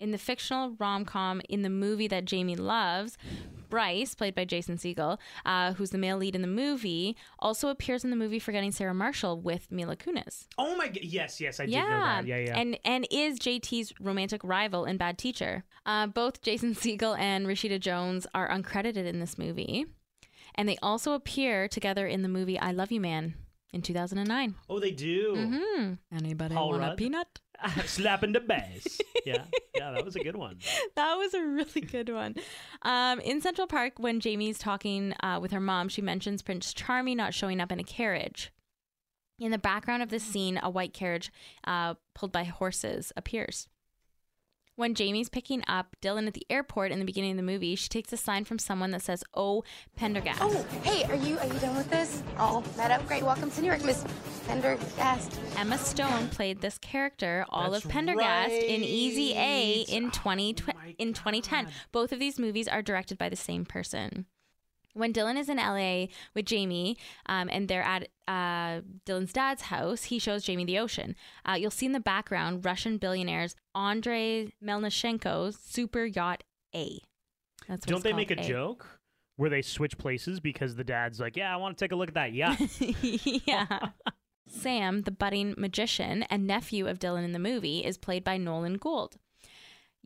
In 0.00 0.10
the 0.10 0.18
fictional 0.18 0.74
rom 0.80 1.04
com, 1.04 1.40
in 1.48 1.62
the 1.62 1.70
movie 1.70 2.08
that 2.08 2.24
Jamie 2.24 2.56
loves, 2.56 3.16
Bryce, 3.74 4.14
played 4.14 4.36
by 4.36 4.44
Jason 4.44 4.76
Segel, 4.76 5.18
uh, 5.44 5.72
who's 5.72 5.90
the 5.90 5.98
male 5.98 6.16
lead 6.16 6.36
in 6.36 6.42
the 6.42 6.46
movie, 6.48 7.16
also 7.40 7.70
appears 7.70 8.04
in 8.04 8.10
the 8.10 8.16
movie 8.16 8.38
Forgetting 8.38 8.70
Sarah 8.70 8.94
Marshall 8.94 9.40
with 9.40 9.66
Mila 9.72 9.96
Kunis. 9.96 10.46
Oh 10.56 10.76
my! 10.76 10.92
Yes, 11.02 11.40
yes, 11.40 11.58
I 11.58 11.66
did 11.66 11.72
know 11.72 11.78
Yeah, 11.80 11.90
that. 12.22 12.26
Yeah, 12.26 12.36
yeah. 12.38 12.56
and 12.60 12.78
and 12.84 13.06
is 13.10 13.40
JT's 13.40 13.92
romantic 13.98 14.42
rival 14.44 14.84
in 14.84 14.96
Bad 14.96 15.18
Teacher. 15.18 15.64
Uh, 15.84 16.06
both 16.06 16.40
Jason 16.40 16.74
Segel 16.82 17.18
and 17.18 17.46
Rashida 17.48 17.80
Jones 17.80 18.28
are 18.32 18.48
uncredited 18.48 19.06
in 19.06 19.18
this 19.18 19.36
movie, 19.38 19.86
and 20.54 20.68
they 20.68 20.78
also 20.80 21.14
appear 21.14 21.66
together 21.66 22.06
in 22.06 22.22
the 22.22 22.28
movie 22.28 22.56
I 22.58 22.70
Love 22.70 22.92
You 22.92 23.00
Man 23.00 23.34
in 23.72 23.82
2009. 23.82 24.54
oh, 24.70 24.78
they 24.78 24.92
do. 24.92 25.34
Hmm. 25.36 25.94
Anybody 26.14 26.54
Paul 26.54 26.70
want 26.78 26.84
a 26.84 26.94
peanut? 26.94 27.40
Slapping 27.86 28.32
the 28.32 28.40
bass. 28.40 29.00
Yeah, 29.24 29.44
yeah, 29.74 29.92
that 29.92 30.04
was 30.04 30.16
a 30.16 30.20
good 30.20 30.36
one. 30.36 30.58
that 30.96 31.14
was 31.14 31.34
a 31.34 31.42
really 31.42 31.80
good 31.80 32.08
one. 32.08 32.34
Um, 32.82 33.20
in 33.20 33.40
Central 33.40 33.66
Park, 33.66 33.94
when 33.98 34.20
Jamie's 34.20 34.58
talking 34.58 35.14
uh, 35.20 35.38
with 35.40 35.52
her 35.52 35.60
mom, 35.60 35.88
she 35.88 36.02
mentions 36.02 36.42
Prince 36.42 36.74
Charming 36.74 37.16
not 37.16 37.34
showing 37.34 37.60
up 37.60 37.72
in 37.72 37.80
a 37.80 37.84
carriage. 37.84 38.52
In 39.38 39.50
the 39.50 39.58
background 39.58 40.02
of 40.02 40.10
this 40.10 40.22
scene, 40.22 40.60
a 40.62 40.70
white 40.70 40.92
carriage 40.92 41.32
uh, 41.64 41.94
pulled 42.14 42.32
by 42.32 42.44
horses 42.44 43.12
appears. 43.16 43.68
When 44.76 44.94
Jamie's 44.94 45.28
picking 45.28 45.62
up 45.68 45.94
Dylan 46.02 46.26
at 46.26 46.34
the 46.34 46.46
airport 46.50 46.90
in 46.90 46.98
the 46.98 47.04
beginning 47.04 47.32
of 47.32 47.36
the 47.36 47.44
movie, 47.44 47.76
she 47.76 47.88
takes 47.88 48.12
a 48.12 48.16
sign 48.16 48.44
from 48.44 48.58
someone 48.58 48.90
that 48.90 49.02
says, 49.02 49.22
"Oh, 49.32 49.62
Penderghast." 49.96 50.38
Oh, 50.40 50.66
hey, 50.82 51.04
are 51.04 51.14
you 51.14 51.38
are 51.38 51.46
you 51.46 51.58
done 51.60 51.76
with 51.76 51.88
this? 51.90 52.24
All 52.38 52.64
met 52.76 52.90
up? 52.90 53.06
Great. 53.06 53.22
Welcome 53.22 53.52
to 53.52 53.60
New 53.60 53.68
York, 53.68 53.84
Miss 53.84 54.04
Penderghast. 54.46 55.58
Emma 55.58 55.78
Stone 55.78 56.28
played 56.28 56.60
this 56.60 56.78
character, 56.78 57.44
Olive 57.48 57.82
That's 57.82 57.94
Penderghast, 57.94 58.62
in 58.62 58.82
Easy 58.84 59.32
A 59.34 59.84
in 59.88 60.10
20, 60.10 60.56
Oh 60.68 60.72
in 60.98 61.12
2010. 61.12 61.64
God. 61.64 61.72
Both 61.92 62.12
of 62.12 62.18
these 62.18 62.38
movies 62.38 62.68
are 62.68 62.82
directed 62.82 63.18
by 63.18 63.28
the 63.28 63.36
same 63.36 63.64
person. 63.64 64.26
When 64.92 65.12
Dylan 65.12 65.38
is 65.38 65.48
in 65.48 65.56
LA 65.56 66.06
with 66.34 66.44
Jamie 66.46 66.96
um, 67.26 67.48
and 67.50 67.66
they're 67.68 67.82
at 67.82 68.08
uh, 68.28 68.82
Dylan's 69.04 69.32
dad's 69.32 69.62
house, 69.62 70.04
he 70.04 70.18
shows 70.20 70.44
Jamie 70.44 70.64
the 70.64 70.78
ocean. 70.78 71.16
Uh, 71.44 71.54
you'll 71.54 71.72
see 71.72 71.86
in 71.86 71.92
the 71.92 71.98
background 72.00 72.64
Russian 72.64 72.98
billionaires 72.98 73.56
Andrei 73.74 74.52
Melnichenko's 74.62 75.58
super 75.60 76.04
yacht 76.04 76.44
A. 76.74 77.00
That's 77.68 77.86
what 77.86 77.88
Don't 77.88 78.04
they 78.04 78.10
called, 78.10 78.16
make 78.16 78.30
a 78.30 78.36
joke 78.36 78.86
where 79.36 79.50
they 79.50 79.62
switch 79.62 79.98
places 79.98 80.38
because 80.38 80.76
the 80.76 80.84
dad's 80.84 81.18
like, 81.18 81.36
"Yeah, 81.36 81.52
I 81.52 81.56
want 81.56 81.76
to 81.76 81.84
take 81.84 81.90
a 81.90 81.96
look 81.96 82.08
at 82.08 82.14
that 82.14 82.32
yacht." 82.32 82.60
yeah. 83.46 83.66
Sam, 84.46 85.02
the 85.02 85.10
budding 85.10 85.54
magician 85.56 86.24
and 86.24 86.46
nephew 86.46 86.86
of 86.86 86.98
Dylan 86.98 87.24
in 87.24 87.32
the 87.32 87.38
movie, 87.38 87.84
is 87.84 87.98
played 87.98 88.24
by 88.24 88.36
Nolan 88.36 88.78
Gould. 88.78 89.16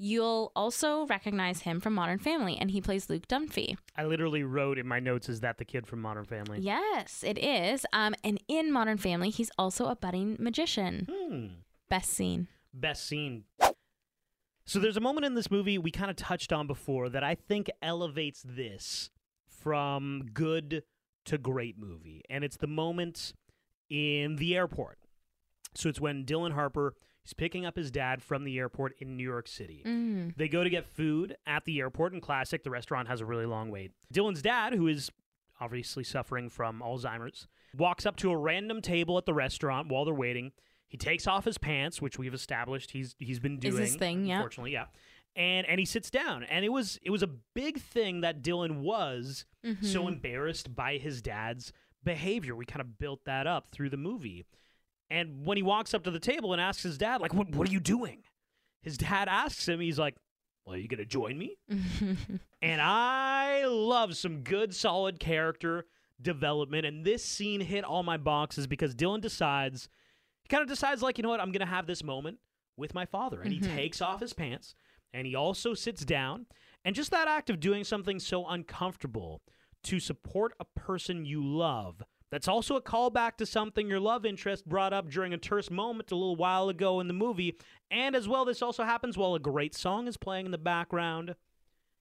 You'll 0.00 0.52
also 0.54 1.06
recognize 1.06 1.62
him 1.62 1.80
from 1.80 1.94
Modern 1.94 2.20
Family, 2.20 2.56
and 2.56 2.70
he 2.70 2.80
plays 2.80 3.10
Luke 3.10 3.26
Dunphy. 3.26 3.76
I 3.96 4.04
literally 4.04 4.44
wrote 4.44 4.78
in 4.78 4.86
my 4.86 5.00
notes, 5.00 5.28
"Is 5.28 5.40
that 5.40 5.58
the 5.58 5.64
kid 5.64 5.88
from 5.88 6.00
Modern 6.00 6.24
Family?" 6.24 6.60
Yes, 6.60 7.24
it 7.24 7.36
is. 7.36 7.84
Um, 7.92 8.14
and 8.22 8.40
in 8.46 8.70
Modern 8.70 8.96
Family, 8.96 9.30
he's 9.30 9.50
also 9.58 9.86
a 9.86 9.96
budding 9.96 10.36
magician. 10.38 11.08
Hmm. 11.10 11.46
Best 11.88 12.10
scene. 12.10 12.46
Best 12.72 13.06
scene. 13.06 13.44
So 14.64 14.78
there's 14.78 14.96
a 14.96 15.00
moment 15.00 15.26
in 15.26 15.34
this 15.34 15.50
movie 15.50 15.78
we 15.78 15.90
kind 15.90 16.10
of 16.10 16.16
touched 16.16 16.52
on 16.52 16.66
before 16.66 17.08
that 17.08 17.24
I 17.24 17.34
think 17.34 17.68
elevates 17.82 18.44
this 18.46 19.10
from 19.48 20.26
good 20.32 20.84
to 21.24 21.38
great 21.38 21.76
movie. 21.78 22.22
And 22.30 22.44
it's 22.44 22.58
the 22.58 22.66
moment 22.66 23.32
in 23.90 24.36
the 24.36 24.56
airport. 24.56 24.98
So 25.74 25.88
it's 25.88 26.00
when 26.00 26.24
Dylan 26.24 26.52
Harper 26.52 26.94
is 27.24 27.34
picking 27.34 27.64
up 27.66 27.76
his 27.76 27.90
dad 27.90 28.22
from 28.22 28.44
the 28.44 28.58
airport 28.58 28.94
in 29.00 29.16
New 29.16 29.22
York 29.28 29.46
City. 29.48 29.82
Mm. 29.86 30.34
They 30.36 30.48
go 30.48 30.64
to 30.64 30.70
get 30.70 30.86
food 30.86 31.36
at 31.46 31.64
the 31.64 31.78
airport, 31.80 32.12
and 32.12 32.22
classic, 32.22 32.64
the 32.64 32.70
restaurant 32.70 33.08
has 33.08 33.20
a 33.20 33.26
really 33.26 33.46
long 33.46 33.70
wait. 33.70 33.92
Dylan's 34.12 34.42
dad, 34.42 34.72
who 34.74 34.88
is 34.88 35.10
obviously 35.60 36.04
suffering 36.04 36.48
from 36.48 36.80
Alzheimer's, 36.80 37.46
walks 37.76 38.06
up 38.06 38.16
to 38.16 38.30
a 38.30 38.36
random 38.36 38.80
table 38.80 39.18
at 39.18 39.26
the 39.26 39.34
restaurant 39.34 39.88
while 39.88 40.04
they're 40.04 40.14
waiting. 40.14 40.52
He 40.88 40.96
takes 40.96 41.26
off 41.26 41.44
his 41.44 41.58
pants, 41.58 42.00
which 42.00 42.18
we've 42.18 42.32
established 42.32 42.92
he's 42.92 43.14
he's 43.18 43.38
been 43.40 43.56
Is 43.56 43.60
doing. 43.74 43.76
his 43.82 43.96
thing, 43.96 44.24
yeah. 44.24 44.36
Unfortunately, 44.36 44.72
yeah. 44.72 44.86
And 45.36 45.66
and 45.66 45.78
he 45.78 45.84
sits 45.84 46.10
down, 46.10 46.44
and 46.44 46.64
it 46.64 46.70
was 46.70 46.98
it 47.02 47.10
was 47.10 47.22
a 47.22 47.26
big 47.26 47.78
thing 47.78 48.22
that 48.22 48.40
Dylan 48.42 48.80
was 48.80 49.44
so 49.82 50.04
Mhm. 50.04 50.08
embarrassed 50.08 50.74
by 50.74 50.96
his 50.96 51.20
dad's 51.20 51.72
behavior. 52.04 52.54
We 52.54 52.64
kind 52.64 52.80
of 52.80 52.98
built 52.98 53.24
that 53.26 53.46
up 53.46 53.68
through 53.70 53.90
the 53.90 53.96
movie. 53.96 54.46
And 55.10 55.46
when 55.46 55.56
he 55.56 55.62
walks 55.62 55.94
up 55.94 56.04
to 56.04 56.10
the 56.10 56.20
table 56.20 56.52
and 56.52 56.60
asks 56.60 56.82
his 56.82 56.98
dad, 56.98 57.20
like, 57.20 57.34
"What 57.34 57.54
what 57.54 57.68
are 57.68 57.72
you 57.72 57.80
doing?" 57.80 58.24
His 58.82 58.96
dad 58.96 59.28
asks 59.28 59.66
him, 59.66 59.80
he's 59.80 59.98
like, 59.98 60.16
"Well, 60.64 60.76
are 60.76 60.78
you 60.78 60.88
gonna 60.88 61.04
join 61.04 61.38
me?" 61.38 61.56
And 62.60 62.80
I 62.80 63.66
love 63.66 64.16
some 64.16 64.42
good, 64.42 64.74
solid 64.74 65.20
character 65.20 65.86
development. 66.20 66.84
And 66.84 67.04
this 67.04 67.24
scene 67.24 67.60
hit 67.60 67.84
all 67.84 68.02
my 68.02 68.16
boxes 68.16 68.66
because 68.66 68.94
Dylan 68.94 69.20
decides, 69.20 69.88
he 70.42 70.48
kind 70.48 70.62
of 70.62 70.68
decides, 70.68 71.02
like, 71.02 71.18
you 71.18 71.22
know 71.22 71.28
what, 71.28 71.40
I'm 71.40 71.52
going 71.52 71.60
to 71.60 71.66
have 71.66 71.86
this 71.86 72.02
moment 72.02 72.38
with 72.76 72.94
my 72.94 73.06
father. 73.06 73.40
And 73.40 73.52
he 73.52 73.60
mm-hmm. 73.60 73.76
takes 73.76 74.02
off 74.02 74.20
his 74.20 74.32
pants 74.32 74.74
and 75.12 75.26
he 75.26 75.34
also 75.34 75.74
sits 75.74 76.04
down. 76.04 76.46
And 76.84 76.96
just 76.96 77.10
that 77.10 77.28
act 77.28 77.50
of 77.50 77.60
doing 77.60 77.84
something 77.84 78.18
so 78.18 78.46
uncomfortable 78.46 79.42
to 79.84 80.00
support 80.00 80.52
a 80.60 80.64
person 80.64 81.24
you 81.24 81.44
love. 81.44 82.02
That's 82.30 82.48
also 82.48 82.76
a 82.76 82.82
callback 82.82 83.36
to 83.36 83.46
something 83.46 83.88
your 83.88 84.00
love 84.00 84.26
interest 84.26 84.68
brought 84.68 84.92
up 84.92 85.10
during 85.10 85.32
a 85.32 85.38
terse 85.38 85.70
moment 85.70 86.12
a 86.12 86.16
little 86.16 86.36
while 86.36 86.68
ago 86.68 87.00
in 87.00 87.08
the 87.08 87.14
movie. 87.14 87.56
And 87.90 88.14
as 88.14 88.28
well, 88.28 88.44
this 88.44 88.60
also 88.60 88.84
happens 88.84 89.16
while 89.16 89.34
a 89.34 89.40
great 89.40 89.74
song 89.74 90.06
is 90.06 90.18
playing 90.18 90.44
in 90.44 90.52
the 90.52 90.58
background 90.58 91.34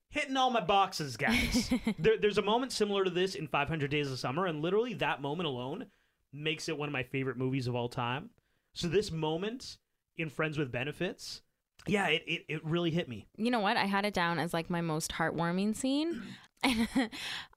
hitting 0.10 0.38
all 0.38 0.50
my 0.50 0.62
boxes, 0.62 1.18
guys. 1.18 1.72
there, 2.00 2.18
there's 2.18 2.38
a 2.38 2.44
moment 2.44 2.72
similar 2.72 3.04
to 3.04 3.10
this 3.10 3.36
in 3.36 3.48
500 3.48 3.90
Days 3.90 4.12
of 4.12 4.20
Summer, 4.20 4.46
and 4.46 4.62
literally 4.62 4.94
that 4.96 5.22
moment 5.22 5.48
alone 5.48 5.88
makes 6.34 6.70
it 6.70 6.78
one 6.78 6.90
of 6.90 6.94
my 6.94 7.04
favorite 7.04 7.38
movies 7.38 7.68
of 7.68 7.76
all 7.76 7.90
time. 7.90 8.30
So 8.74 8.88
this 8.88 9.12
moment 9.12 9.78
in 10.18 10.30
Friends 10.30 10.58
with 10.58 10.72
Benefits, 10.72 11.42
yeah, 11.90 12.08
it, 12.08 12.24
it, 12.28 12.46
it 12.48 12.66
really 12.66 12.92
hit 12.92 13.08
me. 13.10 13.28
you 13.38 13.52
know 13.52 13.60
what? 13.60 13.78
I 13.78 13.86
had 13.86 14.06
it 14.06 14.14
down 14.14 14.40
as 14.40 14.54
like 14.54 14.70
my 14.70 14.82
most 14.82 15.12
heartwarming 15.14 15.76
scene. 15.76 16.22
And 16.64 16.88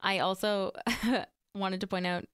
I 0.02 0.18
also 0.18 0.72
wanted 1.54 1.80
to 1.80 1.86
point 1.86 2.06
out 2.06 2.26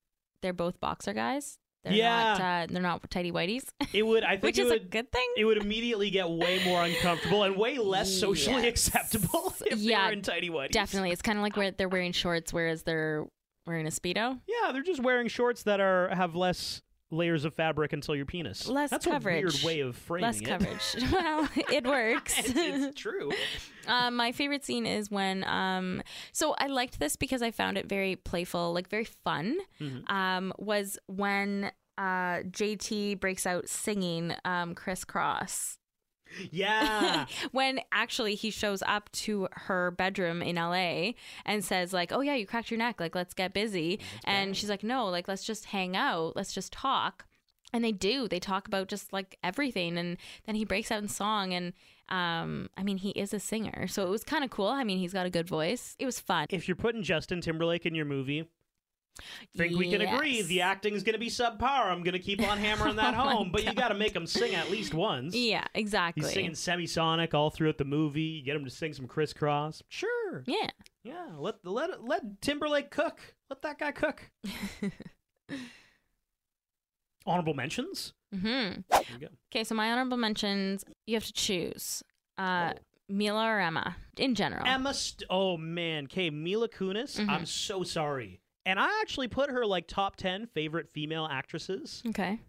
they're 0.42 0.52
both 0.52 0.80
boxer 0.80 1.12
guys. 1.12 1.59
They're 1.85 1.92
not 1.92 1.96
Yeah. 2.40 2.64
uh, 2.64 2.66
they're 2.72 2.82
not 2.82 3.09
tidy 3.09 3.30
whiteys. 3.30 3.66
It 3.92 4.02
would, 4.04 4.24
I 4.24 4.30
think, 4.32 4.42
Which 4.42 4.59
it 4.59 4.66
is 4.66 4.72
a 4.72 4.80
good 4.80 5.12
thing. 5.12 5.26
It 5.37 5.44
would 5.44 5.59
immediately 5.59 6.11
get 6.11 6.28
way 6.28 6.61
more 6.64 6.82
uncomfortable 6.85 7.44
and 7.44 7.56
way 7.56 7.78
less 7.78 8.12
socially 8.12 8.64
Yes. 8.64 8.88
acceptable 8.88 9.54
if 9.64 9.78
Yeah, 9.78 10.00
they 10.02 10.06
were 10.09 10.12
in 10.14 10.22
tidy 10.22 10.50
whities. 10.50 10.72
Definitely. 10.72 11.12
It's 11.12 11.22
kind 11.22 11.38
of 11.38 11.42
like 11.42 11.56
where 11.56 11.70
they're 11.70 11.88
wearing 11.88 12.11
shorts 12.11 12.52
whereas 12.52 12.82
they're 12.82 13.24
wearing 13.64 13.87
a 13.87 13.90
speedo. 13.90 14.40
Yeah, 14.48 14.72
they're 14.72 14.82
just 14.82 15.00
wearing 15.00 15.28
shorts 15.28 15.62
that 15.62 15.78
are 15.80 16.09
have 16.16 16.35
less 16.35 16.82
layers 17.10 17.44
of 17.44 17.54
fabric 17.54 17.92
until 17.92 18.16
your 18.16 18.26
penis. 18.26 18.66
Less 18.68 18.90
That's 18.90 19.06
coverage. 19.06 19.42
a 19.42 19.46
weird 19.46 19.62
way 19.64 19.80
of 19.80 19.96
framing 19.96 20.26
Less 20.26 20.40
it. 20.40 20.44
coverage. 20.44 20.96
well, 21.12 21.48
it 21.72 21.86
works. 21.86 22.38
it's, 22.40 22.50
it's 22.56 23.00
true. 23.00 23.30
um, 23.86 24.16
my 24.16 24.32
favorite 24.32 24.64
scene 24.64 24.86
is 24.86 25.10
when 25.10 25.44
um, 25.44 26.02
so 26.32 26.54
I 26.58 26.66
liked 26.66 26.98
this 26.98 27.16
because 27.16 27.42
I 27.42 27.50
found 27.50 27.78
it 27.78 27.88
very 27.88 28.16
playful, 28.16 28.72
like 28.72 28.88
very 28.88 29.04
fun. 29.04 29.56
Mhm. 29.80 30.10
Um, 30.10 30.52
was 30.58 30.98
when 31.06 31.70
uh 31.98 32.42
JT 32.50 33.20
breaks 33.20 33.46
out 33.46 33.68
singing 33.68 34.34
um 34.44 34.74
Kris 34.74 35.04
Kross. 35.04 35.78
Yeah. 36.50 37.26
when 37.52 37.80
actually 37.92 38.34
he 38.34 38.50
shows 38.50 38.82
up 38.86 39.10
to 39.12 39.48
her 39.52 39.90
bedroom 39.90 40.42
in 40.42 40.56
LA 40.56 41.12
and 41.44 41.64
says 41.64 41.92
like, 41.92 42.12
"Oh 42.12 42.20
yeah, 42.20 42.34
you 42.34 42.46
cracked 42.46 42.70
your 42.70 42.78
neck. 42.78 43.00
Like 43.00 43.14
let's 43.14 43.34
get 43.34 43.52
busy." 43.52 44.00
and 44.24 44.56
she's 44.56 44.70
like, 44.70 44.82
"No, 44.82 45.06
like 45.06 45.28
let's 45.28 45.44
just 45.44 45.66
hang 45.66 45.96
out. 45.96 46.36
Let's 46.36 46.52
just 46.52 46.72
talk." 46.72 47.26
And 47.72 47.84
they 47.84 47.92
do. 47.92 48.28
They 48.28 48.38
talk 48.40 48.68
about 48.68 48.88
just 48.88 49.12
like 49.12 49.38
everything 49.42 49.98
and 49.98 50.16
then 50.46 50.54
he 50.54 50.64
breaks 50.64 50.90
out 50.90 51.02
in 51.02 51.08
song 51.08 51.52
and 51.52 51.72
um 52.08 52.68
I 52.76 52.82
mean, 52.82 52.98
he 52.98 53.10
is 53.10 53.34
a 53.34 53.40
singer. 53.40 53.86
So 53.88 54.06
it 54.06 54.10
was 54.10 54.24
kind 54.24 54.44
of 54.44 54.50
cool. 54.50 54.68
I 54.68 54.84
mean, 54.84 54.98
he's 54.98 55.12
got 55.12 55.26
a 55.26 55.30
good 55.30 55.48
voice. 55.48 55.96
It 55.98 56.06
was 56.06 56.20
fun. 56.20 56.46
if 56.50 56.68
you're 56.68 56.76
putting 56.76 57.02
Justin 57.02 57.40
Timberlake 57.40 57.84
in 57.86 57.94
your 57.94 58.04
movie, 58.04 58.44
think 59.57 59.76
we 59.79 59.90
can 59.90 60.00
agree 60.02 60.42
the 60.42 60.61
acting 60.62 60.94
is 60.94 61.02
going 61.02 61.14
to 61.14 61.18
be 61.18 61.29
subpar. 61.29 61.87
I'm 61.87 62.02
going 62.02 62.12
to 62.12 62.18
keep 62.18 62.40
on 62.46 62.59
hammering 62.59 62.96
that 62.96 63.14
Oh 63.16 63.18
home, 63.18 63.50
but 63.52 63.64
you 63.64 63.72
got 63.72 63.88
to 63.88 63.94
make 63.94 64.14
him 64.14 64.26
sing 64.26 64.55
at 64.55 64.70
least 64.70 64.94
once. 64.94 65.35
Yeah, 65.35 65.64
exactly. 65.74 66.24
He's 66.24 66.33
singing 66.33 66.52
semisonic 66.52 67.35
all 67.35 67.50
throughout 67.50 67.79
the 67.79 67.85
movie. 67.85 68.22
You 68.22 68.42
get 68.42 68.57
him 68.57 68.64
to 68.64 68.70
sing 68.70 68.92
some 68.92 69.07
Kris 69.07 69.33
Kross. 69.33 69.83
Sure. 69.88 70.44
Yeah. 70.46 70.68
Yeah. 71.05 71.26
Let 71.38 71.57
let 71.64 72.05
let 72.05 72.40
Timberlake 72.40 72.90
cook. 72.90 73.20
Let 73.50 73.62
that 73.62 73.79
guy 73.79 73.92
cook. 73.92 74.31
Honorable 77.26 77.55
mentions. 77.55 78.12
Go. 78.42 79.29
Okay, 79.50 79.64
so 79.64 79.74
my 79.74 79.90
honorable 79.90 80.16
mentions, 80.16 80.85
you 81.07 81.14
have 81.14 81.24
to 81.24 81.33
choose. 81.33 82.02
Uh 82.38 82.72
Oh. 82.74 82.79
Mila 83.09 83.46
or 83.46 83.61
Emma 83.61 83.96
in 84.16 84.35
general. 84.35 84.66
Emma. 84.66 84.92
St- 84.92 85.22
oh 85.31 85.57
man. 85.57 86.05
Okay. 86.05 86.29
Mila 86.31 86.68
Kunis. 86.68 87.18
Mhm. 87.20 87.29
I'm 87.29 87.46
so 87.46 87.85
sorry. 87.85 88.40
And 88.66 88.79
I 88.79 89.00
actually 89.00 89.29
put 89.29 89.48
her 89.50 89.64
like 89.64 89.87
top 89.87 90.16
ten 90.16 90.46
favorite 90.48 90.90
female 90.90 91.26
actresses, 91.31 92.02
okay. 92.09 92.40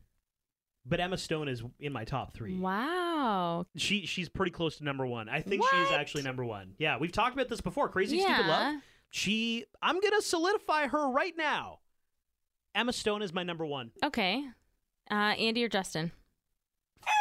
but 0.86 1.00
Emma 1.00 1.18
Stone 1.18 1.48
is 1.48 1.64
in 1.80 1.94
my 1.94 2.04
top 2.04 2.34
three. 2.34 2.58
Wow. 2.58 3.66
She 3.78 4.06
she's 4.06 4.28
pretty 4.28 4.52
close 4.52 4.78
to 4.78 4.84
number 4.84 5.06
one. 5.06 5.30
I 5.30 5.42
think 5.42 5.64
she's 5.64 5.90
What? 5.90 6.00
actually 6.00 6.24
number 6.24 6.44
one. 6.44 6.74
Yeah, 6.80 6.98
we've 6.98 7.12
talked 7.12 7.34
about 7.36 7.48
this 7.50 7.62
before. 7.62 7.88
Crazy 7.90 8.20
Stupid 8.20 8.48
Love. 8.48 8.82
She 9.12 9.66
I'm 9.82 10.00
gonna 10.02 10.22
solidify 10.22 10.88
her 10.88 11.10
right 11.12 11.34
now. 11.38 11.80
Emma 12.76 12.92
Stone 12.94 13.22
is 13.22 13.32
my 13.32 13.44
number 13.44 13.66
one. 13.66 13.92
Okay. 14.04 14.44
Uh 15.10 15.14
Andy 15.14 15.64
or 15.64 15.70
Justin? 15.70 16.12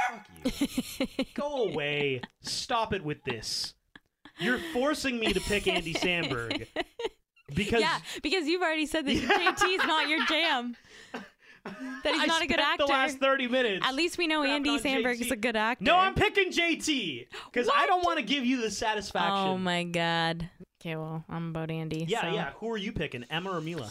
Fuck 0.09 0.27
you. 0.45 1.25
Go 1.35 1.65
away. 1.69 2.23
Stop 2.41 2.93
it 2.93 3.05
with 3.05 3.23
this. 3.25 3.75
You're 4.39 4.59
forcing 4.73 5.19
me 5.19 5.33
to 5.33 5.41
pick 5.41 5.67
Andy 5.69 5.95
Samberg 5.95 6.67
because 7.55 7.81
yeah, 7.81 7.99
because 8.23 8.47
you've 8.47 8.63
already 8.63 8.87
said 8.87 9.07
that 9.07 9.17
JT 9.17 9.75
is 9.75 9.87
not 9.87 10.09
your 10.09 10.25
jam. 10.27 10.77
That 12.05 12.15
he's 12.15 12.23
I 12.23 12.27
not 12.27 12.43
a 12.43 12.47
good 12.47 12.61
actor. 12.61 12.85
The 12.87 12.93
last 12.93 13.19
thirty 13.19 13.49
minutes. 13.49 13.85
At 13.87 13.95
least 13.95 14.19
we 14.19 14.27
know 14.27 14.45
Andy 14.45 14.79
Samberg 14.79 15.21
is 15.21 15.31
a 15.31 15.37
good 15.37 15.57
actor. 15.57 15.85
No, 15.85 15.97
I'm 15.97 16.15
picking 16.15 16.53
JT 16.53 17.27
because 17.53 17.69
I 17.75 17.87
don't 17.87 18.05
want 18.05 18.19
to 18.19 18.25
give 18.25 18.45
you 18.45 18.61
the 18.61 18.71
satisfaction. 18.71 19.49
Oh 19.49 19.59
my 19.59 19.85
god. 19.85 20.49
Okay, 20.81 20.95
well, 20.95 21.25
I'm 21.29 21.49
about 21.49 21.71
Andy. 21.71 22.05
Yeah, 22.09 22.21
so. 22.21 22.29
yeah. 22.29 22.51
Who 22.61 22.71
are 22.71 22.77
you 22.77 22.93
picking, 22.93 23.25
Emma 23.25 23.51
or 23.51 23.61
Mila? 23.61 23.91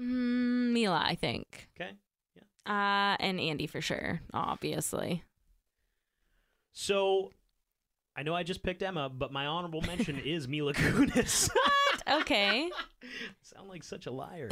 Mm, 0.00 0.72
Mila, 0.72 1.02
I 1.04 1.16
think. 1.16 1.68
Okay. 1.78 1.90
Yeah. 2.36 3.12
Uh, 3.12 3.16
and 3.20 3.40
Andy 3.40 3.66
for 3.66 3.80
sure, 3.80 4.20
obviously. 4.32 5.24
So, 6.72 7.32
I 8.16 8.22
know 8.22 8.34
I 8.34 8.42
just 8.42 8.62
picked 8.62 8.82
Emma, 8.82 9.08
but 9.08 9.32
my 9.32 9.46
honorable 9.46 9.82
mention 9.82 10.18
is 10.24 10.48
Mila 10.48 10.72
Kunis. 10.72 11.50
Okay. 12.10 12.70
Sound 13.42 13.68
like 13.68 13.82
such 13.82 14.06
a 14.06 14.10
liar. 14.10 14.48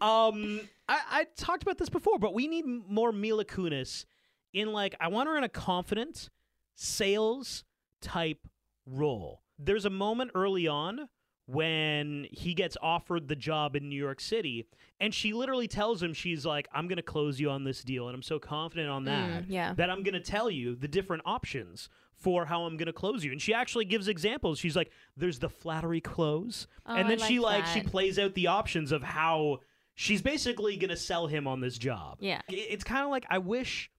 um, 0.00 0.60
I, 0.88 1.00
I 1.10 1.26
talked 1.36 1.62
about 1.62 1.78
this 1.78 1.88
before, 1.88 2.18
but 2.18 2.34
we 2.34 2.46
need 2.46 2.64
more 2.66 3.12
Mila 3.12 3.44
Kunis 3.44 4.04
in 4.52 4.72
like 4.72 4.94
I 5.00 5.08
want 5.08 5.28
her 5.28 5.36
in 5.36 5.44
a 5.44 5.48
confident 5.48 6.30
sales 6.74 7.64
type 8.00 8.46
role. 8.86 9.42
There's 9.58 9.84
a 9.84 9.90
moment 9.90 10.32
early 10.34 10.66
on 10.66 11.08
when 11.52 12.26
he 12.30 12.54
gets 12.54 12.76
offered 12.82 13.28
the 13.28 13.36
job 13.36 13.74
in 13.76 13.88
New 13.88 13.96
York 14.00 14.20
City, 14.20 14.66
and 15.00 15.12
she 15.14 15.32
literally 15.32 15.68
tells 15.68 16.02
him 16.02 16.12
she's 16.14 16.44
like, 16.46 16.68
"I'm 16.72 16.86
going 16.88 16.96
to 16.96 17.02
close 17.02 17.40
you 17.40 17.50
on 17.50 17.64
this 17.64 17.82
deal, 17.82 18.08
and 18.08 18.14
I'm 18.14 18.22
so 18.22 18.38
confident 18.38 18.88
on 18.88 19.04
that 19.04 19.42
Mm, 19.42 19.46
yeah. 19.48 19.74
that 19.74 19.90
I'm 19.90 20.02
going 20.02 20.14
to 20.14 20.20
tell 20.20 20.50
you 20.50 20.74
the 20.76 20.88
different 20.88 21.22
options." 21.26 21.88
For 22.16 22.44
how 22.44 22.64
I'm 22.64 22.76
gonna 22.76 22.92
close 22.92 23.24
you, 23.24 23.32
and 23.32 23.40
she 23.40 23.54
actually 23.54 23.86
gives 23.86 24.06
examples. 24.06 24.58
She's 24.58 24.76
like, 24.76 24.90
"There's 25.16 25.38
the 25.38 25.48
flattery 25.48 26.02
close," 26.02 26.66
Oh, 26.84 26.94
and 26.94 27.08
then 27.08 27.18
she 27.18 27.38
like 27.40 27.64
like 27.64 27.72
she 27.72 27.80
plays 27.80 28.18
out 28.18 28.34
the 28.34 28.48
options 28.48 28.92
of 28.92 29.02
how 29.02 29.60
she's 29.94 30.20
basically 30.20 30.76
gonna 30.76 30.98
sell 30.98 31.28
him 31.28 31.46
on 31.46 31.60
this 31.60 31.78
job. 31.78 32.18
Yeah. 32.20 32.42
It's 32.50 32.84
kind 32.84 33.04
of 33.04 33.10
like 33.10 33.24
I 33.30 33.38
wish, 33.38 33.90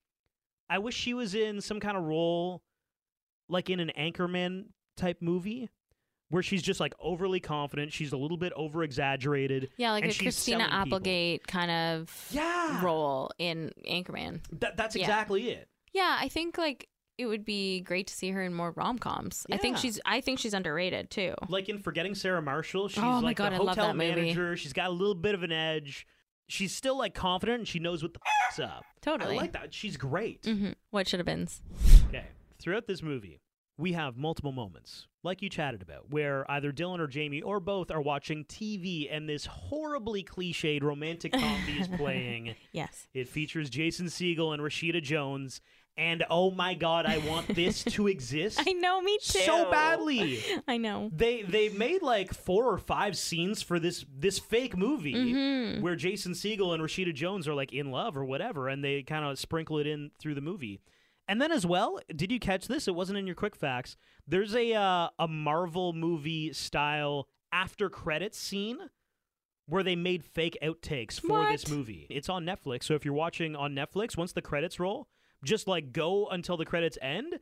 I 0.70 0.78
wish 0.78 0.94
she 0.94 1.14
was 1.14 1.34
in 1.34 1.60
some 1.60 1.80
kind 1.80 1.96
of 1.96 2.04
role, 2.04 2.62
like 3.48 3.68
in 3.70 3.80
an 3.80 3.90
Anchorman 3.98 4.66
type 4.96 5.20
movie, 5.20 5.68
where 6.32 6.42
she's 6.42 6.62
just 6.62 6.80
like 6.80 6.94
overly 6.98 7.40
confident. 7.40 7.92
She's 7.92 8.12
a 8.12 8.16
little 8.16 8.36
bit 8.36 8.52
over 8.56 8.82
exaggerated. 8.82 9.70
Yeah, 9.76 9.92
like 9.92 10.02
and 10.04 10.10
a 10.10 10.14
she's 10.14 10.22
Christina 10.22 10.64
selling 10.68 10.84
people. 10.84 10.96
Applegate 10.98 11.46
kind 11.46 11.70
of 11.70 12.28
Yeah. 12.32 12.82
role 12.84 13.30
in 13.38 13.70
Anchorman. 13.88 14.40
That, 14.60 14.76
that's 14.76 14.96
Yeah. 14.96 15.02
exactly 15.02 15.50
it. 15.50 15.68
Yeah, 15.92 16.16
I 16.18 16.28
think 16.28 16.56
like 16.58 16.88
it 17.18 17.26
would 17.26 17.44
be 17.44 17.82
great 17.82 18.06
to 18.06 18.14
see 18.14 18.30
her 18.30 18.42
in 18.42 18.54
more 18.54 18.70
rom 18.72 18.98
coms. 18.98 19.46
I 19.52 19.58
think 19.58 19.76
she's 19.76 20.00
I 20.06 20.22
think 20.22 20.38
she's 20.38 20.54
underrated 20.54 21.10
too. 21.10 21.34
Like 21.48 21.68
in 21.68 21.78
Forgetting 21.78 22.14
Sarah 22.14 22.40
Marshall, 22.42 22.88
she's 22.88 23.04
Oh 23.04 23.20
like 23.22 23.36
God, 23.36 23.52
the 23.52 23.58
hotel 23.58 23.92
movie. 23.92 24.08
manager. 24.14 24.56
She's 24.56 24.72
got 24.72 24.88
a 24.88 24.92
little 24.92 25.14
bit 25.14 25.34
of 25.34 25.42
an 25.42 25.52
edge. 25.52 26.06
She's 26.48 26.74
still 26.74 26.96
like 26.96 27.14
confident 27.14 27.58
and 27.60 27.68
she 27.68 27.78
knows 27.78 28.02
what 28.02 28.14
the 28.14 28.20
f***'s 28.48 28.58
up. 28.60 28.84
Totally. 29.02 29.34
I 29.34 29.40
like 29.40 29.52
that. 29.52 29.72
She's 29.74 29.96
great. 29.98 30.44
hmm 30.46 30.70
What 30.90 31.06
should 31.06 31.20
have 31.20 31.26
been? 31.26 31.46
Okay. 32.08 32.24
Throughout 32.58 32.86
this 32.86 33.02
movie, 33.02 33.40
we 33.78 33.92
have 33.92 34.16
multiple 34.16 34.52
moments, 34.52 35.06
like 35.22 35.42
you 35.42 35.48
chatted 35.48 35.82
about, 35.82 36.10
where 36.10 36.48
either 36.50 36.72
Dylan 36.72 36.98
or 37.00 37.06
Jamie 37.06 37.40
or 37.42 37.58
both 37.60 37.90
are 37.90 38.00
watching 38.02 38.44
TV 38.44 39.08
and 39.10 39.28
this 39.28 39.46
horribly 39.46 40.22
cliched 40.22 40.82
romantic 40.82 41.32
comedy 41.32 41.78
is 41.80 41.88
playing. 41.96 42.54
Yes. 42.72 43.08
It 43.14 43.28
features 43.28 43.70
Jason 43.70 44.06
Segel 44.06 44.52
and 44.52 44.62
Rashida 44.62 45.02
Jones. 45.02 45.60
And 45.94 46.24
oh 46.30 46.50
my 46.50 46.72
god, 46.72 47.04
I 47.04 47.18
want 47.18 47.48
this 47.54 47.84
to 47.84 48.08
exist 48.08 48.58
I 48.66 48.72
know, 48.72 49.02
me 49.02 49.18
too. 49.22 49.40
so 49.40 49.70
badly. 49.70 50.40
I 50.66 50.78
know. 50.78 51.10
They 51.14 51.42
they 51.42 51.68
made 51.68 52.00
like 52.00 52.32
four 52.32 52.64
or 52.72 52.78
five 52.78 53.14
scenes 53.14 53.60
for 53.60 53.78
this 53.78 54.06
this 54.18 54.38
fake 54.38 54.74
movie 54.74 55.12
Mm-hmm. 55.12 55.82
where 55.82 55.94
Jason 55.94 56.32
Segel 56.32 56.72
and 56.72 56.82
Rashida 56.82 57.12
Jones 57.14 57.46
are 57.46 57.52
like 57.54 57.74
in 57.74 57.90
love 57.90 58.16
or 58.16 58.24
whatever, 58.24 58.68
and 58.68 58.82
they 58.82 59.02
kind 59.02 59.22
of 59.26 59.38
sprinkle 59.38 59.78
it 59.78 59.86
in 59.86 60.10
through 60.18 60.34
the 60.34 60.40
movie. 60.40 60.80
And 61.28 61.40
then 61.40 61.52
as 61.52 61.64
well, 61.64 62.00
did 62.14 62.32
you 62.32 62.38
catch 62.38 62.68
this? 62.68 62.88
It 62.88 62.94
wasn't 62.94 63.18
in 63.18 63.26
your 63.26 63.36
quick 63.36 63.56
facts. 63.56 63.96
There's 64.26 64.54
a 64.54 64.74
uh, 64.74 65.08
a 65.18 65.28
Marvel 65.28 65.92
movie 65.92 66.52
style 66.52 67.28
after 67.52 67.88
credits 67.88 68.38
scene 68.38 68.78
where 69.66 69.82
they 69.82 69.96
made 69.96 70.24
fake 70.24 70.58
outtakes 70.62 71.20
for 71.20 71.44
this 71.50 71.68
movie. 71.68 72.06
It's 72.10 72.28
on 72.28 72.44
Netflix, 72.44 72.84
so 72.84 72.94
if 72.94 73.04
you're 73.04 73.14
watching 73.14 73.54
on 73.54 73.74
Netflix, 73.74 74.16
once 74.16 74.32
the 74.32 74.42
credits 74.42 74.80
roll, 74.80 75.08
just 75.44 75.68
like 75.68 75.92
go 75.92 76.28
until 76.28 76.56
the 76.56 76.66
credits 76.66 76.98
end. 77.00 77.38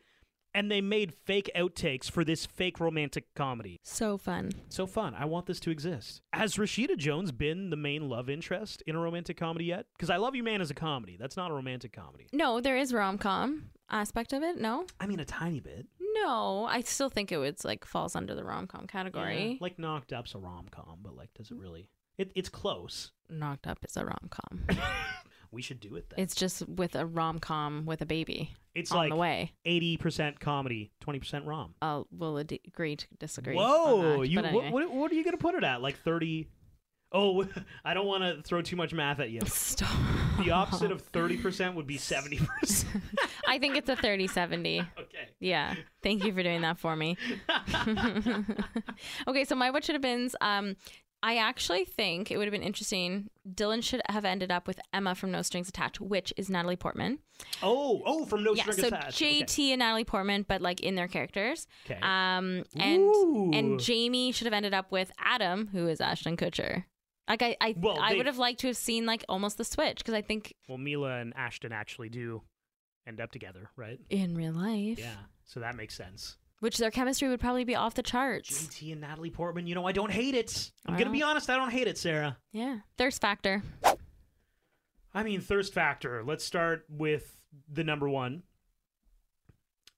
And 0.55 0.71
they 0.71 0.81
made 0.81 1.15
fake 1.15 1.51
outtakes 1.57 2.11
for 2.11 2.25
this 2.25 2.45
fake 2.45 2.81
romantic 2.81 3.27
comedy. 3.35 3.79
So 3.85 4.19
fun. 4.19 4.51
So 4.69 4.87
fun. 4.87 5.15
I 5.15 5.25
want 5.25 5.47
this 5.47 5.61
to 5.61 5.71
exist. 5.71 6.23
Has 6.33 6.57
Rashida 6.57 6.97
Jones 6.97 7.31
been 7.31 7.71
the 7.71 7.77
main 7.77 8.09
love 8.09 8.29
interest 8.29 8.83
in 8.87 8.97
a 8.97 9.01
romantic 9.01 9.37
comedy 9.37 9.67
yet? 9.67 9.87
Because 9.97 10.11
I 10.11 10.17
Love 10.17 10.35
You 10.35 10.43
Man 10.43 10.61
is 10.61 10.71
a 10.71 10.75
comedy. 10.75 11.17
That's 11.21 11.37
not 11.37 11.51
a 11.51 11.55
romantic 11.55 11.93
comedy. 11.93 12.27
No, 12.33 12.61
there 12.61 12.77
is 12.77 12.93
rom 12.93 13.17
com 13.19 13.71
aspect 13.91 14.33
of 14.33 14.43
it. 14.43 14.61
No, 14.61 14.87
I 14.99 15.07
mean, 15.07 15.21
a 15.21 15.25
tiny 15.25 15.61
bit. 15.61 15.87
no, 16.15 16.65
I 16.69 16.81
still 16.83 17.11
think 17.11 17.31
it 17.33 17.39
would 17.39 17.65
like 17.65 17.85
falls 17.85 18.17
under 18.17 18.35
the 18.35 18.45
rom 18.45 18.67
com 18.67 18.87
category. 18.87 19.53
Yeah, 19.53 19.57
like 19.61 19.79
Knocked 19.79 20.13
Up's 20.13 20.35
a 20.35 20.39
rom 20.39 20.67
com, 20.71 20.99
but 21.03 21.15
like, 21.17 21.33
does 21.35 21.51
it 21.51 21.57
really? 21.57 21.89
It, 22.19 22.33
it's 22.35 22.49
close. 22.49 23.13
Knocked 23.29 23.67
Up 23.69 23.79
is 23.89 23.97
a 23.97 24.05
rom 24.05 24.29
com. 24.31 24.67
We 25.53 25.63
should 25.63 25.81
do 25.81 25.97
it 25.97 26.09
then. 26.11 26.21
it's 26.23 26.35
just 26.35 26.69
with 26.69 26.95
a 26.95 27.05
rom 27.07 27.39
com 27.41 27.85
with 27.87 28.01
a 28.03 28.07
baby 28.07 28.55
It's 28.75 28.93
on 28.93 28.99
like 28.99 29.11
the 29.11 29.17
way. 29.17 29.53
eighty 29.65 29.97
percent 29.97 30.39
comedy, 30.41 30.93
twenty 31.01 31.19
percent 31.19 31.45
rom. 31.47 31.75
I'll 31.83 32.07
will 32.11 32.39
ad- 32.39 32.59
agree 32.67 32.97
to 32.97 33.07
disagree. 33.19 33.57
Whoa! 33.57 34.21
that, 34.21 34.29
You 34.29 34.39
anyway. 34.41 34.71
what? 34.71 34.91
What 34.93 35.11
are 35.11 35.15
you 35.15 35.25
gonna 35.25 35.37
put 35.37 35.55
it 35.57 35.65
at? 35.65 35.83
Like 35.83 35.99
thirty? 35.99 36.49
Oh, 37.13 37.45
I 37.85 37.93
don't 37.95 38.07
want 38.07 38.23
to 38.23 38.41
throw 38.43 38.63
too 38.63 38.77
much 38.77 38.93
math 38.95 39.19
at 39.19 39.31
you. 39.31 39.41
Stop. 39.47 39.91
The 40.45 40.53
opposite 40.53 40.93
of 40.93 41.03
thirty 41.03 41.37
percent 41.37 41.75
would 41.75 41.87
be 41.89 41.97
seventy 41.99 42.39
percent. 42.61 43.03
I 43.49 43.59
think 43.59 43.77
it's 43.77 43.89
a 43.89 43.97
30 43.97 44.29
70. 44.29 44.79
Okay. 44.79 45.29
Yeah. 45.41 45.75
Thank 46.05 46.23
you 46.25 46.33
for 46.33 46.45
doing 46.45 46.61
that 46.61 46.79
for 46.79 46.95
me. 46.95 47.17
okay, 49.29 49.45
so 49.45 49.55
my 49.55 49.71
what 49.71 49.85
should 49.85 49.95
have 49.97 50.03
been's 50.03 50.37
um 50.41 50.77
I 51.23 51.37
actually 51.37 51.85
think 51.85 52.31
it 52.31 52.39
would 52.39 52.47
have 52.47 52.53
been 52.53 52.63
interesting. 52.63 53.29
Dylan 53.49 53.83
should 53.83 54.01
have 54.09 54.25
ended 54.25 54.51
up 54.51 54.67
with 54.67 54.81
Emma 54.93 55.15
from 55.15 55.31
No 55.31 55.43
Strings 55.43 55.69
Attached, 55.69 56.01
which 56.01 56.33
is 56.37 56.49
Natalie 56.49 56.77
Portman. 56.77 57.19
Oh, 57.63 58.03
oh, 58.07 58.25
from 58.25 58.43
No 58.43 58.55
yeah, 58.55 58.63
Strings 58.63 58.81
so 58.81 58.87
Attached. 58.89 59.21
Okay. 59.21 59.43
JT 59.43 59.71
and 59.71 59.81
Natalie 59.81 60.05
Portman, 60.05 60.47
but 60.49 60.63
like 60.63 60.81
in 60.81 60.95
their 60.95 61.09
characters. 61.09 61.67
Okay. 61.85 62.01
Um, 62.03 62.65
and 62.77 63.03
Ooh. 63.03 63.51
and 63.53 63.79
Jamie 63.81 64.33
should 64.33 64.47
have 64.47 64.55
ended 64.55 64.73
up 64.73 64.91
with 64.91 65.11
Adam, 65.19 65.69
who 65.73 65.89
is 65.89 66.01
Ashton 66.01 66.37
Kutcher. 66.37 66.85
Like 67.29 67.43
I, 67.43 67.57
I, 67.61 67.75
Well, 67.77 67.99
I 68.01 68.15
would 68.15 68.27
have 68.27 68.39
liked 68.39 68.61
to 68.61 68.67
have 68.67 68.77
seen 68.77 69.07
like 69.07 69.25
almost 69.29 69.57
the 69.59 69.65
switch 69.65 69.99
because 69.99 70.15
I 70.15 70.23
think 70.23 70.55
Well, 70.69 70.79
Mila 70.79 71.19
and 71.21 71.33
Ashton 71.37 71.71
actually 71.73 72.09
do 72.09 72.43
end 73.07 73.21
up 73.21 73.31
together, 73.31 73.71
right? 73.77 74.01
in 74.09 74.35
real 74.35 74.53
life, 74.53 74.99
Yeah. 74.99 75.15
So 75.45 75.61
that 75.61 75.75
makes 75.77 75.97
sense. 75.97 76.37
Which 76.61 76.79
their 76.79 76.91
chemistry 76.91 77.29
would 77.29 77.41
probably 77.41 77.65
be 77.65 77.75
off 77.75 77.95
the 77.95 78.03
charts. 78.03 78.67
JT 78.67 78.93
and 78.93 79.01
Natalie 79.01 79.31
Portman, 79.31 79.67
you 79.67 79.75
know, 79.75 79.87
I 79.87 79.93
don't 79.93 80.13
hate 80.13 80.35
it. 80.35 80.71
I'm 80.87 80.95
going 80.95 81.07
to 81.07 81.13
be 81.13 81.23
honest, 81.23 81.51
I 81.51 81.57
don't 81.57 81.71
hate 81.71 81.89
it, 81.89 81.99
Sarah. 81.99 82.37
Yeah, 82.53 82.79
thirst 82.97 83.21
factor. 83.21 83.63
I 85.13 85.23
mean, 85.23 85.41
thirst 85.41 85.75
factor. 85.75 86.23
Let's 86.25 86.45
start 86.45 86.85
with 86.89 87.41
the 87.71 87.83
number 87.83 88.09
one. 88.09 88.45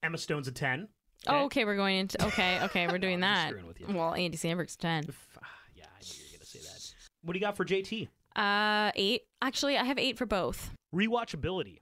Emma 0.01 0.17
Stone's 0.17 0.47
a 0.47 0.51
10. 0.51 0.87
Oh, 1.27 1.45
okay, 1.45 1.63
we're 1.63 1.77
going 1.77 1.97
into 1.99 2.25
okay, 2.25 2.59
okay, 2.63 2.87
we're 2.87 2.97
doing 2.97 3.23
I'm 3.23 3.53
that. 3.53 3.53
Well, 3.93 4.13
Andy 4.13 4.37
Samberg's 4.37 4.75
ten. 4.75 5.05
Ah, 5.41 5.47
Yeah, 5.73 5.85
I 5.85 6.03
knew 6.03 6.11
you 6.17 6.23
were 6.25 6.29
going 6.31 6.39
to 6.41 6.45
say 6.45 6.59
that. 6.59 6.93
What 7.21 7.33
do 7.33 7.39
you 7.39 7.45
got 7.45 7.55
for 7.55 7.63
JT? 7.63 8.09
Uh, 8.35 8.91
eight. 8.95 9.21
Actually, 9.41 9.77
I 9.77 9.85
have 9.85 9.97
eight 9.97 10.17
for 10.17 10.25
both. 10.25 10.71
Rewatchability. 10.93 11.79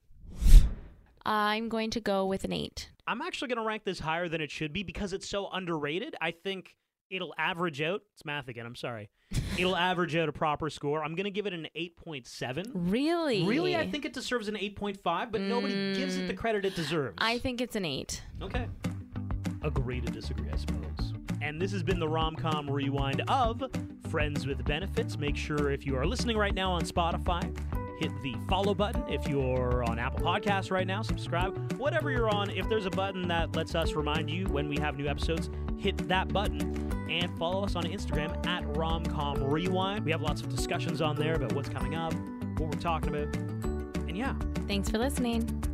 I'm 1.25 1.69
going 1.69 1.89
to 1.91 1.99
go 1.99 2.25
with 2.25 2.43
an 2.43 2.53
eight. 2.53 2.89
I'm 3.07 3.21
actually 3.21 3.49
going 3.49 3.57
to 3.57 3.63
rank 3.63 3.83
this 3.83 3.99
higher 3.99 4.29
than 4.29 4.41
it 4.41 4.51
should 4.51 4.73
be 4.73 4.83
because 4.83 5.13
it's 5.13 5.27
so 5.27 5.49
underrated. 5.51 6.15
I 6.21 6.31
think 6.31 6.75
it'll 7.09 7.33
average 7.37 7.81
out. 7.81 8.01
It's 8.13 8.25
math 8.25 8.47
again. 8.47 8.65
I'm 8.65 8.75
sorry. 8.75 9.09
It'll 9.57 9.75
average 9.75 10.15
out 10.15 10.29
a 10.29 10.31
proper 10.31 10.69
score. 10.69 11.03
I'm 11.03 11.15
going 11.15 11.25
to 11.25 11.31
give 11.31 11.45
it 11.45 11.53
an 11.53 11.67
8.7. 11.75 12.71
Really? 12.73 13.43
Really, 13.43 13.75
I 13.75 13.89
think 13.89 14.05
it 14.05 14.13
deserves 14.13 14.47
an 14.47 14.55
8.5, 14.55 15.31
but 15.31 15.41
nobody 15.41 15.93
gives 15.93 16.17
it 16.17 16.27
the 16.27 16.33
mm. 16.33 16.37
credit 16.37 16.65
it 16.65 16.75
deserves. 16.75 17.15
I 17.17 17.37
think 17.37 17.61
it's 17.61 17.75
an 17.75 17.85
eight. 17.85 18.23
Okay. 18.41 18.67
Agree 19.61 20.01
to 20.01 20.11
disagree, 20.11 20.49
I 20.51 20.57
suppose. 20.57 21.13
And 21.41 21.61
this 21.61 21.71
has 21.71 21.83
been 21.83 21.99
the 21.99 22.07
rom 22.07 22.35
com 22.35 22.69
Rewind 22.69 23.21
of 23.27 23.63
Friends 24.09 24.45
with 24.45 24.63
Benefits. 24.65 25.17
Make 25.17 25.35
sure 25.35 25.71
if 25.71 25.85
you 25.85 25.95
are 25.97 26.05
listening 26.05 26.37
right 26.37 26.53
now 26.53 26.71
on 26.71 26.83
Spotify, 26.83 27.43
hit 28.01 28.21
the 28.21 28.35
follow 28.47 28.73
button. 28.73 29.03
If 29.07 29.27
you're 29.27 29.83
on 29.83 29.99
Apple 29.99 30.21
Podcasts 30.21 30.71
right 30.71 30.87
now, 30.87 31.01
subscribe. 31.01 31.73
Whatever 31.73 32.11
you're 32.11 32.29
on, 32.29 32.49
if 32.49 32.67
there's 32.67 32.85
a 32.85 32.91
button 32.91 33.27
that 33.27 33.55
lets 33.55 33.75
us 33.75 33.93
remind 33.93 34.29
you 34.29 34.45
when 34.47 34.67
we 34.67 34.77
have 34.77 34.97
new 34.97 35.07
episodes, 35.07 35.49
hit 35.77 35.97
that 36.07 36.33
button. 36.33 36.77
And 37.09 37.29
follow 37.37 37.63
us 37.63 37.75
on 37.75 37.83
Instagram 37.83 38.45
at 38.47 38.63
Romcom 38.73 39.51
Rewind. 39.51 40.05
We 40.05 40.11
have 40.11 40.21
lots 40.21 40.41
of 40.41 40.49
discussions 40.49 41.01
on 41.01 41.15
there 41.17 41.35
about 41.35 41.53
what's 41.53 41.69
coming 41.69 41.93
up, 41.93 42.13
what 42.57 42.73
we're 42.73 42.81
talking 42.81 43.09
about. 43.09 43.35
And 43.35 44.17
yeah, 44.17 44.33
Thanks 44.71 44.89
for 44.89 44.99
listening. 44.99 45.70